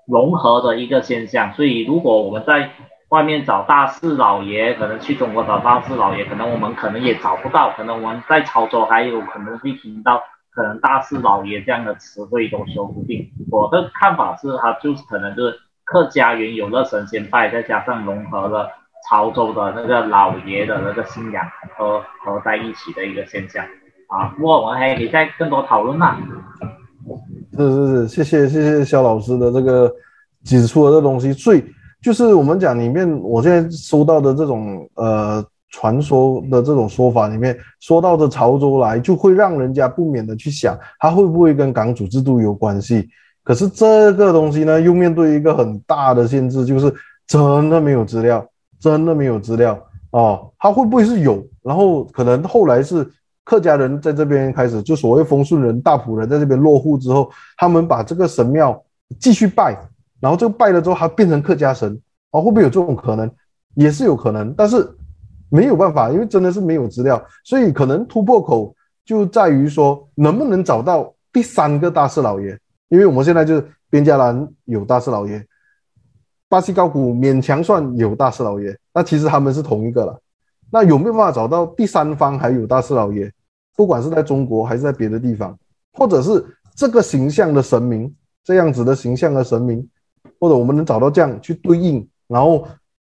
[0.06, 1.54] 融合的一个现象。
[1.54, 2.72] 所以如果我们在
[3.08, 7.72] 外面找大士老爷，可能去中国找大士老爷，可能我们可能也找不到。
[7.76, 13.30] 可能我们在潮州还有可能会听到可能大士老爷这样的词汇都说不定。
[13.50, 18.70] 我的看法是，它就是可能就是客家原有的神仙拜，再加上融合了。
[19.08, 21.42] 潮州的那个老爷的那个信仰
[21.76, 23.64] 和合在一起的一个现象
[24.08, 26.18] 啊，不过我们还可以再更多讨论嘛。
[27.56, 29.90] 是是是，谢谢谢谢肖老师的这个
[30.44, 31.64] 指出的这东西，所以
[32.02, 43.08] 就是我们讲里面，我现在收到的这种呃传说的这种说法里面，说到的潮州来，就会让人家不免的去想，它会不会跟港主制度有关系？
[43.42, 46.92] 可是这个东西呢，又面对一个很大的限制，就是
[47.26, 48.46] 真的没有资料。
[48.80, 49.76] 真的没有资料
[50.12, 51.44] 哦，他会不会是有？
[51.64, 53.04] 然后可能后来是
[53.42, 58.80] 客家人在这边开始，就所谓丰顺人、大埔人在这边落户之后，他们把这个神庙
[59.18, 59.76] 继续拜，
[60.20, 62.00] 然后这个拜了之后，还变成客家神
[62.30, 63.30] 哦，会不会有这种可能？
[63.74, 64.88] 也是有可能，但是
[65.48, 68.74] 没有办法，因为真的是没有资料，所以可能突破口
[69.04, 72.58] 就在于说，能不能找到第三个大四老爷？
[72.88, 75.46] 因为我们现在就是边家兰有大四老爷。
[76.48, 80.18] 巴西高古勉强算有大四老爷，那其实他们是同一个了。
[80.70, 83.30] 那有没有办法找到第三方还有大四老爷？
[83.76, 85.56] 不管是在中国还是在别的地方，
[85.92, 88.12] 或者是这个形象的神明，
[88.42, 89.86] 这样子的形象的神明，
[90.38, 92.66] 或者我们能找到这样去对应，然后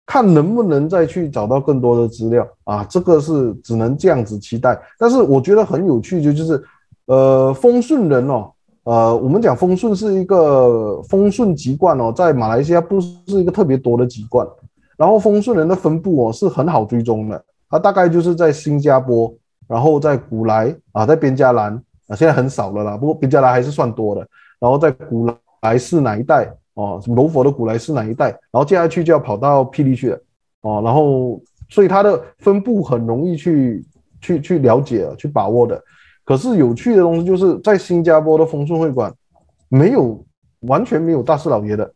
[0.06, 2.84] 看能不能再去找到更多的资料啊？
[2.84, 4.80] 这个是只能这样子期待。
[4.98, 6.62] 但是我觉得很有趣，就就是
[7.06, 8.50] 呃，丰顺人哦。
[8.84, 14.46] 呃，我们讲丰顺是一个丰顺籍贯哦，在马来西亚不是一个特别多的籍贯。
[14.96, 19.30] 然后丰顺人的分布哦是很好追踪的，它大概就是在新加坡，
[19.66, 21.74] 然后在古来啊，在边加兰
[22.08, 24.26] 啊，现在很少了啦，不过边加兰还是算多的。
[24.58, 25.30] 然后在古
[25.60, 30.20] 来士那一带哦，什么柔佛的古来士那一带，然后接下去就要跑到霹雳去了
[30.60, 33.84] 哦，然后所以它的分布很容易去
[34.20, 35.82] 去去了解、去把握的。
[36.24, 39.12] 可是有趣的东西就是在新加坡的丰顺会馆
[39.68, 40.24] 没有
[40.60, 41.92] 完全没有大士老爷的，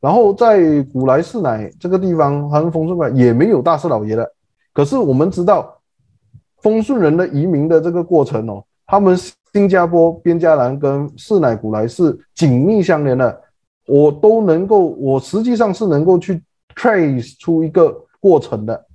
[0.00, 4.26] 然后在古来士乃这个地方，好像丰顺馆也没有大士老爷的。
[4.72, 5.76] 可是我们知道
[6.62, 9.14] 丰顺人的移民的这个过程哦，他们
[9.52, 13.42] 新加坡边加兰跟士乃古来是紧密相连的，
[13.86, 16.42] 我都能够，我实际上是能够去
[16.74, 18.86] trace 出一个过程的，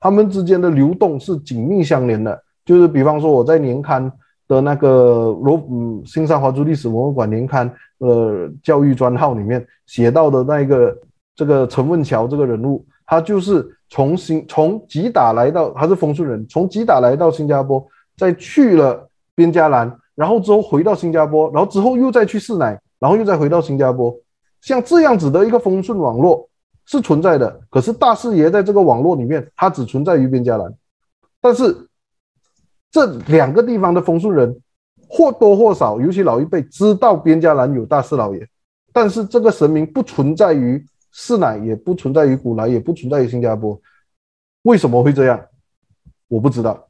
[0.00, 2.42] 他们之间的流动是紧密相连的。
[2.64, 4.10] 就是比方说我在年刊
[4.48, 10.96] 的那个罗嗯新山华族历史文物馆年刊呃教育专号里面写到的那一个
[11.36, 17.86] 这个陈问桥这个人物，他就是从新从吉打来到，他是丰顺人，从吉打来到新加坡，
[18.16, 24.14] 再去了边加兰，然后之后回到新加坡，然后之后又再去士乃，然后又再回到新加坡，
[24.60, 26.48] 像这样子的一个风顺网络
[26.86, 27.60] 是存在的。
[27.70, 30.74] 可是大四爷在这个网络里面，他只存在于边家兰，
[31.40, 31.88] 但是。
[32.90, 34.56] 这两个地方的风顺人
[35.08, 38.48] 或多或少，尤其老一辈知道边家兰有大四老爷，
[38.92, 40.80] 但是这个神明不存在于
[41.10, 43.76] 四乃，也不存在于古来，也不存在于新加坡。
[44.62, 45.44] 为什么会这样？
[46.28, 46.83] 我不知道。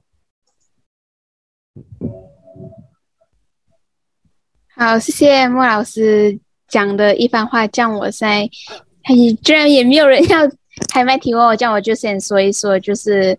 [4.77, 6.39] 好，谢谢莫老师
[6.69, 8.49] 讲的一番话，这样我在，
[9.43, 10.41] 居然也没有人要
[10.93, 13.39] 开麦提问我，这样我就先说一说，就是。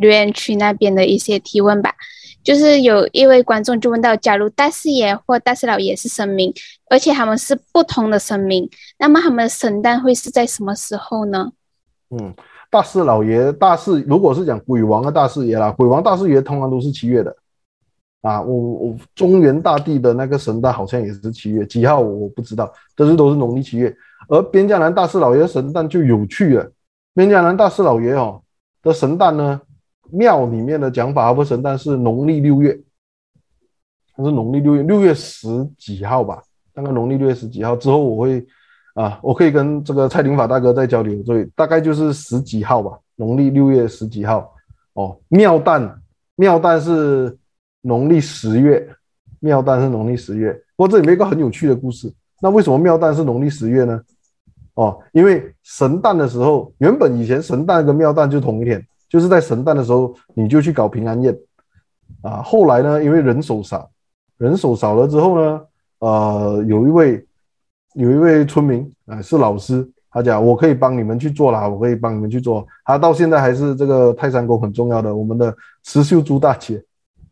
[0.00, 1.94] 留言区那边的一些提问吧，
[2.42, 6.50] 就是有一位观众就问到：假如大士爷或大士老爷是神明，
[6.88, 8.66] 而且他们是不同的神明，
[8.98, 11.52] 那么他们的神诞会是在什么时候呢？
[12.08, 12.34] 嗯，
[12.70, 17.36] 大士老爷、大士，如果是讲鬼王的大士爷啦，鬼王大士爷通常都是七月的
[18.22, 18.40] 啊。
[18.42, 23.94] 我我中原大地的那个神诞好像也是七月几号，我不知道，但是都是农历七月。
[24.28, 26.70] 而边疆南大士老爷神诞就有趣了，
[27.14, 28.40] 边疆南大士老爷哦
[28.82, 29.60] 的神诞呢？
[30.12, 32.76] 庙里面的讲法，不神诞是农历六月，
[34.16, 36.42] 它是农历六月六月十几号吧？
[36.74, 38.44] 大概农历六月十几号之后，我会
[38.94, 44.52] 啊，我可以跟这个蔡廷法大哥再交流，所以大概就是十几号吧，农历六月十几号。
[44.94, 46.02] 哦，庙诞
[46.34, 47.38] 庙诞是
[47.82, 48.88] 农历十月，
[49.38, 50.52] 庙诞是农历十月。
[50.76, 54.00] 不过这里面一个很有趣的故事，那为什么庙诞是农历十月呢？
[54.74, 58.84] 哦，因为神诞的时候，原本以前神诞跟庙诞就同一天。
[59.08, 61.36] 就是在神诞的时候，你就去搞平安夜，
[62.22, 63.90] 啊，后来呢，因为人手少，
[64.38, 65.60] 人手少了之后呢，
[65.98, 67.26] 呃，有一位
[67.94, 75.52] 有一位村民啊、是老师，他讲我可以帮你们去做啦，我可以帮你们去做，他到现在还是这个泰山宫很重要的我们的
[75.82, 76.80] 慈秀珠大姐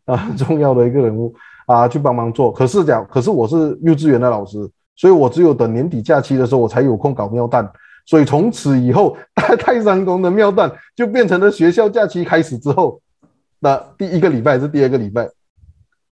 [0.09, 1.33] 啊，很重要的一个人物
[1.67, 2.51] 啊，去帮忙做。
[2.51, 4.57] 可是讲，可是我是幼稚园的老师，
[4.95, 7.71] 所以我只有等年底假期的时候，我才有空搞庙诞。
[8.05, 12.99] 所以从此以后，大泰山宫的庙诞就变成了学校假期开始之后
[13.61, 15.29] 的第一个礼拜还是第二个礼拜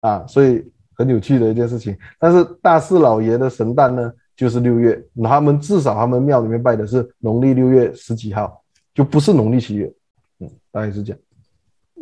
[0.00, 0.64] 啊，所以
[0.96, 1.94] 很有趣的一件事情。
[2.18, 8.62] 但是大四老爷的神诞呢，就是六月，他们至少他们庙里面拜的是农历六月十几号，
[8.94, 9.92] 就不是农历七月。
[10.38, 11.20] 嗯，大概是这样。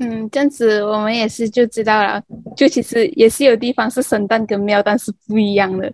[0.00, 2.22] 嗯，这样子我们也是就知道了，
[2.56, 5.86] 就其实也是有地方是神诞跟庙诞是不一样的。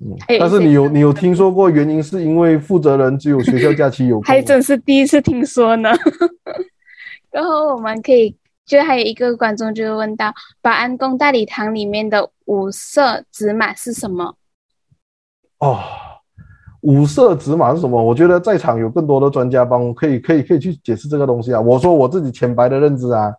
[0.00, 4.24] 嗯，但是你有你有听说过原因是因为负责人只有学校假期有空？
[4.24, 5.90] 还真是第一次听说呢。
[7.30, 8.36] 然后我们可以
[8.66, 14.34] 就还有一个观众就问到，保安宫大礼堂里面的五色纸马是什么？
[15.60, 15.78] 哦，
[16.80, 18.02] 五色纸马是什么？
[18.02, 21.60] 我觉得在场有更多的专家帮我可以可以可以去解释这个东西啊。
[21.60, 23.32] 我说我自己浅白的认知啊，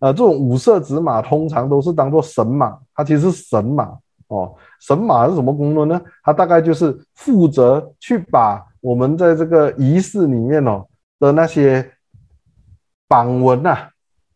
[0.00, 3.96] 呃，这种五色纸马通常都是当做神马，它其实是神马。
[4.28, 6.00] 哦，神马是什么功能呢？
[6.24, 10.84] 它大概就是负责去把我们在这个仪式里面哦
[11.20, 11.88] 的那些
[13.06, 13.88] 榜文呐、啊、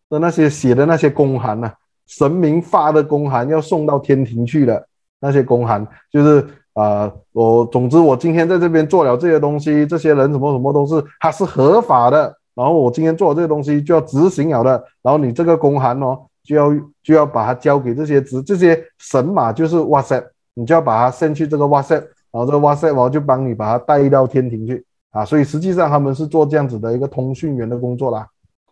[0.09, 1.75] 的那些写的那些公函呐、啊，
[2.07, 4.87] 神明发的公函要送到天庭去的
[5.19, 16.27] 那些公函，就是、呃，我总之我今天在这边做了这些东西，这些人什么什么都是它是合法的，然后我今天做的这些东西就要执行了的，然后你这个公函哦。
[16.43, 16.71] 就要
[17.03, 22.01] 就要把它交给这些值这些神马，就是 WhatsApp，你就要把它 send 去这个 WhatsApp，
[22.33, 25.23] 然后这个 WhatsApp 我就帮你把它带到天庭去啊。
[25.23, 28.27] 所以实际上他们是做这样子的一个通讯员的工作啦，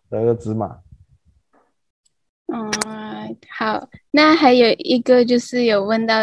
[0.09, 0.77] 的一个纸马。
[2.51, 2.69] 嗯，
[3.55, 6.15] 好，那还有一个就是有问到，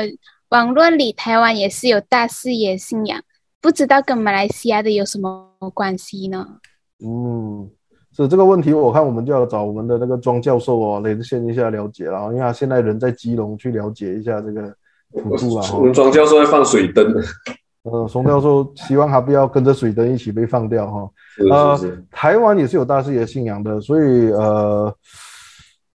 [0.49, 3.23] 网络里台湾也是有大士爷信仰，
[3.61, 6.59] 不知道跟马来西亚的有什么关系呢？
[7.05, 7.69] 嗯。
[8.13, 14.75] 是这个问题，我看我们就要找我们的那个庄教授哦，连线一下了解了，因为他现在人在基隆，去了解一下这个
[15.13, 15.71] 普渡啊。
[15.75, 17.15] 我们庄教授在放水灯。
[17.85, 21.11] 呃，宋教授希望他不要跟着水灯一起被放掉哈。
[21.37, 21.53] 是是是
[21.95, 24.91] 呃，台湾也是有大视野信仰的，所以呃，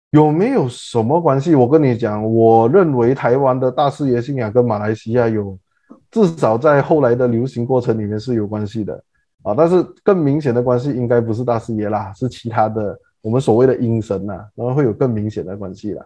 [0.09, 1.53] 有没有什么关系？
[1.53, 5.55] 我跟你讲，我认为台湾的大视野信仰跟马来西亚有
[6.09, 9.01] 至少在后来的流行过程里面是有关系的
[9.47, 9.55] 啊。
[9.57, 16.05] 但是更明显的关系应该不是大视野啦，是其他的我们所谓的阴神呐，然后会有更明显的关系啦。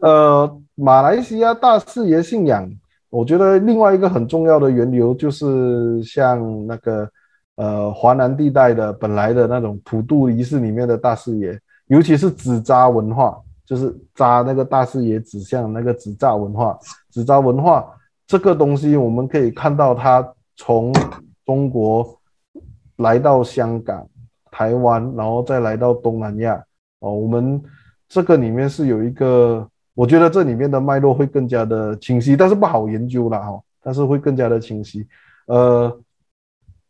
[0.00, 2.68] 呃，马来西亚大视野信仰，
[3.08, 7.08] 我觉得另外一个很重要的源流就是像那个。
[7.56, 16.78] 呃，华南地带的本来的那种普渡仪式里面的大视野，尤其是纸扎文化，就是扎那个大视野指向那个纸扎文化，
[17.10, 17.86] 纸扎文化
[18.26, 20.26] 这个东西，我们可以看到它
[20.56, 20.90] 从
[21.44, 22.18] 中国
[23.00, 24.06] 来到香港、
[24.50, 26.64] 台湾，然后再来到东南亚。
[27.00, 27.62] 哦，我们
[28.08, 35.06] 这个里面是有一个，我觉得这里面的脉络会更加的清晰，但是不好研究了哈，但是会更加的清晰。
[35.46, 36.00] 呃。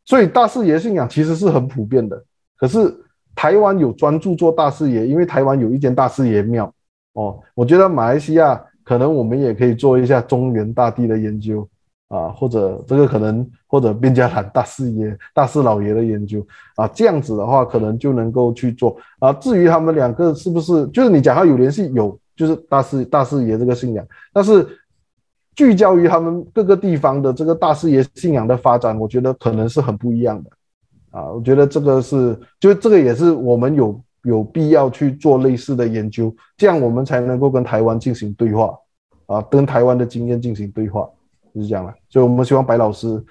[0.06, 2.20] 所以大视野信仰其实是很普遍的，
[2.56, 2.92] 可是
[3.32, 6.72] 台湾有专注做大视野，因为台湾有一间大视野庙
[7.12, 7.38] 哦。
[7.54, 11.68] 我觉得马来西亚可能我们也可以做一下中原大地的研究
[12.10, 16.46] 啊，或者这个可能或者边加兰大视野、大视老爷的研究
[16.76, 19.32] 啊，这样子的话可能就能够去做啊。
[19.32, 24.66] 至于他们两个是不是就是你讲他有联系，有就是大视大视野这个信仰，但是。
[25.56, 30.50] 聚焦于他们各个地方的这个大视野信仰的发展，我觉得可能是很不一样的
[31.10, 31.26] 啊。
[31.26, 38.74] 我觉得这个是，就这个也是我们有有必要去做类似的研究，这样我们才能够跟台湾进行对话
[39.26, 41.06] 啊，跟台湾的经验进行对话，
[41.54, 41.92] 就是这样了。
[42.08, 43.22] 所以，我们希望白老师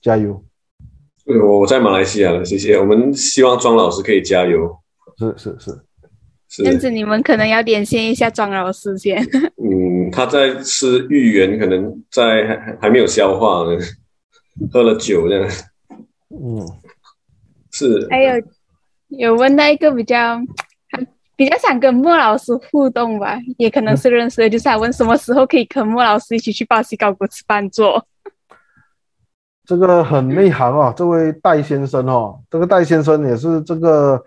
[0.00, 0.42] 加油。
[1.24, 2.78] 对，我在马来西亚了，谢谢。
[2.78, 4.76] 我们希望庄老师可以加油。
[5.18, 5.80] 是是是。
[6.48, 9.20] 这样子，你们可能要连线一下庄老师先。
[9.58, 13.78] 嗯，他在吃芋圆，可能在还还没有消化呢，
[14.72, 15.50] 喝了酒这样。
[16.30, 16.64] 嗯，
[17.72, 18.06] 是。
[18.08, 18.34] 还有
[19.08, 20.38] 有问到一个比较，
[21.36, 28.04] 比较想跟莫老师互动吧，也可能是认识的，就是想问什么时候可以跟莫老师一起去巴西高谷吃饭做。
[29.64, 34.20] 这个很内行啊，这位戴先生哦，这个戴先生也是这个。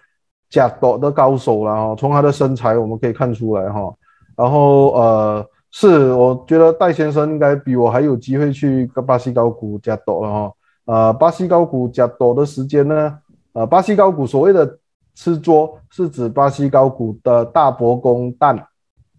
[0.51, 3.93] 假抖的高手了哈，从他的身材我们可以看出来哈。
[4.35, 10.51] 然后呃，是我觉得戴先生应该比我还有机会去巴西高谷假抖了哈。
[10.85, 13.15] 呃，巴西高谷假抖的时间呢？
[13.53, 14.79] 呃，巴西高谷所谓的
[15.19, 18.57] 吃桌是指巴西高谷的大伯公诞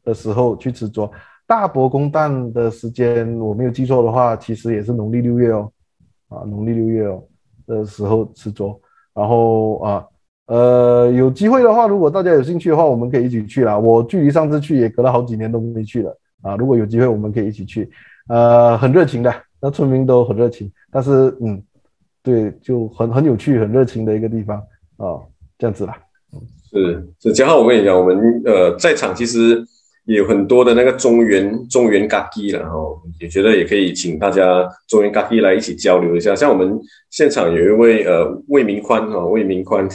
[0.02, 1.12] 的时候去吃桌。
[1.46, 5.70] 大伯公诞的时间我没有记错的话，其实也是农历六月哦，
[6.30, 7.22] 啊，农历六月哦
[7.66, 8.80] 的时候吃桌。
[9.12, 10.06] 然后啊。
[10.46, 13.78] 呃，有机会的话，如果大家有兴趣的话，我们可以一起去啦。
[13.78, 16.56] 我距离上次去也隔了好几年都没去了啊。
[16.56, 17.88] 如果有机会，我们可以一起去。
[18.26, 20.68] 呃，很热情的，那村民都很热情。
[20.90, 21.62] 但是，嗯，
[22.20, 24.58] 对，就很很有趣、很热情的一个地方
[24.96, 25.22] 啊，
[25.60, 25.96] 这样子吧。
[26.72, 29.62] 是是，嘉浩，我跟你讲，我们呃在场其实
[30.06, 32.72] 也有很多的那个中原中原咖喱了哈，
[33.20, 36.34] 也觉得也可以请大家中原咖喱来一起交流一下。
[36.34, 36.80] 像我们
[37.10, 39.88] 现场有一位呃魏明宽哈，魏明宽。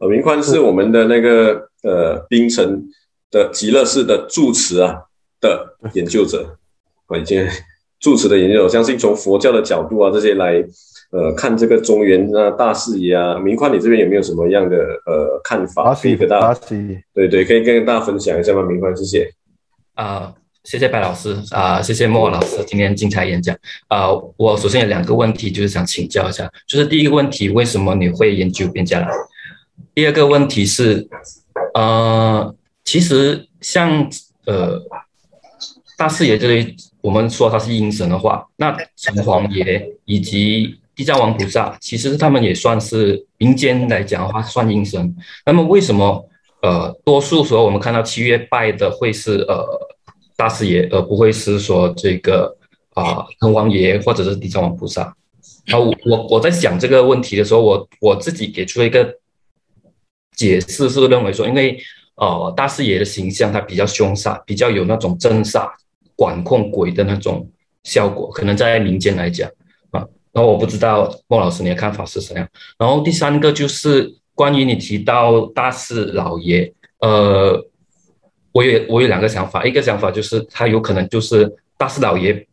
[0.00, 2.84] 呃，明宽是我们的那个呃，冰城
[3.32, 4.94] 的极乐寺的住持啊
[5.40, 6.56] 的研究者，
[7.06, 7.44] 啊，已经
[7.98, 10.64] 住持的研究者，相信从佛教的角度啊这些来
[11.10, 14.76] 呃看这个中原啊大视野啊，明宽你这边有没有什么样的
[15.06, 15.94] 呃看法？
[15.94, 16.60] 可以跟大家，
[17.14, 18.62] 对对，可以跟大家分享一下吗？
[18.62, 19.30] 明宽，谢谢。
[19.94, 23.56] 啊，谢谢白老师啊，谢谢莫老师今天精彩演讲
[23.88, 24.08] 啊。
[24.36, 29.10] 我首先有两个问题，就是想请教一下，就是第一个问题，为什么你会研究边家兰？
[29.94, 31.08] 第二个问题是，
[31.74, 32.54] 呃，
[32.84, 34.08] 其实像
[34.44, 34.80] 呃
[35.96, 45.14] 大视野这类，我们说他是阴神的话，那城隍爷以及地藏王菩萨，其实他们也算是民间来讲的话算阴神。
[45.46, 46.28] 那么为什么
[46.60, 49.64] 呃多数时候我们看到七月拜的会是呃
[50.36, 52.52] 大师爷，而不会是说这个
[52.94, 55.02] 啊城隍爷或者是地藏王菩萨？
[55.70, 59.14] 啊，我我我在想这个问题的时候，我我自己给出一个。
[60.36, 61.76] 解释是认为说，因为
[62.14, 65.68] 呃大师爷的形象他比较凶煞，比较有那种镇煞、
[66.14, 67.50] 管控鬼的那种
[67.82, 69.50] 效果，可能在民间来讲。
[70.38, 72.48] 然后我不知道莫老师你的看法是什么样。
[72.78, 77.60] 然后第三个就是关于你提到大四老爷，呃，
[78.52, 82.46] 我有我有两个想法，一个想法就是他有可能就是大四老爷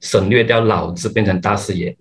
[0.00, 1.96] 省略掉老字变成大四爷，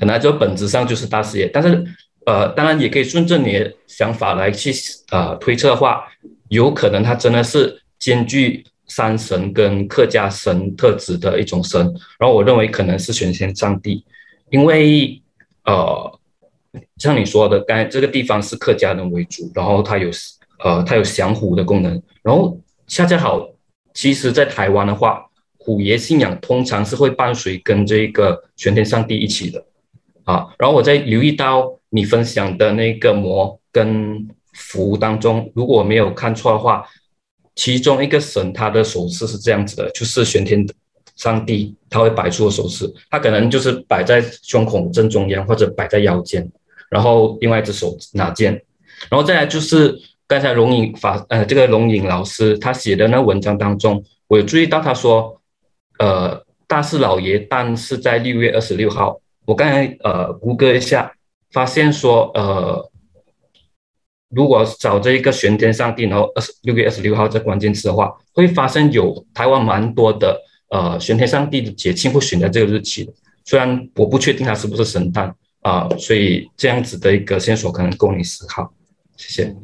[0.00, 1.84] 可能就本质上就是大四爷，但是。
[2.24, 4.72] 呃，当然也可以顺着你的想法来去
[5.10, 6.04] 呃推测的话，
[6.50, 11.80] 有可能他真的是兼具山神跟客家神特质的一种神。
[12.20, 14.04] 然后我认为可能是玄天上帝，
[14.52, 15.20] 因为
[15.64, 16.18] 呃，
[16.98, 20.10] 像你说的，刚才这个地方是客家人为主，然后它有
[20.62, 23.48] 呃，它有降虎的功能，然后恰恰好，
[23.94, 25.24] 其实在台湾的话，
[25.56, 29.64] 虎爷信仰通常是会伴随跟这个玄天上帝一起的
[30.24, 30.48] 啊。
[30.58, 36.86] 然后我在留意到你分享的那个魔跟符当中，如果我没有看错的话，
[37.54, 40.74] 其中一个神他的手势是这样子的，就是玄天的
[41.16, 46.50] 上帝他会摆出的手势，他可能就是摆在胸口正中央或者摆在腰间，
[46.90, 48.52] 然后另外一只手拿剑，
[49.10, 49.94] 然后再来就是
[50.26, 55.40] 刚才龙影法呃这个龙影老师他写的那文章当中，我有注意到他说，
[55.98, 61.12] 呃大士老爷诞是在六月二十六号，我刚才呃谷歌一下，
[61.52, 62.90] 发现说呃。
[64.34, 70.40] 如果找这一个玄天上帝，然后二十六月二十六号这关键词的话，会发现有台湾蛮多的
[70.72, 73.08] 呃玄天上帝的节庆会选在这个日期。
[73.44, 78.72] 虽然我不确定他是不是神诞啊、所以这样子的一个线索可能供你思考。
[79.16, 79.56] 谢谢。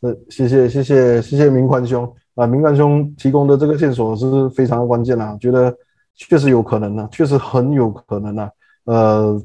[0.00, 5.74] 呃，谢谢谢谢谢谢明宽兄啊，明宽兄提供的这个线索是非常的关键啊，觉得
[6.14, 8.50] 确实有可能呢、啊，确实很有可能呢、啊，
[8.84, 9.42] 呃。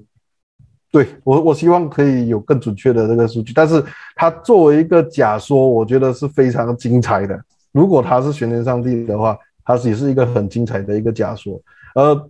[0.92, 3.80] 对我，我希望可以有更准确的这个数据，但是
[4.16, 7.40] 它作为一个假说，我觉得是非常精彩的。
[7.72, 11.60] 如果他是玄天上帝的话，它也是一个很精彩的一个假说。
[11.96, 12.30] 呃，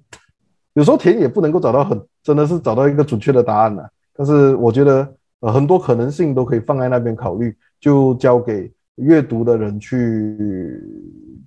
[0.74, 3.90] 有时候田野不能够找到很，真的是找到一个准确的答案的。
[4.16, 10.84] 但是我觉得，呃，很多可能性都可以放在那边考虑，就交给阅读的人去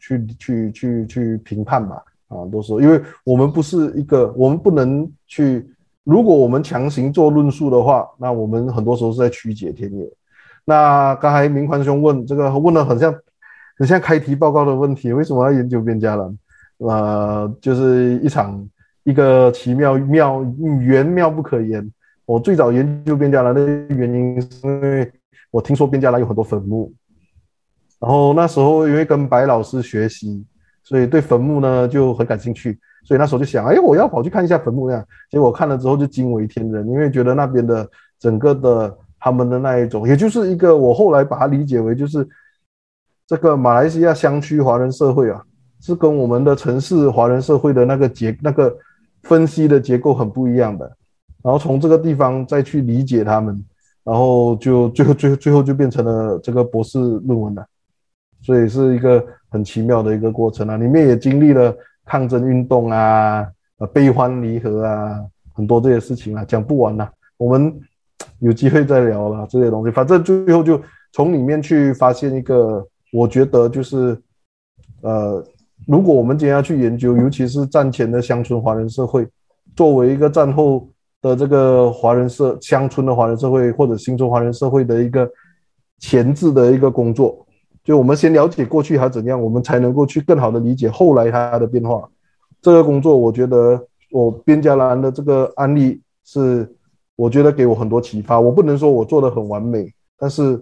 [0.01, 2.03] 去去去去评判吧。
[2.29, 5.69] 啊，都说，因为我们不是一个，我们不能去。
[6.05, 10.11] 如果我们强行做论述的话，那我们很多时候是在曲解天野。
[10.65, 13.15] 那刚才明宽兄问这个，问的很像
[13.83, 16.39] 很像开题报告的问题，为什么要研究边家兰？
[16.79, 18.65] 呃，就是一场
[19.03, 20.47] 一个奇妙妙
[20.79, 21.91] 缘妙不可言。
[22.25, 25.11] 我最早研究边家兰的原因是因为
[25.51, 26.93] 我听说边家兰有很多坟墓，
[27.99, 30.47] 然后那时候因为跟白老师学习，
[30.85, 32.79] 所以对坟墓呢就很感兴趣。
[33.03, 35.05] 所以那时候就想，哎，我要跑去看一下坟墓那样。
[35.29, 37.85] 结果看了之后就惊为天人，因为觉得那边的
[38.21, 42.25] 整个的他们的那一种，也就是一个我后来把它理解为就是
[43.33, 45.43] 这个马来西亚乡区华人社会啊，
[45.81, 48.77] 是跟我们的城市华人社会的那个结那个
[49.23, 50.85] 分析的结构很不一样的。
[51.43, 53.59] 然后从这个地方再去理解他们，
[54.05, 57.65] 然后就最后最后最后就变成了这个博士论文了。
[58.43, 61.75] 所以是一个很奇妙的一个过程啊，里面也经历了。
[62.05, 63.49] 抗争运动啊，
[63.79, 65.19] 呃，悲欢离合啊，
[65.55, 67.81] 很多这些事情啊，讲不完呐、我们
[68.41, 69.91] 有机会再聊了这些东西。
[69.91, 70.79] 反正最后就
[71.13, 74.19] 从里面去发现一个，我觉得就是，
[75.03, 75.45] 呃，
[75.87, 79.29] 如果我们今天要去研究，尤其是战前的乡村华人社会，
[79.77, 80.89] 作为一个战后
[81.21, 85.31] 的这个华人社乡村的华人社会或者新村华人社会的一个
[85.99, 87.47] 前置的一个工作。
[87.85, 92.09] 就我们先了解过去还怎样，我们才能够去更好的理解后来它的变化。
[92.63, 96.67] 这个工作，我觉得我边加兰的这个案例是，
[97.17, 98.41] 我觉得给我很多启发。
[98.41, 100.59] 我不能说我做得很完美，但是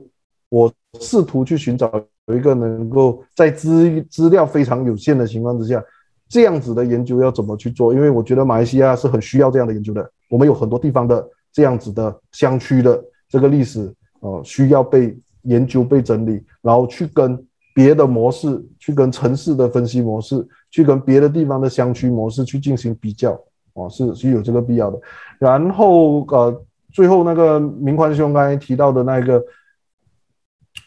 [0.49, 1.93] 我试图去寻找
[2.31, 5.83] 有一个能够在资资料非常有限的情况之下，
[6.29, 7.93] 这样子的研究要怎么去做？
[7.93, 10.11] 因为我觉得马来西亚是很需要这样的研究的。
[10.29, 15.17] 我们有很多地方的这样子的乡区的这个历史，呃，需要被。
[15.45, 17.43] 研究被整理，然后去跟
[17.75, 23.33] 别的模式，去跟城市的分析模式，去跟别的地方的乡区模式去进行比较，
[23.73, 25.01] 哦，是是有这个必要的。
[25.39, 26.63] 然后呃，
[26.93, 29.43] 最后那个明宽兄刚才提到的那个，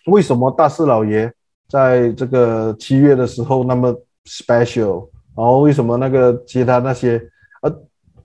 [0.05, 1.31] 为什么大四老爷
[1.67, 5.07] 在这个七月的时候那么 special？
[5.35, 7.21] 然后为什么那个其他那些
[7.61, 7.69] 呃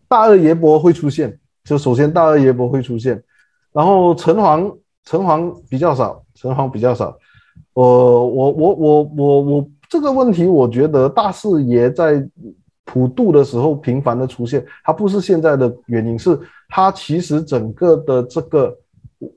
[0.07, 1.39] 大二爷伯会出现？
[1.65, 3.23] 就首先大二爷伯会出现，
[3.73, 4.75] 然后城隍。
[5.05, 7.17] 城隍比较少，城隍比较少。
[7.73, 12.23] 呃，我我我我我这个问题，我觉得大四爷在
[12.85, 16.39] 普渡的时候频繁的出现，它不是现在的原因，是
[16.69, 18.77] 它其实整个的这个，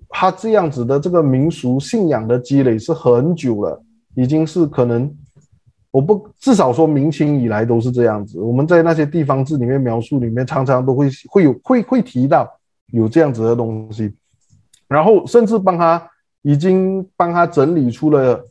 [0.09, 3.81] 他这样子的这个民俗信仰的积累是很久了，
[4.15, 5.11] 已经是可能，
[5.89, 8.39] 我不至少说明清以来都是这样子。
[8.39, 12.47] 我们在那些地方志里面描述里面，常常都会会有会会提到
[12.91, 14.13] 有这样子的东西。
[14.87, 16.05] 然后甚至帮他
[16.41, 18.45] 已经帮他整理出了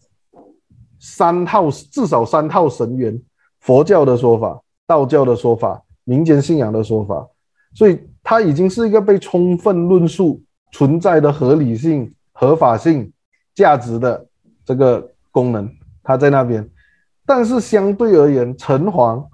[0.99, 3.21] 三套，至少三套神元，
[3.61, 7.29] 佛教的说法、道教的说法、民间信仰的说法，
[7.75, 13.13] 所以他已经是一个被充分论述存在的合理性、合法性、
[13.55, 14.27] 价值的
[14.65, 15.71] 这个功能，
[16.03, 16.69] 它在那边。
[17.27, 19.25] 但是相对而言，城隍、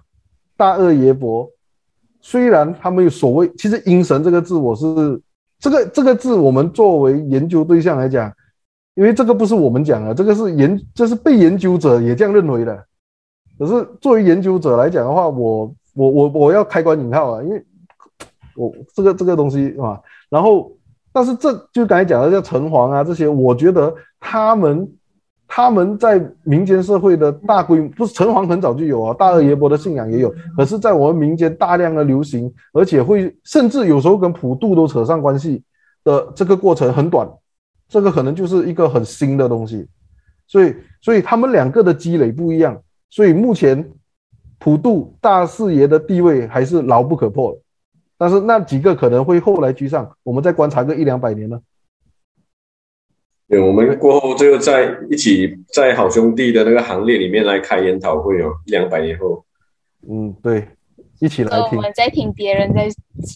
[0.57, 1.51] 大二爷伯。
[2.21, 5.23] 虽然他们有所谓，其实阴神这个字，我是
[5.61, 8.33] 这个这个字，我们作为研究对象来讲，
[8.95, 12.85] 因为这个不是我们讲的，这个是研，这是被研究者也这样认为的。
[13.57, 17.65] 可是作为研究者来讲的话，我我我我要开关引号啊，因为
[18.57, 20.73] 我这个这个东西啊，然后
[21.17, 24.87] 但是这就刚才讲的叫城隍啊这些，我觉得他们。
[25.49, 35.63] 他们在民间社会的大规，不是城隍很早就有啊，大二爷伯的信仰也有，可是，在我们民间大量的流行，而且会甚至有时候跟普渡都扯上关系
[36.03, 37.31] 的这个过程很短，
[37.89, 39.87] 这个可能就是一个很新的东西，
[40.49, 42.77] 所以，所以他们两个的积累不一样，
[43.09, 43.89] 所以目前
[44.59, 47.59] 普渡大四爷的地位还是牢不可破的，
[48.19, 51.61] 但是那几个可能会后来居上，我们再观察个一两百年呢。
[53.49, 59.45] 对，我们过后就在一起在好兄弟的那个行列里面来开研讨会哦，一两百年后。
[60.09, 60.67] 嗯，对，
[61.21, 61.79] 一起来听。
[61.79, 62.89] 我们在听别人在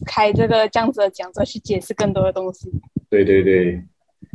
[0.04, 2.72] 开这个这样子的讲座，去解释更多的东西。
[3.08, 3.80] 对对对，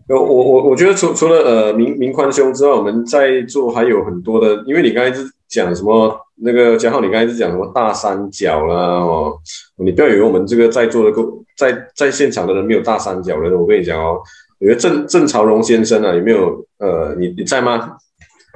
[0.08, 9.38] 我我我觉得除除了呃明明宽兄之外，我们在座还有很多的，因为你刚才是讲什么那个嘉浩，你刚才是讲什么大三角啦哦，
[9.78, 14.20] 你不要以为我们这个在座的够在在现场的人没有大三角人，我跟你讲哦。
[14.60, 16.66] 有个郑郑朝荣先生啊，有没有？
[16.78, 17.98] 呃，你你在吗？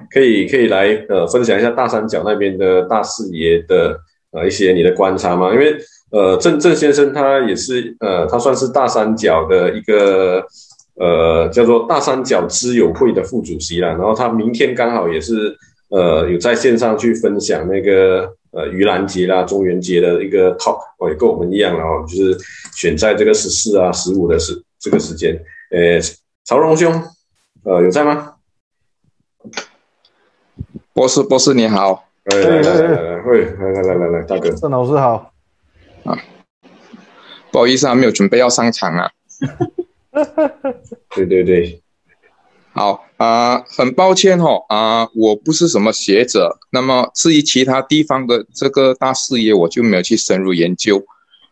[0.10, 4.00] 可以可以来呃分享一下大三角那边的大四爷的
[4.32, 5.52] 呃一些你的观察吗？
[5.52, 5.78] 因为
[6.12, 10.42] 呃郑郑先生他也是呃他算是大三角的一个
[10.96, 15.54] 呃叫做大三角知友会的副主席啦，然后他明天刚好也是
[15.90, 22.38] 呃有在线上去分享那个呃盂兰节啦、中元节的一个 talk，哦也跟我们一样，然后就是
[22.76, 25.40] 选在这个十四啊十五的时这个时间。
[25.72, 26.00] 呃，
[26.46, 26.92] 曹荣兄，
[27.64, 28.36] 呃，有在吗？
[30.94, 35.32] 博士，博士你好，来来来来来，会来来来来来，大哥，郑老师好，
[36.04, 36.18] 啊，
[37.52, 39.12] 不好意思啊，没有准备要上场啊，
[41.16, 41.82] 对 对对，
[42.74, 51.04] 好啊、呃，很抱歉哦，啊、呃，我不是什么学者，那么至于其他地方的这个大事业，我就没有去深入研究。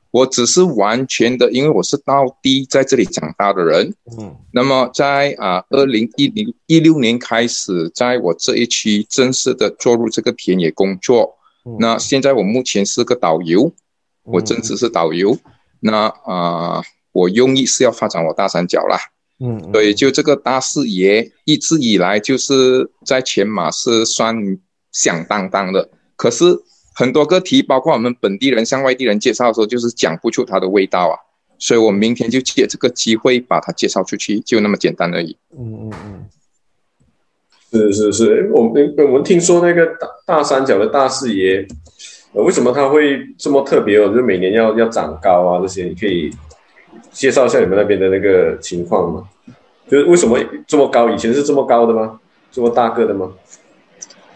[0.10, 11.36] 我只是完全的，因为我是到地在这里长大的人，嗯，那么在啊二零一零一六年开始，在我这一区正式的做入这个田野工作，
[11.66, 13.72] 嗯，那现在我目前是个导游，
[14.24, 15.40] 我正式是导游，嗯，
[15.82, 18.98] 那啊，呃，我用意是要发展我大三角啦，
[19.40, 24.36] 嗯，嗯，所以就这个大四爷一直以来就是在全马是算
[24.92, 26.58] 响当当的，可是。
[27.00, 31.14] 很多个题，包括我们本地人向外地人介绍的时候，就是讲不出它的味道啊，
[31.60, 35.38] 所以我明天就借这个机会把它介绍出去，就那么简单而已。
[35.56, 35.94] 嗯嗯
[37.72, 41.68] 嗯，是是是，我们我们听说那个大大三角的大四爷，
[42.34, 44.08] 呃，为什么他会这么特别哦？
[44.08, 46.32] 就是每年要要长高啊，这些你可以
[47.12, 49.30] 介绍一下你们那边的那个情况吗？
[49.90, 50.38] 就是为什么
[50.68, 51.10] 这么高？
[51.10, 52.20] 以前是这么高的吗？
[52.52, 53.32] 这么大个的吗？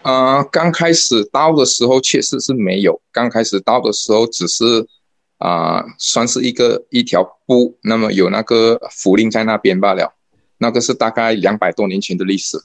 [0.02, 3.00] 啊、刚开始到的时候确实是没有。
[3.12, 4.86] 刚开始到的时候只是
[5.38, 10.14] 啊、算是一个一条布，那么有那个符令在那边罢了。
[10.58, 12.56] 那个是大概两百多年前的历史。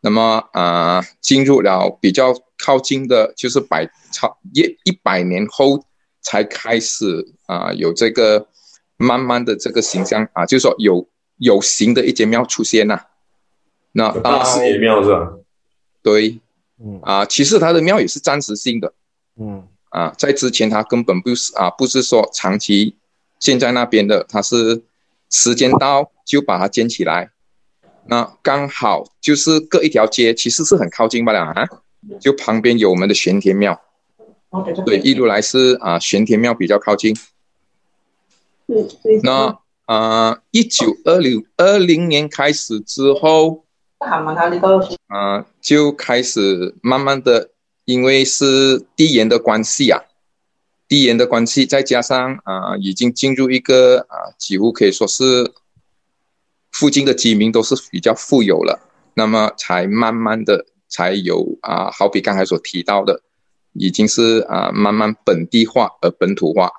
[0.00, 5.82] 那么啊、进入了比较靠近的，就是百超一一百年后
[6.20, 8.46] 才开始啊、有这个
[9.04, 11.06] 慢慢的这个形象啊，就是说有
[11.36, 13.06] 有形的一间庙出现呐、啊。
[13.92, 15.34] 那大士爷庙是吧？
[16.02, 16.40] 对。
[16.84, 18.92] 嗯啊，其实他的庙也是暂时性的，
[19.40, 22.96] 嗯啊，在之前他根本不是啊，不是说长期
[23.38, 24.82] 建在那边的，他是
[25.30, 27.30] 时间到就把它建起来，
[28.08, 31.54] 那刚好就是各一条街，其实是很靠近罢了啊，
[32.20, 33.80] 就旁边有我们的玄天庙，
[34.84, 37.16] 对，一路来是啊玄天庙比较靠近，
[39.22, 43.64] 那啊一九二零二零年开始之后。
[44.06, 44.20] 啊、
[45.08, 47.52] 呃，就开始慢慢的，
[47.86, 49.98] 因为是地缘的关系啊，
[50.86, 55.50] 地缘的关系，再加上啊、呃，已经进入一个啊、呃，几乎可以说是
[56.70, 58.78] 附近的居民都是比较富有了，
[59.14, 63.22] 那么才慢慢的才有啊、呃，好比刚才所提到的，
[63.72, 66.70] 已经是啊、呃，慢慢本地化而本土化，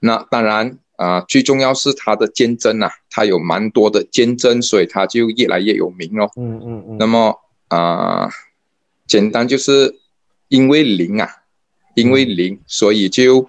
[0.00, 0.78] 那当然。
[1.00, 6.30] 啊、呃，最重要是它的坚贞呐，它有蛮多的坚贞，所以它就越来越有名哦。
[6.36, 6.98] 嗯嗯嗯。
[6.98, 7.34] 那么
[7.68, 8.30] 啊、呃，
[9.06, 9.98] 简单就是
[10.48, 11.26] 因为零啊，
[11.94, 13.48] 因为灵，所以就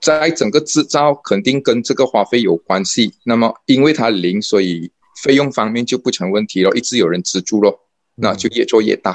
[0.00, 3.12] 在整个制造肯定跟这个花费有关系。
[3.24, 4.90] 那么因为它零，所以
[5.22, 7.80] 费用方面就不成问题了，一直有人资助咯，
[8.14, 9.14] 那就越做越大。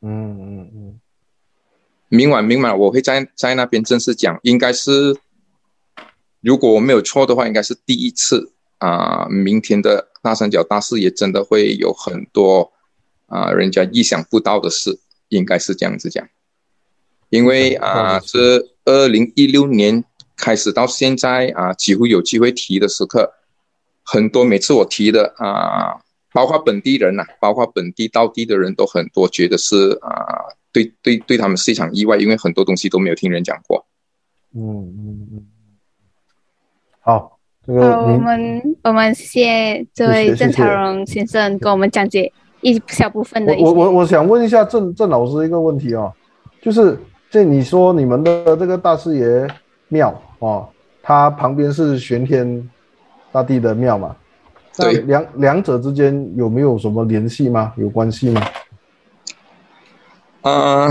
[0.00, 0.95] 嗯嗯嗯。
[2.08, 5.16] 明晚明晚我会在在那边正式讲，应该是
[6.40, 9.28] 如果我没有错的话，应该是第一次啊、呃。
[9.28, 12.72] 明天的大三角大视野真的会有很多
[13.26, 15.00] 啊、呃，人家意想不到的事，
[15.30, 16.24] 应该是这样子讲。
[17.30, 20.04] 因为啊，这二零一六年
[20.36, 23.32] 开始到现在啊，几乎有机会提的时刻，
[24.04, 26.00] 很多每次我提的啊，
[26.32, 30.54] 包括本地人呐、啊，包括本地到地的人都很多，觉得是啊。
[30.72, 33.86] 对对对，他们是一场意外，因为很多东西都没有听人讲过。
[34.54, 35.46] 嗯嗯嗯。
[37.00, 43.62] 好，这个我们我们谢谢这位郑朝荣先生给我们讲解一小部分的一。
[43.62, 46.12] 我我我想问一下郑郑老师一个问题啊、哦，
[46.60, 46.98] 就是
[47.30, 49.48] 这你说你们的这个大师爷
[49.88, 50.68] 庙哦，
[51.02, 52.68] 它旁边是玄天
[53.30, 54.16] 大帝的庙嘛？
[54.76, 55.00] 对。
[55.02, 57.72] 两两者之间有没有什么联系吗？
[57.76, 58.42] 有关系吗？
[60.46, 60.88] 呃，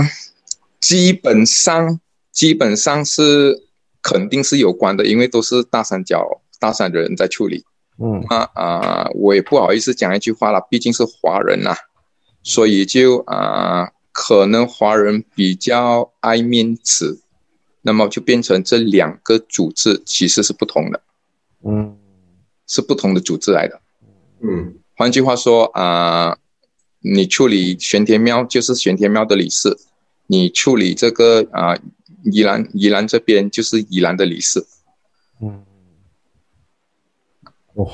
[0.80, 1.98] 基本上
[2.30, 3.62] 基本上是
[4.02, 7.64] 肯定是有关的，因为都是大三角大三的人在处理。
[7.98, 11.76] 嗯啊啊，我也不好意思讲一句话了，毕竟是华人呐、啊，
[12.42, 17.22] 所以就啊、呃，可能华人比较爱面子，
[17.80, 21.00] 那么就变成这两个组织其实是不同的。
[21.64, 21.96] 嗯，
[22.66, 23.80] 是不同的组织来的。
[24.42, 26.28] 嗯，换句话说啊。
[26.28, 26.38] 呃
[27.14, 29.76] 你处理玄天庙就是玄天庙的理事，
[30.26, 31.78] 你处理这个啊、呃、
[32.24, 34.64] 宜兰宜兰这边就是宜兰的理事，
[35.40, 35.62] 嗯，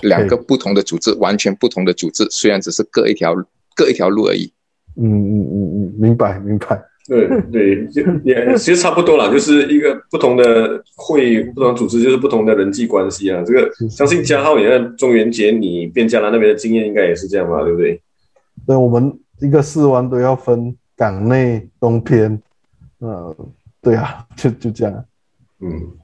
[0.03, 3.35] 两个不同的组织，完全不同的组织，虽然只是各一条
[3.75, 4.51] 各一条路而已。
[4.97, 6.83] 嗯嗯嗯嗯，明白明白。
[7.09, 13.43] 对对，就也其实差不多啦， 就是一个不同的会，不同组织就是不同的人际关系啊。
[13.45, 18.01] 这个相信嘉浩，也在中元节你变嘉兰那边的经验应该也是这样吧，对不对？
[18.67, 22.41] 对，我们一个四湾都要分港内东偏，
[22.99, 23.37] 呃，
[23.81, 25.05] 对啊， 就就这样，
[25.61, 25.99] 嗯。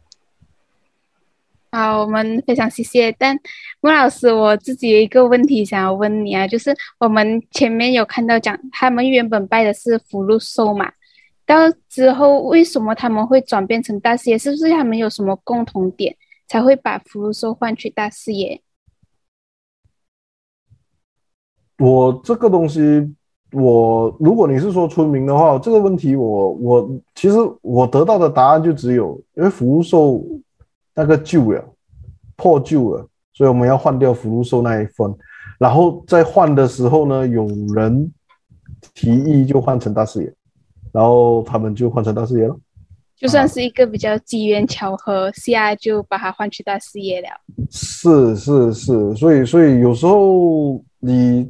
[1.70, 3.12] 好，我们非常谢谢。
[3.12, 3.38] 但
[3.82, 10.90] 莫老师，我自己有一个问题想要问你啊，就是我们前面有看到讲，他们原本拜的是福禄寿嘛，
[11.44, 14.38] 到之后为什么他们会转变成大士爷？
[14.38, 16.16] 是不是他们有什么共同点，
[16.46, 18.62] 才会把福禄寿换取大士爷？
[21.78, 23.08] 我这个东西，
[23.52, 30.22] 我如果你是说村民的话，这个问题我我其实我得到的答案就只有，因为福禄寿
[30.92, 31.64] 那个旧了，
[32.36, 35.14] 破旧了，所以我们要换掉福禄寿那一份，
[35.56, 38.12] 然后在换的时候呢，有人
[38.92, 40.34] 提议就换成大事业，
[40.92, 42.56] 然后他们就换成大事业了，
[43.16, 47.28] 就算是一个比较机缘巧合下，就把它换去大事业了。
[47.70, 51.48] 是是是，所以所以有时候你。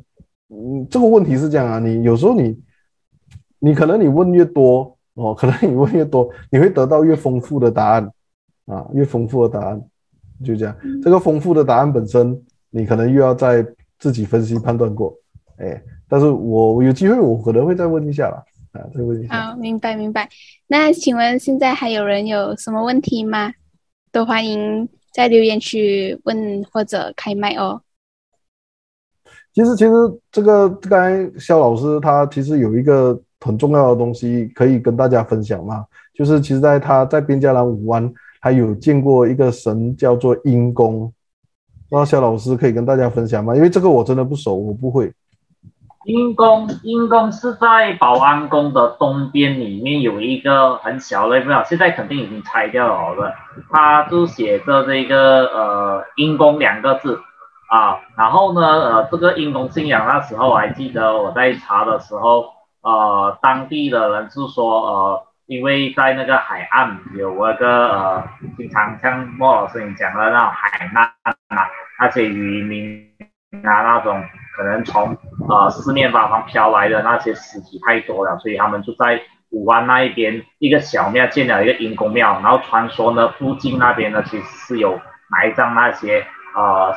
[0.50, 2.58] 嗯，这个问题是这样啊，你有时候你，
[3.58, 8.10] 你可能你问越多哦，可能你问越多，你会得到越丰富的答案
[8.66, 9.80] 啊，越丰富的答案，
[10.44, 10.76] 就这样。
[10.82, 13.66] 嗯、这个丰富的答案本身，你可能又要再
[13.98, 15.14] 自己分析判断过，
[15.58, 18.42] 哎，但是我有机会我可能会再问一下啦，
[18.72, 19.50] 啊，再问一下。
[19.50, 20.28] 好，明白明白。
[20.66, 23.52] 那请问现在还有人有什么问题吗？
[24.10, 27.82] 都欢迎在留言区问或者开麦哦。
[29.54, 29.92] 其实，其实
[30.30, 35.84] 这个刚才肖老师他其实有一个很重要的东西可以跟大家分享嘛，
[36.14, 41.12] 就是其实在他在边加兰武湾，还有见过一个神叫做阴公，
[41.90, 43.56] 那肖老师可以跟大家分享吗？
[43.56, 45.12] 因为这个我真的不熟，我不会。
[46.04, 53.32] 阴公，阴公是在保安宫的东边，里面有一个很小的庙，现在肯定已经拆掉了好了，
[53.70, 57.18] 它就写着这个呃阴公两个字。
[57.68, 62.46] 啊，然后呢，呃，这个阴公信仰那时候我还记得我在查的时候，
[62.80, 68.24] 呃，当地的人是说，呃，因为在那个海岸有那个呃，
[68.56, 71.04] 经常像莫老师你讲的那种海难
[71.48, 71.68] 啊，
[72.00, 73.06] 那些渔民
[73.62, 74.24] 啊那种
[74.56, 75.14] 可能从
[75.50, 79.20] 呃四面八方飘来的那些尸体太多了，所以他们就在
[79.50, 86.26] 武湾那一边一个小庙建了一个阴公庙，然后传说呢，附近那边呢其实是有埋葬那些
[86.56, 86.94] 呃。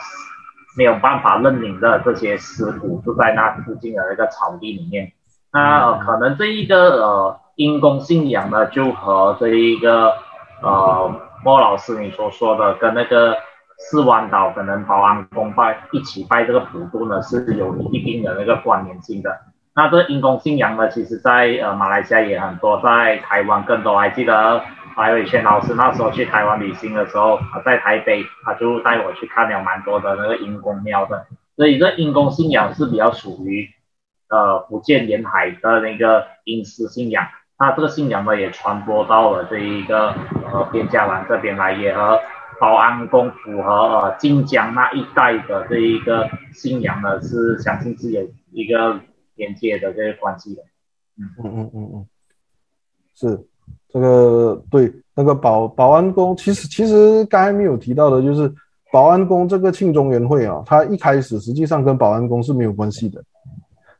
[0.77, 5.11] 没有办法认领的这些尸骨，就在那附近的那个草地里面。
[5.51, 10.13] 那、呃、可能这一个呃因公信仰呢，就和这一个
[10.61, 13.35] 呃莫老师你所说的，跟那个
[13.77, 19.37] 四湾岛可能保安公拜一起拜这个普渡呢，是有一定的那个关联性的。
[19.75, 24.61] 那这因公信仰呢，其实在呃马来西亚也很多，在台湾更多，还记得。
[25.01, 31.25] 白伟轩老师那时候去台湾旅行的时候，在台北，他就带我去看了蛮多的那个阴公庙的。
[31.55, 33.67] 所以这阴公信仰是比较属于，
[34.29, 37.27] 呃福建沿海的那个阴司信仰。
[37.57, 40.13] 那这个信仰呢也传播到了这一个
[40.53, 42.19] 呃边家湾这边来，也和
[42.59, 48.99] 保安宫符合呃晋江那一带的这一个信仰呢是相信是有一个
[49.33, 50.61] 连接的这个关系的。
[51.17, 52.07] 嗯嗯嗯嗯嗯，
[53.15, 53.47] 是
[53.91, 58.51] 这个对那个保保安宫，其实其实刚才没有提到的就是。
[58.93, 63.23] 保安宫这个庆中元会啊，它一开始实际上跟保安宫是没有关系的，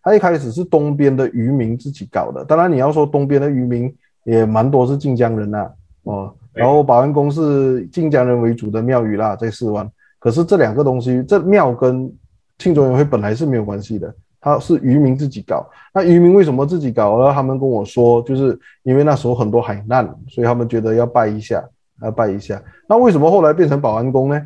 [0.03, 2.43] 它一开始是东边的渔民自己搞的。
[2.43, 3.89] 当然你要说东边的渔民
[4.25, 5.71] 也蛮多是晋江人呐、啊，
[6.03, 9.89] 哦，然后保安宫是晋江人为主的庙宇啦，在四湾。
[10.19, 12.13] 可是这两个东西，这庙跟
[12.57, 15.65] 庆中元会本来是没有关系的，他是渔民自己搞。
[15.93, 17.31] 那渔民为什么自己搞呢？
[17.31, 21.63] 他们跟我说，就是因为那时候很多海难，所以他们觉得要拜一下，
[22.01, 22.61] 要拜一下。
[22.89, 24.41] 那为什么后来变成保安宫呢？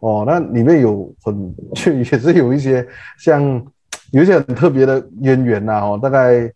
[0.00, 2.86] 哦，那里面有很 就也是有一些
[3.18, 3.42] 像
[4.12, 6.52] 有一些很特别的渊源呐，哦，大概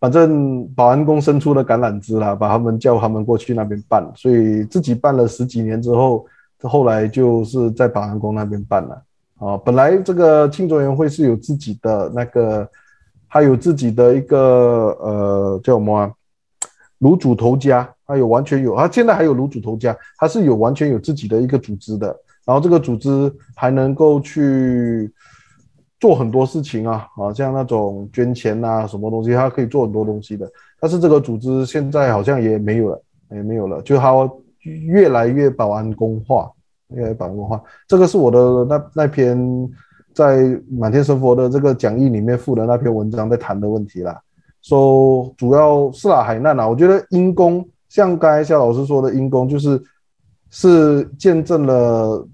[0.00, 6.26] 反正保安宫伸出了橄榄枝啦，把他们叫他们过去那边办，所以自己办了十几年之后，
[6.62, 9.02] 后来就是在保安宫那边办了。
[9.42, 12.68] 啊，本来这个庆中园会是有自己的那个，
[13.26, 14.38] 还有自己的一个
[15.00, 16.12] 呃叫什么啊？
[16.98, 22.16] 炉主头家，还有完全有，他现在还有炉主头家，他是有完全有自己的一个组织的。
[22.44, 25.12] 然后这个组织还能够去
[25.98, 30.48] 做很多事情啊，啊，像那种捐钱啊，什么东西，它可以做很多东西的。
[30.78, 33.02] 但是这个组织现在好像也没有了，
[33.32, 34.12] 也没有了，就他
[34.60, 36.48] 越来越保安工化，
[36.94, 37.62] 越来越保安宫化。
[37.86, 39.36] 这个是我的那那篇
[40.14, 44.20] 在满天神佛的这个讲义里面附的那篇文章在谈的问题啦。
[44.60, 49.82] 说、主要是啦海难啊，我觉得阴公像刚才夏老师说的阴公就是。
[50.54, 52.28] 是见证了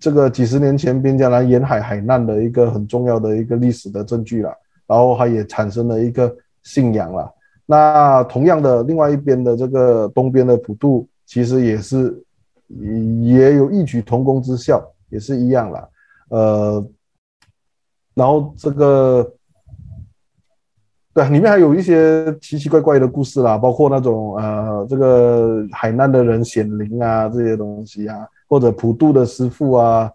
[0.00, 4.50] 这个几十年前边疆南沿海海难的一个很重要的一个历史的证据了，
[4.86, 7.30] 然后它也产生了一个信仰了。
[7.66, 12.18] 那同样的，另外一边的这个东边的普渡，其实也是
[12.68, 15.90] 也有异曲同工之效，也是一样了。
[16.30, 16.86] 呃，
[18.14, 19.32] 然后这个。
[21.14, 30.12] 对，里面还有一些奇奇怪怪的故事啦，包括那种呃，这个海难的人显灵啊，这些东西啊，或者普渡的师傅啊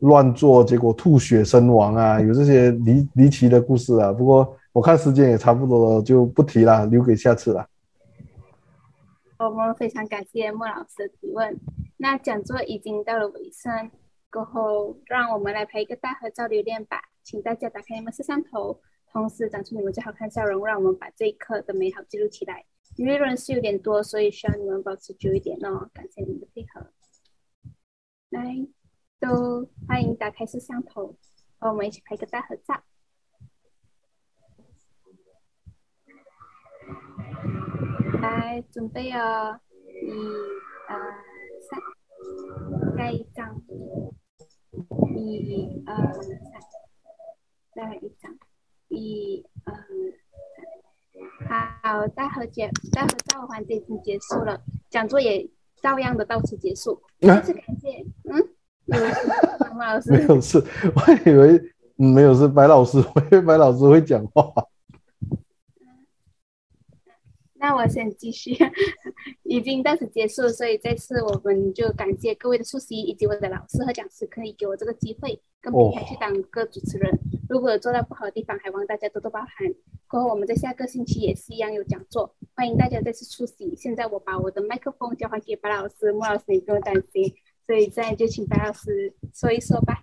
[0.00, 4.12] 乱做，结果吐血身亡啊，有这些离离奇的故事啊。
[4.12, 7.64] 不过我看时间也差不多了，就不提了，留给下次了。
[9.38, 11.56] 我们非常感谢莫老师的提问。
[12.02, 13.88] 那讲座已经到了尾声，
[14.28, 18.82] 过后让我们来拍一个大合照留念吧，请大家打开你们摄像头。
[19.12, 22.64] 同时展出你们最好看笑容，让我们把这一刻的美好记录起来。
[22.96, 25.88] 因为人是有点多，所以需要你们保持久一点哦。
[25.94, 26.92] 感谢你们的配合。
[28.30, 28.66] 来，
[29.20, 31.16] 都欢迎打开摄像头，
[31.60, 32.82] 和我们一起拍个大合照。
[38.20, 39.60] 来，准备哦，
[40.02, 40.10] 一、
[40.88, 41.24] 二、
[41.72, 43.62] 三，再一张，
[45.16, 46.36] 一、二、三，
[47.74, 48.30] 再来一张。
[48.88, 49.74] 一、二、
[51.48, 55.48] 三，好，大合节，大合照环节已经结束了，讲座也
[55.80, 57.02] 照样的到此结束。
[57.18, 58.54] 再次感谢，嗯，
[59.78, 60.12] 老师。
[60.12, 60.62] 没有事，
[60.94, 64.52] 我以为没有事，白老师，我以为白老师会讲话。
[67.54, 68.54] 那我先继续，
[69.44, 77.18] 已经到此结束，所以这次我们就感谢各位的出席，以及我的老师和讲师可以给我这个机会，跟平台去当个主持人。
[77.48, 79.48] 如果有做到不好的地方，还望大家多多包涵。
[80.08, 83.74] 过后我们在下个星期也是一样有讲座，欢迎大家再次出席。
[83.76, 87.32] 现在我把我的麦克风交还给白老师，莫老师你不用担心，
[87.66, 90.02] 所以现在就请白老师说一说吧。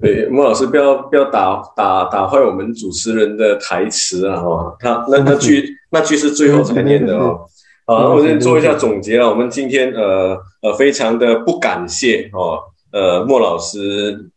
[0.00, 4.40] 对，莫老师不要不要打打打坏我们主持人的台词啊！
[4.40, 7.46] 哈，他那那句 那句是最后才念的哦。
[7.90, 9.26] 好，我先做一下总结啊。
[9.30, 12.60] 我们今天呃呃非常的不感谢哦，
[12.92, 14.28] 呃莫老师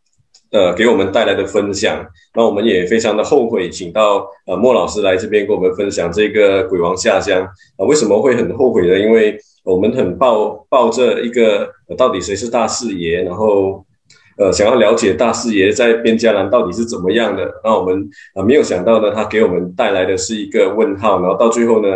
[0.52, 2.02] 呃给我们带来的分享，
[2.34, 7.84] 那我们也非常的后悔，请到呃莫老师来这边跟我们分享这个鬼王下乡啊。
[7.86, 8.98] 为什么会很后悔呢？
[8.98, 13.86] 因为我们很抱抱着一个到底谁是大四爷，然后。
[14.38, 21.90] 呃，想要了解大四爷在边加兰到底是怎么样的，那我们啊没有想到呢，他给我们带来的是一个问号，然后到最后呢，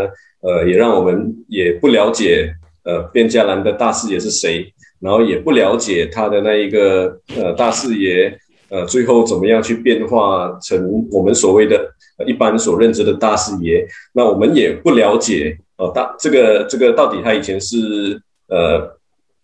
[0.45, 2.53] 呃，也让我们也不了解
[2.83, 8.37] 呃边加兰的大士爷是谁，然后也不了解他的那一个呃大士爷
[8.69, 11.89] 呃最后怎么样去变化成我们所谓的
[12.27, 18.95] 一般所认知的大士爷，那我们也不了解、呃、大这个这个到底他以前是呃。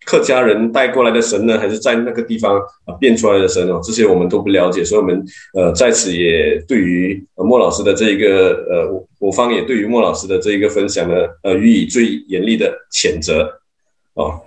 [0.04, 3.78] 客家人带过来的神呢，还是在那个地方啊变出来的神哦？
[3.84, 5.24] 这些我们都不了解，所以我们
[5.54, 13.60] 呃在此也对于莫老师的这一个呃我方也对于莫老师的这一个分享呢，呃，予以最严厉的谴责。
[14.14, 14.40] 哦，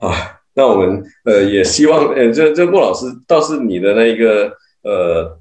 [0.00, 0.10] 啊，
[0.52, 5.38] 那我们呃也希望，呃，这这莫老师倒是你的那一个呃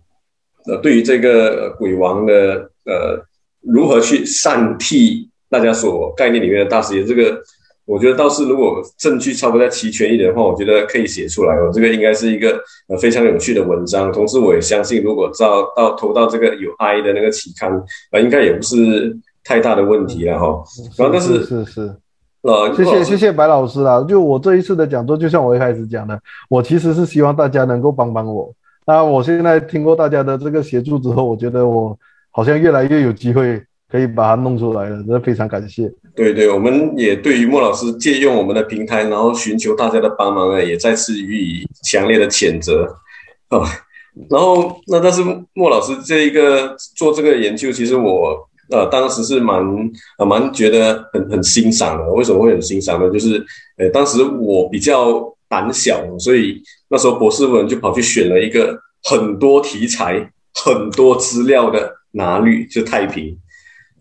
[0.67, 3.25] 呃，对于这个鬼王的呃
[3.61, 7.41] 如何去善替大家所概念里面的大师爷，这个。
[7.85, 11.69] 我觉得倒是，如果证据差不多再齐全一点的话，我觉得可以写出来哦。
[11.71, 14.11] 这个应该是一个呃非常有趣的文章。
[14.11, 17.71] 同时，我也相信，如果到到投到这个有 I 的那个期刊，
[18.09, 20.63] 啊，应该也不是太大的问题了哈。
[20.97, 21.95] 然后，但是是是，
[22.41, 24.03] 呃，谢谢谢谢白老师啦。
[24.09, 28.51] 就我这一次的讲座，就像我一开始讲的，我其实是希望大家能够帮帮我。
[28.87, 31.95] 那我现在听过大家的这个协助之后，我觉得我
[32.31, 33.61] 好像越来越有机会。
[33.89, 35.91] 可以把它弄出来了，真的非常感谢。
[36.15, 42.85] 对对，我们也对于莫老师借用我们的平台，然后寻求大家的帮忙呢，也再次予以强烈的谴责
[43.49, 43.59] 啊。
[44.29, 45.21] 然后那但是
[45.53, 48.37] 莫老师这一个做这个研究，其实我
[48.71, 49.61] 呃当时是蛮
[50.17, 52.09] 呃蛮觉得很很欣赏的。
[52.13, 53.09] 为什么会很欣赏呢？
[53.11, 53.45] 就是
[53.77, 60.31] 呃当时我比较胆小，所以那时候博士文就跑去选了一个很多题材、
[60.63, 63.37] 很多资料的拿律，就太平。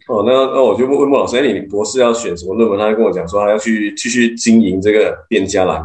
[0.09, 2.79] 哦，那那我就问问莫老师，哎，你博士要选什么论文？
[2.79, 5.83] 他就跟我讲说，他要去继续经营这个边加兰。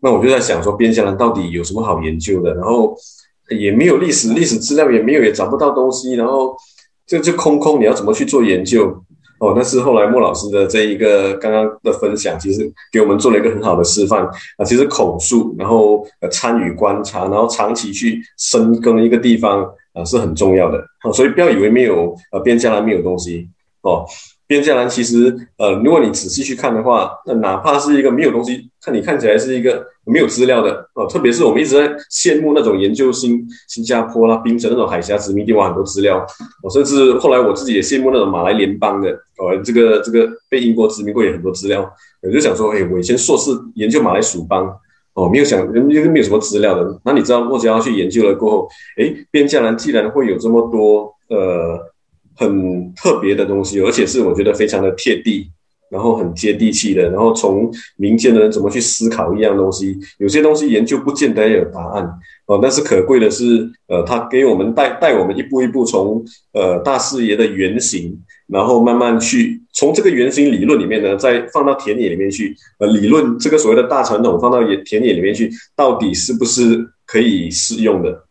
[0.00, 2.54] 那我就在想说，边加兰到底有什么好研究的？
[2.54, 2.96] 然后
[3.50, 6.14] 也没有历史，历史资料也没有，也找不到东西。
[6.14, 6.56] 然后
[7.06, 9.02] 就就空空，你要怎么去做研究？
[9.38, 14.64] 哦，那是后来莫老师的这一个刚刚的分享，其实给我们做了一个很好的示范啊。
[14.64, 19.62] 其实口述，然后呃参与观察，然后长期去深耕一个地方
[19.92, 20.78] 啊，是很重要的。
[21.00, 23.48] 啊，所以不要以为没有呃边加兰没有东西。
[23.86, 24.04] 哦，
[24.48, 31.06] 边疆兰其实，呃，如果你仔细去看的话，那哪怕是一个没有东西，看你看起来是一个没有资料的哦。
[31.06, 36.18] 特别是我们一直在羡慕那种研究新新加坡啦、槟城那种海峡殖民地，哇，很多资料。
[36.64, 41.88] 哦，甚至后来我自己也羡慕那种马来联邦的，哦，这个这个被英国殖民过也很多资料。
[42.22, 44.66] 我就想说，哎，我以前硕士研究马来属邦，
[45.14, 47.00] 哦，没有想，因为没有什么资料的。
[47.04, 48.68] 那你知道，莫家要去研究了过后，
[49.00, 51.94] 哎，边疆兰既然会有这么多，呃。
[52.36, 55.50] 很特别的东西，而且是我觉得非常的贴地，
[55.90, 62.04] 然后很接地气的，然后从民间的人怎么去思考一样东西，有些东西研究不见得有答案
[62.46, 78.25] 哦，但是可贵的是，呃，他给我们带带我们一步一步从呃大视野的原型，然后慢慢去从这个原型理论里面呢，再放到田野里面去，呃，理论这个所谓的大传统放到野田野里面去，到底是不是可以适用的？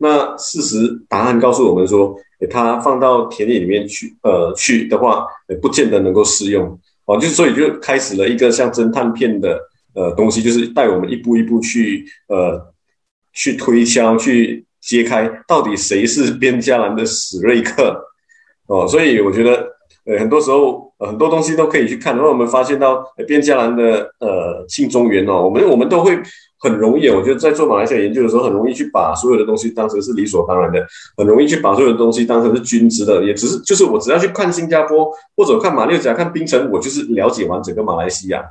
[0.00, 2.14] 那事实答案告诉我们说。
[2.40, 6.66] 给它放到田野里面去，呃，去的话，也不见得能够适用，
[7.04, 9.60] 哦，就是所以就开始了一个像侦探片的
[9.94, 12.72] 呃东西，就是带我们一步一步去，呃，
[13.34, 18.06] 去推敲，去揭开到底谁是边家兰的史瑞克，
[18.68, 19.72] 哦，所以我觉得，
[20.06, 26.18] 呃，很多时候，很多东西都可以去看，然后我们发现到边家兰的呃信中原哦，我们我们都会。
[26.62, 38.44] 很容易，我觉得在做马来西亚研究的时候，很容易去把所有的东西当成是理所当然的，很容易去把所有的东西当成是均值的，也只是就是我只要去看新加坡或者看马六甲、看槟城，我就是了解完整个马来西亚。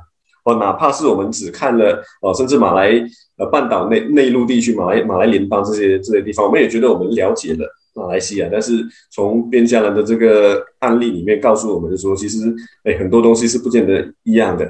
[0.44, 3.00] 哦，哪怕是我们只看了哦，甚至马来
[3.36, 7.64] 呃半岛内内陆地区、马来马来联邦这些这些地方，我们也觉得我们了解了
[7.94, 8.48] 马来西亚。
[8.50, 14.64] 但是从边疆人的这个案例里面告诉我们说，其实哎很多东西是不见得一样的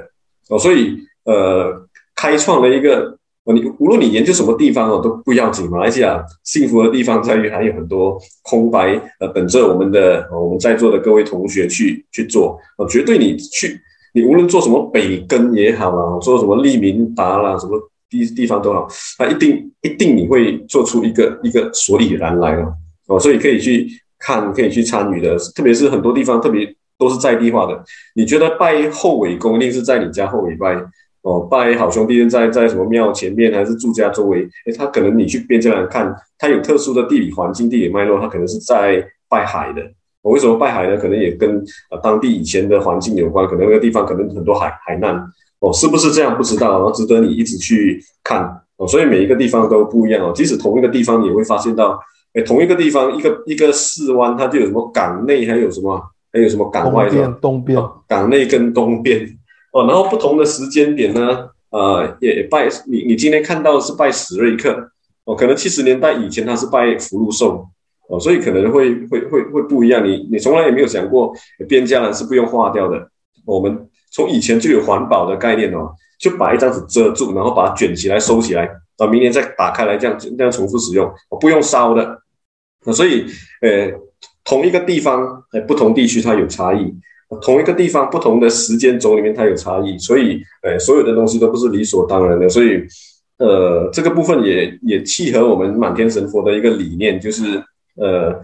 [0.49, 3.17] 哦，所以呃开创了一个。
[3.51, 5.69] 你无论你研究什么地方哦，都不要紧。
[5.69, 12.59] 马来西亚幸福的地方在于还有很多空白，呃，等着我们的我们在座的各位同学去去做。
[12.77, 13.79] 哦，绝对你去，
[14.13, 17.79] 你无论做什么北根也好啊，做什么利民达啦，什么
[18.09, 18.87] 地地方都好，
[19.17, 22.73] 它一定一定你会做出一个一个所以然来哦。
[23.07, 23.87] 哦，所以可以去
[24.19, 27.83] 看，可以去参与的，特别是很多地方特别都是在地化的。
[28.15, 30.75] 你觉得拜后尾公一定是在你家后尾拜？
[31.23, 34.41] 哦，拜好兄弟在在什么庙前面，还是住家周围？
[34.65, 39.81] 诶，他可能你去边疆来看，他有特殊的地理环境、地理脉络，他可能是在拜海的。
[40.23, 40.97] 我为什么拜海呢？
[40.97, 45.15] 可能也跟呃当地以前的环境有关，可能那个地方可能很多海海难。
[45.59, 46.35] 哦，是不是这样？
[46.35, 48.43] 不知道，然后值得你一直去看。
[48.77, 50.31] 哦，所以每一个地方都不一样哦。
[50.35, 51.99] 即使同一个地方，你也会发现到，
[52.33, 56.01] 诶，同一个地方一个一个市湾，它就有什么港内，还有什么
[56.33, 59.27] 还有什么港外的东边，东边，哦，港内跟东边。
[59.71, 64.91] 哦，然后不同的时间点呢，呃，也拜你，你今天看到是拜史瑞克，
[65.23, 67.65] 哦，可能七十年代以前他是拜福禄寿，
[68.09, 70.05] 哦，所以可能会会会会不一样。
[70.05, 71.33] 你你从来也没有想过
[71.67, 73.09] 边疆人是不用化掉的。
[73.45, 82.21] 我们从以前就有环保的概念哦，就把一张纸遮住，然后把它卷起来收起来，到明年再打开来这样这样重复使用，不用烧的。
[82.93, 83.25] 所以，
[83.61, 83.91] 呃，
[84.43, 86.93] 同一个地方，呃，不同地区它有差异；
[87.39, 89.97] 同一个地方，不同的时间轴里面它有差异。
[89.97, 92.49] 所以，哎，所有的东西都不是理所当然的。
[92.49, 92.83] 所以，
[93.37, 97.63] 呃，这个部分也也契合我们满天神佛的一个理念，就是
[97.95, 98.35] 呃，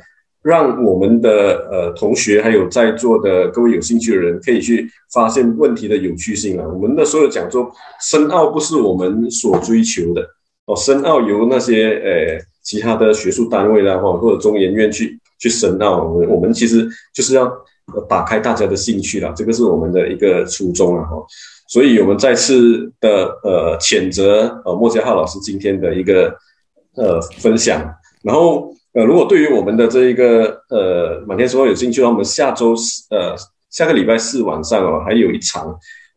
[0.42, 6.66] 让我们的呃同学还有在座的各位有兴趣的人，可以去发现问题的有趣性啊。
[6.66, 7.70] 我们的所有讲座
[8.02, 10.22] 深奥不是我们所追求的
[10.66, 15.20] 哦，深奥由那些呃其他的学术单位啦，或或者中研院去。
[15.40, 17.48] 去深奥，我们我们其实就是要
[18.10, 21.16] 打开大家的兴趣了，这个是我们的一个初衷啊哈。
[21.68, 26.34] 所以我们再次的呃谴责呃莫家浩老师今天的一个
[26.96, 27.82] 呃分享，
[28.24, 33.36] 然后呃如果对于我们的这一个呃满天神佛有兴趣的话，我们下周四呃
[33.70, 35.68] 下个礼拜四晚上哦还有一场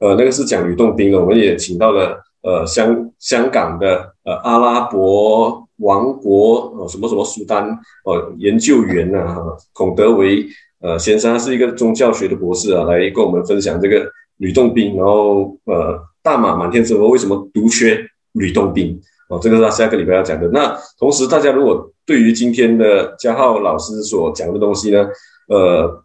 [0.01, 5.67] 呃那个是讲吕洞宾的，我们也请到了呃香香港的呃阿拉伯。
[5.81, 7.67] 王国呃什么什么苏丹
[8.05, 9.39] 呃研究员啊，
[9.73, 10.47] 孔德维
[10.81, 17.99] 呃先生，是一个宗教学的博士啊，来跟我们分享这个吕洞宾，然后呃大马满天神佛为什么独缺
[18.33, 20.49] 吕洞宾哦，这个是他下个礼拜要讲的。
[20.49, 25.07] 那同时，大家如果对于今天的家浩老师所讲的东西呢，
[25.49, 26.05] 呃。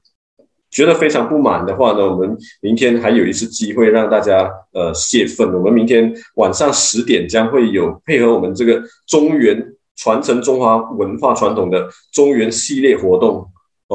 [0.72, 5.53] 觉得非常不满的话呢，我们明天还有一次机会让大家呃泄愤。
[5.53, 13.47] 我们明天晚上十点将会有配合我们这个中原传承中华文化传统的中原系列活动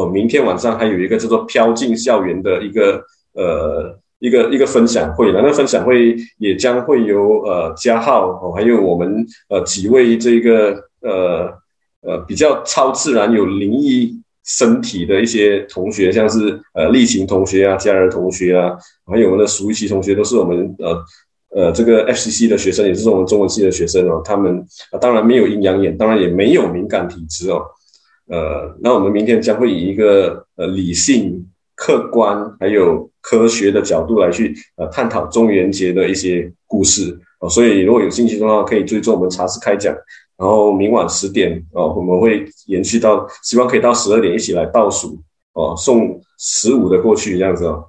[0.03, 0.07] 哦。
[0.09, 3.03] 明天晚上还有一个叫做“飘进校园”的一个
[3.35, 11.53] 呃一个一个分享会，那个分享会也将会由呃家浩哦，还有我们呃几位这个呃
[12.03, 14.19] 呃比较超自然有灵异。
[14.43, 18.75] 身体的一些同学，像是呃丽琴同学啊、嘉儿同学啊，
[19.07, 21.05] 还有我们的熟悉同学，都是我们呃
[21.55, 24.23] 呃这个 FCC 的学生，也是我们中文系的学生哦。
[24.25, 24.65] 他们、
[24.99, 27.63] 当然没有阴阳眼，当然也没有敏感体质哦。
[28.31, 31.45] 呃，那我们明天将会以一个呃理性、
[31.75, 37.49] 客观还有科学的角度来去呃探讨中元节的一些故事哦。
[37.49, 39.93] 所以如果有兴趣的话，可以追踪我们茶室开讲。
[40.39, 45.19] 然后明晚十点哦，我们会延续到，希望可以到十二点一起来倒数
[45.53, 47.85] 哦，送十五的过去这样子哦。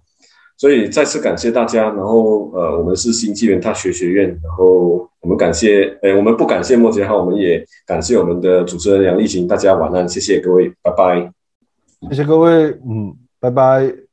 [0.58, 1.84] 所以再次感谢大家。
[1.92, 4.28] 然后呃，我们是新纪元大学学院。
[4.44, 9.48] 然后我们感谢，诶，我们不感谢莫杰哈，我们也感谢我们的主持人杨丽琴。
[9.48, 11.32] 大家晚安，谢谢各位，拜拜。
[12.10, 14.11] 谢谢各位，嗯，拜拜。